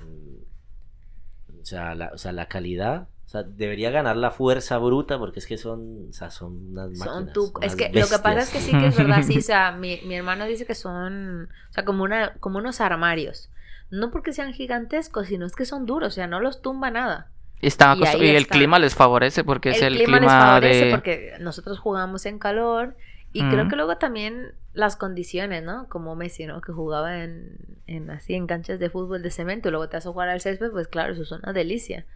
mm, 0.00 1.60
O 1.60 1.64
sea, 1.64 1.94
la, 1.94 2.10
o 2.12 2.18
sea, 2.18 2.32
la 2.32 2.48
calidad. 2.48 3.08
O 3.26 3.28
sea, 3.34 3.42
debería 3.42 3.90
ganar 3.90 4.16
la 4.16 4.30
fuerza 4.30 4.78
bruta 4.78 5.18
porque 5.18 5.40
es 5.40 5.46
que 5.46 5.56
son, 5.58 6.08
o 6.10 6.12
sea, 6.12 6.30
son 6.30 6.70
unas 6.72 6.96
Son 6.98 7.26
máquinas. 7.26 7.32
tu... 7.32 7.52
Es 7.62 7.74
que 7.74 7.90
lo 7.92 8.06
que 8.06 8.18
pasa 8.18 8.40
es 8.40 8.50
que 8.50 8.60
sí 8.60 8.70
que 8.72 8.86
es 8.88 8.96
verdad, 8.96 9.22
sí, 9.22 9.38
o 9.38 9.42
sea, 9.42 9.72
mi, 9.72 10.00
mi 10.04 10.14
hermano 10.16 10.44
dice 10.46 10.66
que 10.66 10.74
son, 10.74 11.48
o 11.70 11.72
sea, 11.72 11.84
como, 11.84 12.04
una, 12.04 12.34
como 12.40 12.58
unos 12.58 12.80
armarios. 12.80 13.50
No 13.90 14.10
porque 14.10 14.32
sean 14.32 14.52
gigantescos, 14.52 15.28
sino 15.28 15.46
es 15.46 15.54
que 15.56 15.64
son 15.64 15.86
duros, 15.86 16.08
o 16.08 16.10
sea, 16.14 16.26
no 16.26 16.40
los 16.40 16.62
tumba 16.62 16.90
nada. 16.90 17.30
Y, 17.64 17.68
están 17.68 17.98
Y 17.98 18.02
acostu- 18.02 18.20
ahí 18.20 18.26
y 18.26 18.30
el 18.30 18.42
está. 18.42 18.54
clima 18.54 18.78
les 18.78 18.94
favorece 18.94 19.44
porque 19.44 19.70
es 19.70 19.82
el 19.82 19.96
clima, 19.96 20.18
les 20.20 20.30
favorece 20.30 20.84
de... 20.86 20.90
porque 20.90 21.32
nosotros 21.40 21.78
jugamos 21.78 22.26
en 22.26 22.38
calor 22.38 22.96
y 23.32 23.42
Mm. 23.42 23.50
creo 23.50 23.68
que 23.68 23.76
luego 23.76 23.96
también 23.96 24.52
las 24.74 24.96
condiciones, 24.96 25.62
¿no? 25.62 25.88
Como 25.88 26.14
Messi, 26.16 26.46
¿no? 26.46 26.60
Que 26.60 26.72
jugaba 26.72 27.22
en, 27.24 27.56
en 27.86 28.10
así 28.10 28.34
en 28.34 28.46
canchas 28.46 28.78
de 28.78 28.90
fútbol 28.90 29.22
de 29.22 29.30
cemento 29.30 29.68
y 29.68 29.70
luego 29.72 29.88
te 29.88 29.96
vas 29.96 30.06
a 30.06 30.10
jugar 30.12 30.28
al 30.28 30.40
césped, 30.40 30.70
pues 30.70 30.88
claro, 30.88 31.12
eso 31.14 31.22
es 31.22 31.32
una 31.32 31.52
delicia. 31.52 32.06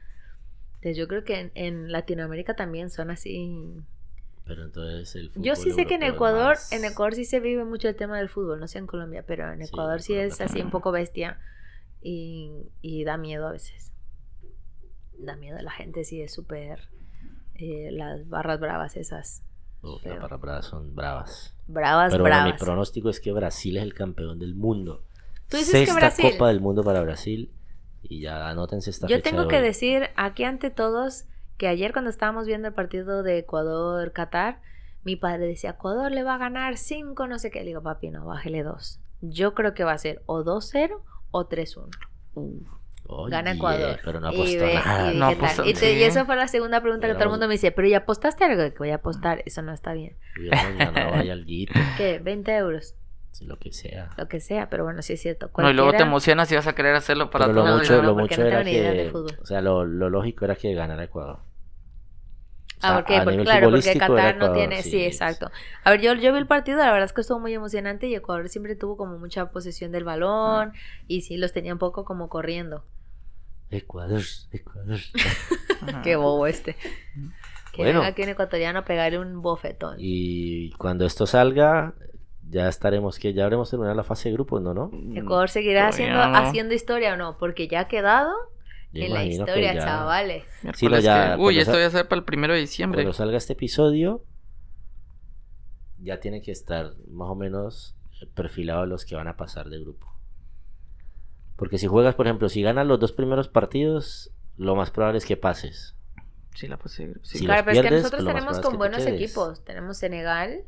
Entonces 0.76 0.96
yo 0.96 1.08
creo 1.08 1.24
que 1.24 1.40
en, 1.40 1.52
en 1.54 1.90
Latinoamérica 1.92 2.54
también 2.54 2.90
son 2.90 3.10
así. 3.10 3.74
Pero 4.44 4.64
entonces 4.64 5.14
el 5.16 5.30
fútbol 5.30 5.42
Yo 5.44 5.56
sí 5.56 5.70
sé 5.72 5.86
que 5.86 5.94
en 5.96 6.02
Ecuador, 6.04 6.50
más- 6.54 6.72
en 6.72 6.84
Ecuador 6.84 7.14
sí 7.14 7.24
se 7.24 7.40
vive 7.40 7.64
mucho 7.64 7.88
el 7.88 7.96
tema 7.96 8.16
del 8.18 8.28
fútbol, 8.28 8.60
no 8.60 8.68
sé 8.68 8.78
en 8.78 8.86
Colombia, 8.86 9.24
pero 9.26 9.52
en 9.52 9.58
Sí, 9.62 9.68
Ecuador 9.68 10.00
sí 10.00 10.12
Colombia 10.14 10.26
es 10.34 10.40
así 10.40 10.60
un 10.60 10.70
poco 10.70 10.90
bestia 10.92 11.38
y, 12.00 12.52
y 12.80 13.04
da 13.04 13.16
miedo 13.16 13.46
a 13.48 13.52
veces. 13.52 13.90
Da 15.18 15.36
miedo, 15.36 15.58
la 15.60 15.70
gente 15.72 16.04
sí 16.04 16.20
es 16.22 16.32
súper... 16.32 16.88
eh, 17.54 17.90
las 17.92 18.28
barras 18.28 18.60
bravas 18.60 18.96
esas. 18.96 19.42
Las 20.04 20.20
barras 20.20 20.40
bravas 20.40 20.66
son 20.66 20.94
bravas. 20.94 21.54
Bravas, 21.66 22.10
Pero 22.12 22.22
bueno, 22.24 22.36
mi 22.38 22.42
bravas. 22.42 22.60
pronóstico 22.60 23.08
es 23.10 23.20
que 23.20 23.32
Brasil 23.32 23.76
es 23.76 23.82
el 23.82 23.94
campeón 23.94 24.38
del 24.38 24.54
mundo. 24.54 25.02
Tú 25.48 25.56
dices 25.56 25.72
que 25.72 25.78
Sexta 25.86 25.94
Brasil. 26.00 26.30
Copa 26.32 26.48
del 26.48 26.60
Mundo 26.60 26.82
para 26.82 27.00
Brasil. 27.00 27.50
Y 28.02 28.20
ya 28.20 28.48
anótense 28.48 28.90
esta 28.90 29.06
Yo 29.08 29.16
fecha 29.16 29.30
tengo 29.30 29.42
de 29.42 29.48
que 29.48 29.56
hoy. 29.56 29.62
decir 29.62 30.10
aquí 30.16 30.44
ante 30.44 30.70
todos 30.70 31.24
que 31.56 31.66
ayer 31.68 31.92
cuando 31.92 32.10
estábamos 32.10 32.46
viendo 32.46 32.68
el 32.68 32.74
partido 32.74 33.22
de 33.22 33.38
Ecuador-Qatar, 33.38 34.60
mi 35.04 35.16
padre 35.16 35.46
decía, 35.46 35.70
Ecuador 35.70 36.12
le 36.12 36.22
va 36.22 36.34
a 36.34 36.38
ganar 36.38 36.76
5, 36.76 37.26
no 37.26 37.38
sé 37.38 37.50
qué. 37.50 37.60
Le 37.60 37.66
digo, 37.66 37.82
papi, 37.82 38.10
no, 38.10 38.24
bájele 38.26 38.62
2. 38.62 39.00
Yo 39.22 39.54
creo 39.54 39.74
que 39.74 39.84
va 39.84 39.92
a 39.92 39.98
ser 39.98 40.22
o 40.26 40.44
2-0 40.44 41.00
o 41.32 41.48
3-1. 41.48 41.88
Oye, 43.10 43.30
Gana 43.32 43.52
Ecuador. 43.52 43.98
Pero 44.04 44.20
no 44.20 44.30
Y 44.30 44.34
apostó 44.36 44.58
ve- 44.64 44.74
nada. 44.74 45.12
y 45.12 45.16
No 45.16 45.26
apostó, 45.28 45.64
Y, 45.64 45.72
te- 45.74 45.94
y 45.98 46.02
eso 46.02 46.24
fue 46.26 46.36
la 46.36 46.46
segunda 46.46 46.80
pregunta 46.82 47.06
que 47.08 47.14
todo 47.14 47.24
el 47.24 47.30
mundo 47.30 47.48
me 47.48 47.54
dice, 47.54 47.72
pero 47.72 47.88
¿ya 47.88 47.98
apostaste 47.98 48.44
algo? 48.44 48.62
Que 48.72 48.78
voy 48.78 48.90
a 48.90 48.96
apostar, 48.96 49.42
eso 49.46 49.62
no 49.62 49.72
está 49.72 49.92
bien. 49.94 50.16
Ahí 50.52 51.30
alguito, 51.30 51.72
¿Qué? 51.96 52.18
20 52.18 52.54
euros, 52.56 52.94
sí, 53.32 53.46
lo 53.46 53.58
que 53.58 53.72
sea. 53.72 54.10
lo 54.18 54.28
que 54.28 54.40
sea, 54.40 54.68
pero 54.68 54.84
bueno, 54.84 55.00
sí 55.02 55.14
es 55.14 55.22
cierto. 55.22 55.50
No, 55.56 55.70
y 55.70 55.72
luego 55.72 55.90
te 55.90 55.96
Cualquiera- 55.96 56.06
emocionas 56.10 56.52
y 56.52 56.56
vas 56.56 56.66
a 56.66 56.74
querer 56.74 56.94
hacerlo 56.94 57.30
para 57.30 57.46
Pero 57.46 57.54
lo 57.54 57.62
todo. 57.62 57.70
No, 57.72 57.78
mucho, 57.78 57.96
no, 57.96 58.02
lo 58.02 58.14
porque 58.14 58.22
mucho 58.34 58.40
no 58.42 58.46
era 58.48 58.58
tengo 58.58 58.70
ni 58.70 58.76
idea 58.76 58.90
de 58.92 59.04
que. 59.04 59.10
fútbol. 59.10 59.38
O 59.40 59.46
sea, 59.46 59.60
lo, 59.62 59.84
lo 59.84 60.10
lógico 60.10 60.44
era 60.44 60.54
que 60.56 60.74
ganara 60.74 61.04
Ecuador. 61.04 61.38
O 62.76 62.80
sea, 62.80 62.96
Ah, 62.96 62.98
ok, 63.00 63.10
a 63.10 63.24
porque, 63.24 63.38
claro, 63.42 63.70
porque 63.70 63.98
Qatar 63.98 64.36
no 64.36 64.44
Ecuador, 64.44 64.56
tiene, 64.56 64.82
sí, 64.82 65.02
exacto. 65.04 65.50
A 65.82 65.90
ver, 65.90 66.00
yo, 66.00 66.14
yo 66.14 66.32
vi 66.32 66.38
el 66.38 66.46
partido, 66.46 66.78
la 66.78 66.92
verdad 66.92 67.06
es 67.06 67.12
que 67.12 67.22
estuvo 67.22 67.40
muy 67.40 67.52
emocionante 67.52 68.06
y 68.06 68.14
Ecuador 68.14 68.48
siempre 68.48 68.76
tuvo 68.76 68.96
como 68.96 69.18
mucha 69.18 69.46
posesión 69.50 69.90
del 69.90 70.04
balón 70.04 70.72
y 71.08 71.22
sí 71.22 71.38
los 71.38 71.52
tenía 71.52 71.72
un 71.72 71.80
poco 71.80 72.04
como 72.04 72.28
corriendo. 72.28 72.84
Ecuador, 73.70 74.22
Ecuador. 74.52 74.98
Qué 76.02 76.16
bobo 76.16 76.46
este. 76.46 76.74
Que 77.72 77.82
Bueno. 77.82 78.00
venga 78.00 78.06
aquí 78.12 78.22
un 78.22 78.30
ecuatoriano 78.30 78.78
a 78.80 78.84
pegarle 78.84 79.18
un 79.18 79.42
bofetón. 79.42 79.96
Y 79.98 80.70
cuando 80.72 81.04
esto 81.04 81.26
salga, 81.26 81.94
ya 82.48 82.68
estaremos, 82.68 83.18
que 83.18 83.34
ya 83.34 83.44
habremos 83.44 83.68
terminado 83.70 83.94
la 83.94 84.04
fase 84.04 84.30
de 84.30 84.32
grupos, 84.34 84.62
¿no? 84.62 84.72
¿No? 84.74 84.90
Ecuador 85.14 85.48
seguirá 85.50 85.90
Todavía 85.90 86.08
haciendo, 86.14 86.26
no. 86.40 86.46
haciendo 86.48 86.74
historia 86.74 87.14
o 87.14 87.16
no, 87.16 87.36
porque 87.38 87.68
ya 87.68 87.80
ha 87.80 87.88
quedado 87.88 88.32
Yo 88.92 89.02
en 89.04 89.12
la 89.12 89.24
historia, 89.24 89.74
ya- 89.74 89.80
chavales. 89.84 90.44
Miércoles 90.62 90.78
Sí, 90.78 90.86
no, 90.86 90.98
ya, 90.98 91.14
que- 91.22 91.26
cuando 91.28 91.44
Uy, 91.44 91.58
esto 91.58 91.72
sa- 91.72 91.78
va 91.78 91.86
a 91.86 91.90
ser 91.90 92.08
para 92.08 92.18
el 92.20 92.24
primero 92.24 92.54
de 92.54 92.60
diciembre. 92.60 93.02
Cuando 93.02 93.12
salga 93.12 93.36
este 93.36 93.52
episodio, 93.52 94.24
ya 96.00 96.20
tiene 96.20 96.40
que 96.42 96.52
estar 96.52 96.92
más 97.10 97.28
o 97.28 97.34
menos 97.34 97.96
perfilados 98.34 98.88
los 98.88 99.04
que 99.04 99.14
van 99.14 99.28
a 99.28 99.36
pasar 99.36 99.68
de 99.68 99.78
grupo. 99.80 100.06
Porque 101.58 101.76
si 101.76 101.88
juegas, 101.88 102.14
por 102.14 102.26
ejemplo, 102.26 102.48
si 102.48 102.62
ganas 102.62 102.86
los 102.86 103.00
dos 103.00 103.12
primeros 103.12 103.48
partidos, 103.48 104.30
lo 104.56 104.76
más 104.76 104.90
probable 104.92 105.18
es 105.18 105.26
que 105.26 105.36
pases. 105.36 105.96
Sí, 106.54 106.68
la 106.68 106.78
puse. 106.78 107.14
Sí. 107.24 107.38
Si 107.38 107.44
claro, 107.44 107.64
pero 107.64 107.72
es 107.72 107.82
que 107.82 107.82
pierdes, 107.82 108.02
nosotros 108.04 108.24
pues 108.24 108.34
tenemos 108.34 108.56
es 108.58 108.62
con 108.62 108.72
te 108.72 108.78
buenos 108.78 109.04
quedes. 109.04 109.20
equipos. 109.20 109.64
Tenemos 109.64 109.98
Senegal. 109.98 110.62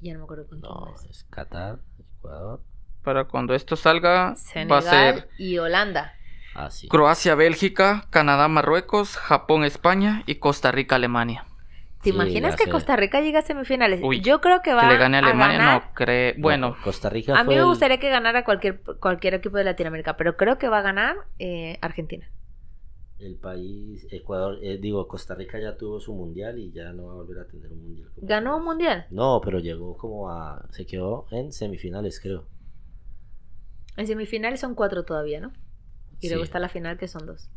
Ya 0.00 0.12
no 0.14 0.20
me 0.20 0.24
acuerdo 0.24 0.46
con 0.48 0.60
quién 0.60 0.72
No, 0.72 0.86
más. 0.86 1.04
es 1.04 1.24
Qatar, 1.24 1.78
Ecuador. 2.18 2.62
Para 3.02 3.24
cuando 3.28 3.54
esto 3.54 3.76
salga, 3.76 4.10
va 4.10 4.30
a 4.30 4.36
Senegal 4.36 4.82
ser 4.82 5.28
y 5.38 5.58
Holanda. 5.58 6.14
Ah, 6.54 6.70
sí. 6.70 6.88
Croacia, 6.88 7.34
Bélgica, 7.34 8.06
Canadá, 8.10 8.48
Marruecos, 8.48 9.16
Japón, 9.18 9.64
España 9.64 10.22
y 10.26 10.36
Costa 10.36 10.72
Rica, 10.72 10.96
Alemania. 10.96 11.46
¿Te 12.10 12.14
imaginas 12.16 12.56
que 12.56 12.64
sé. 12.64 12.70
Costa 12.70 12.96
Rica 12.96 13.20
llegue 13.20 13.38
a 13.38 13.42
semifinales? 13.42 14.00
Uy, 14.02 14.20
Yo 14.20 14.40
creo 14.40 14.62
que 14.62 14.74
va 14.74 14.82
Que 14.82 14.86
le 14.88 14.96
gane 14.98 15.16
a 15.16 15.20
Alemania, 15.20 15.58
ganar. 15.58 15.82
no 15.82 15.94
creo. 15.94 16.34
Bueno, 16.38 16.68
No, 16.70 16.76
Costa 16.82 17.08
Rica 17.10 17.38
A 17.38 17.44
mí 17.44 17.54
me 17.54 17.60
el- 17.60 17.66
gustaría 17.66 17.98
que 17.98 18.08
ganara 18.10 18.44
cualquier, 18.44 18.80
cualquier 19.00 19.34
equipo 19.34 19.56
de 19.56 19.64
Latinoamérica, 19.64 20.16
pero 20.16 20.36
creo 20.36 20.58
que 20.58 20.68
va 20.68 20.78
a 20.78 20.82
ganar 20.82 21.16
eh, 21.38 21.78
Argentina. 21.80 22.30
el, 23.18 23.36
país, 23.36 24.06
Ecuador, 24.10 24.58
eh, 24.62 24.76
digo, 24.78 25.08
Costa 25.08 25.34
Rica 25.34 25.58
ya 25.58 25.76
tuvo 25.78 25.98
su 26.00 26.12
mundial 26.14 26.58
y 26.58 26.70
ya 26.70 26.92
no 26.92 27.06
va 27.06 27.12
a 27.12 27.16
volver 27.16 27.38
a 27.38 27.46
tener 27.46 27.72
un 27.72 27.82
mundial. 27.82 28.10
como 28.14 28.26
¿Ganó 28.26 28.56
un 28.58 28.64
mundial? 28.64 29.06
No, 29.10 29.40
pero 29.42 29.58
llegó 29.58 29.96
como 29.96 30.30
a, 30.30 30.66
se 30.70 30.84
quedó 30.86 31.26
en 31.30 31.50
semifinales, 31.52 32.20
creo. 32.20 32.44
En 33.96 34.06
semifinales 34.06 34.60
son 34.60 34.74
cuatro 34.74 35.04
todavía, 35.04 35.40
¿no? 35.40 35.52
Y 36.20 36.28
luego 36.28 36.44
Sí. 36.44 36.48
está 36.48 36.58
la 36.58 36.68
final 36.68 36.98
que 36.98 37.08
son 37.08 37.24
dos. 37.26 37.48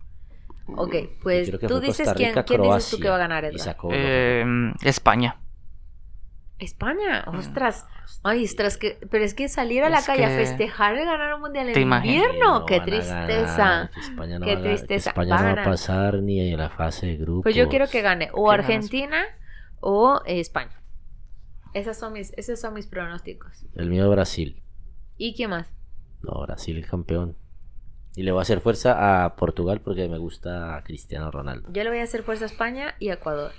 Ok, 0.77 0.95
pues 1.21 1.51
tú 1.67 1.79
dices 1.79 2.11
quién, 2.15 2.33
dices 2.35 2.89
tú 2.91 2.99
que 2.99 3.09
va 3.09 3.15
a 3.15 3.19
ganar, 3.19 3.45
Edgar. 3.45 3.59
sacó 3.59 3.89
eh, 3.91 4.43
España. 4.83 5.39
España, 6.57 7.23
ostras. 7.27 7.85
Ay, 8.21 8.43
ostras, 8.43 8.75
que, 8.75 8.97
pero 9.09 9.23
es 9.23 9.33
que 9.33 9.47
salir 9.47 9.81
a 9.83 9.89
la 9.89 9.99
Es 9.99 10.05
calle 10.05 10.25
a 10.25 10.27
que- 10.29 10.35
festejar 10.35 10.95
el 10.97 11.05
ganar 11.05 11.33
un 11.35 11.41
mundial 11.41 11.71
¿Te 11.71 11.81
en 11.81 11.93
invierno, 11.93 12.59
No 12.59 12.65
qué 12.65 12.81
tristeza. 12.81 13.89
España 13.97 14.39
no 14.39 14.45
Qué 14.45 14.57
tristeza. 14.57 15.11
España 15.11 15.37
no 15.37 15.55
va 15.55 15.61
a 15.61 15.65
pasar 15.65 16.15
ni 16.21 16.51
en 16.51 16.57
la 16.57 16.69
fase 16.69 17.07
de 17.07 17.15
grupos. 17.17 17.43
Pues 17.43 17.55
yo 17.55 17.69
quiero 17.69 17.87
que 17.87 18.01
gane 18.01 18.29
o. 18.33 18.51
Argentina 18.51 19.23
o 19.79 20.21
eh, 20.25 20.41
España. 20.41 20.81
Esas 21.73 21.97
son 21.97 22.13
mis, 22.13 22.33
esos 22.35 22.59
son 22.59 22.73
mis 22.73 22.87
pronósticos. 22.87 23.65
El 23.75 23.89
mío 23.89 24.09
Brasil. 24.09 24.61
¿Y 25.17 25.35
quién 25.35 25.51
más? 25.51 25.67
No, 26.23 26.41
Brasil 26.41 26.77
es 26.77 26.87
campeón. 26.87 27.37
Y 28.15 28.23
le 28.23 28.31
voy 28.31 28.39
a 28.39 28.41
hacer 28.41 28.59
fuerza 28.61 29.25
a 29.25 29.35
Portugal 29.35 29.81
porque 29.81 30.07
me 30.09 30.17
gusta 30.17 30.81
Cristiano 30.85 31.31
Ronaldo. 31.31 31.69
Yo 31.71 31.83
le 31.83 31.89
voy 31.89 31.99
a 31.99 32.03
hacer 32.03 32.23
fuerza 32.23 32.45
a 32.45 32.47
España 32.47 32.95
y 32.99 33.09
a 33.09 33.13
Ecuador. 33.13 33.51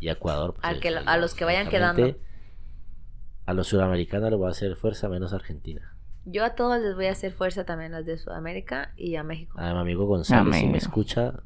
Y 0.00 0.08
a 0.08 0.12
Ecuador. 0.12 0.54
pues, 0.54 0.64
Al 0.64 0.80
que- 0.80 0.88
a 0.88 1.16
los 1.16 1.34
que 1.34 1.44
vayan 1.44 1.64
lógicamente, 1.66 2.20
A 3.46 3.52
los 3.54 3.66
sudamericanos 3.68 4.30
les 4.30 4.38
voy 4.38 4.48
a 4.48 4.50
hacer 4.52 4.74
fuerza 4.76 5.08
menos 5.08 5.32
Argentina. 5.34 5.94
Yo 6.24 6.44
a 6.44 6.54
todos 6.54 6.80
les 6.80 6.94
voy 6.94 7.06
a 7.06 7.12
hacer 7.12 7.32
fuerza 7.32 7.64
también 7.64 7.92
a 7.92 7.98
los 7.98 8.06
de 8.06 8.16
Sudamérica 8.16 8.92
y 8.96 9.16
a 9.16 9.22
México. 9.22 9.58
A 9.60 9.74
mi 9.74 9.78
amigo 9.80 10.06
González, 10.06 10.56
si 10.56 10.66
me 10.66 10.78
escucha, 10.78 11.42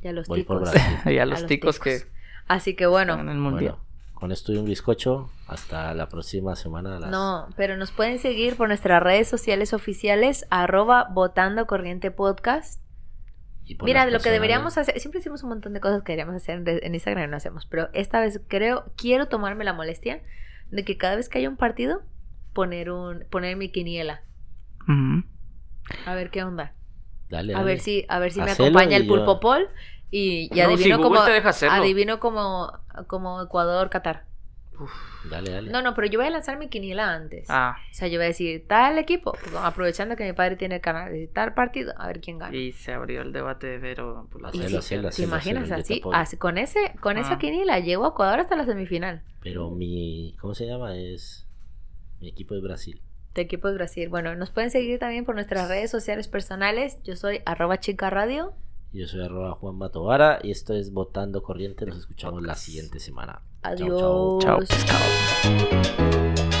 Y 0.00 0.06
a 0.08 0.12
los 0.12 0.28
voy 0.28 0.44
por 0.44 0.58
ticos. 0.62 0.72
Brasil. 0.72 0.98
y 1.12 1.18
a 1.18 1.22
A 1.24 1.26
los 1.26 1.46
ticos 1.46 1.80
que. 1.80 2.02
Así 2.46 2.76
que 2.76 2.86
bueno, 2.86 3.14
en 3.18 3.28
el 3.28 3.38
mundial. 3.38 3.72
Bueno, 3.78 3.91
con 4.22 4.30
esto 4.30 4.52
y 4.52 4.56
un 4.56 4.66
bizcocho. 4.66 5.30
Hasta 5.48 5.92
la 5.94 6.08
próxima 6.08 6.54
semana. 6.54 6.96
a 6.96 7.00
las- 7.00 7.10
no, 7.10 7.48
pero 7.56 7.76
nos 7.76 7.90
pueden 7.90 8.20
seguir 8.20 8.54
por 8.56 8.68
nuestras 8.68 9.02
redes 9.02 9.26
sociales 9.26 9.72
oficiales, 9.72 10.46
arroba 10.48 11.08
votando 11.10 11.66
corriente 11.66 12.12
podcast. 12.12 12.80
y 13.64 13.74
por 13.74 13.86
Mira, 13.86 14.06
lo 14.06 14.20
que 14.20 14.30
deberíamos 14.30 14.78
hacer, 14.78 14.98
siempre 15.00 15.18
decimos 15.18 15.42
un 15.42 15.48
montón 15.48 15.72
de 15.72 15.80
cosas 15.80 16.02
que 16.04 16.12
deberíamos 16.12 16.40
hacer 16.40 16.62
en, 16.68 16.94
Instagram 16.94 17.24
y 17.24 17.30
no 17.32 17.36
hacemos, 17.36 17.66
pero 17.66 17.88
esta 17.94 18.20
vez 18.20 18.40
creo, 18.48 18.92
quiero 18.96 19.26
tomarme 19.26 19.64
la 19.64 19.72
molestia 19.72 20.22
de 20.70 20.84
que 20.84 20.96
cada 20.96 21.16
vez 21.16 21.28
que 21.28 21.38
haya 21.38 21.48
un 21.48 21.56
partido, 21.56 22.02
poner 22.52 22.90
un, 22.92 23.24
poner 23.28 23.56
mi 23.56 23.70
quiniela. 23.72 24.22
A 26.06 26.14
ver 26.14 26.30
qué 26.30 26.44
onda. 26.44 26.74
Dale, 27.28 27.54
A 27.54 27.58
dale. 27.58 27.66
ver 27.72 27.80
si, 27.80 28.04
a 28.08 28.18
ver 28.20 28.30
si 28.32 28.40
me 28.40 28.52
acompaña 28.52 28.96
el 28.96 29.04
yo- 29.04 29.14
pulpo 29.14 29.40
Paul 29.40 29.68
y, 30.12 30.44
y 30.44 30.48
No, 30.50 30.54
si 30.54 30.60
adivino 30.60 30.98
Google 30.98 31.10
como 31.10 31.24
te 31.24 31.32
deja 31.32 31.48
hacerlo. 31.48 31.74
adivino 31.82 32.20
como, 32.20 32.72
como 33.08 33.42
Ecuador, 33.42 33.90
Qatar. 33.90 34.26
Dale, 35.30 35.50
dale. 35.52 35.70
No, 35.70 35.80
no, 35.82 35.94
pero 35.94 36.08
yo 36.08 36.18
voy 36.18 36.26
a 36.26 36.30
lanzar 36.30 36.58
mi 36.58 36.68
quiniela 36.68 37.14
antes. 37.14 37.46
Ah, 37.48 37.76
O 37.90 37.94
sea, 37.94 38.08
yo 38.08 38.18
voy 38.18 38.24
a 38.24 38.28
decir, 38.28 38.66
tal 38.66 38.98
equipo, 38.98 39.32
pues, 39.32 39.54
aprovechando 39.54 40.16
que 40.16 40.24
mi 40.24 40.32
padre 40.32 40.56
tiene 40.56 40.76
el 40.76 40.80
canal, 40.80 41.12
de 41.12 41.28
tal 41.28 41.54
partido, 41.54 41.94
a 41.96 42.08
ver 42.08 42.20
quién 42.20 42.38
gana. 42.38 42.56
y 42.56 42.72
se 42.72 42.92
abrió 42.92 43.22
el 43.22 43.32
debate 43.32 43.68
de 43.68 43.78
Vero. 43.78 44.26
por 44.32 44.42
las 44.42 44.52
Y 44.54 44.58
sí. 44.80 44.96
¿Te 45.16 45.22
imaginas 45.22 45.70
así? 45.70 46.02
Así, 46.12 46.36
Con, 46.36 46.58
ese, 46.58 46.94
con 47.00 47.16
esa 47.18 47.34
Ah. 47.34 47.38
quiniela 47.38 47.78
llego 47.78 48.04
a 48.04 48.08
Ecuador 48.08 48.40
hasta 48.40 48.56
la 48.56 48.64
semifinal. 48.64 49.22
Pero 49.40 49.70
mi. 49.70 50.36
¿Cómo 50.40 50.54
se 50.54 50.66
llama? 50.66 50.96
Es. 50.96 51.46
Mi 52.20 52.28
equipo 52.28 52.54
es 52.56 52.62
Brasil. 52.62 53.00
Tu 53.34 53.40
equipo 53.40 53.68
es 53.68 53.74
Brasil. 53.74 54.08
Bueno, 54.08 54.34
nos 54.34 54.50
pueden 54.50 54.70
seguir 54.70 54.98
también 54.98 55.24
por 55.24 55.36
nuestras 55.36 55.68
redes 55.68 55.90
sociales 55.90 56.26
personales. 56.28 56.98
Yo 57.04 57.14
soy 57.16 57.40
arroba 57.46 57.78
chica 57.78 58.10
radio. 58.10 58.52
Yo 58.92 59.06
soy 59.06 59.22
arroba 59.22 59.52
Juan 59.52 59.76
Matovara. 59.76 60.38
Y 60.42 60.50
esto 60.50 60.74
es 60.74 60.92
Votando 60.92 61.42
Corriente. 61.42 61.86
Nos 61.86 61.96
escuchamos 61.98 62.42
la 62.42 62.54
siguiente 62.54 63.00
semana. 63.00 63.42
Adiós. 63.62 64.00
chao. 64.00 64.38
Chao, 64.40 64.58
pescado. 64.58 66.51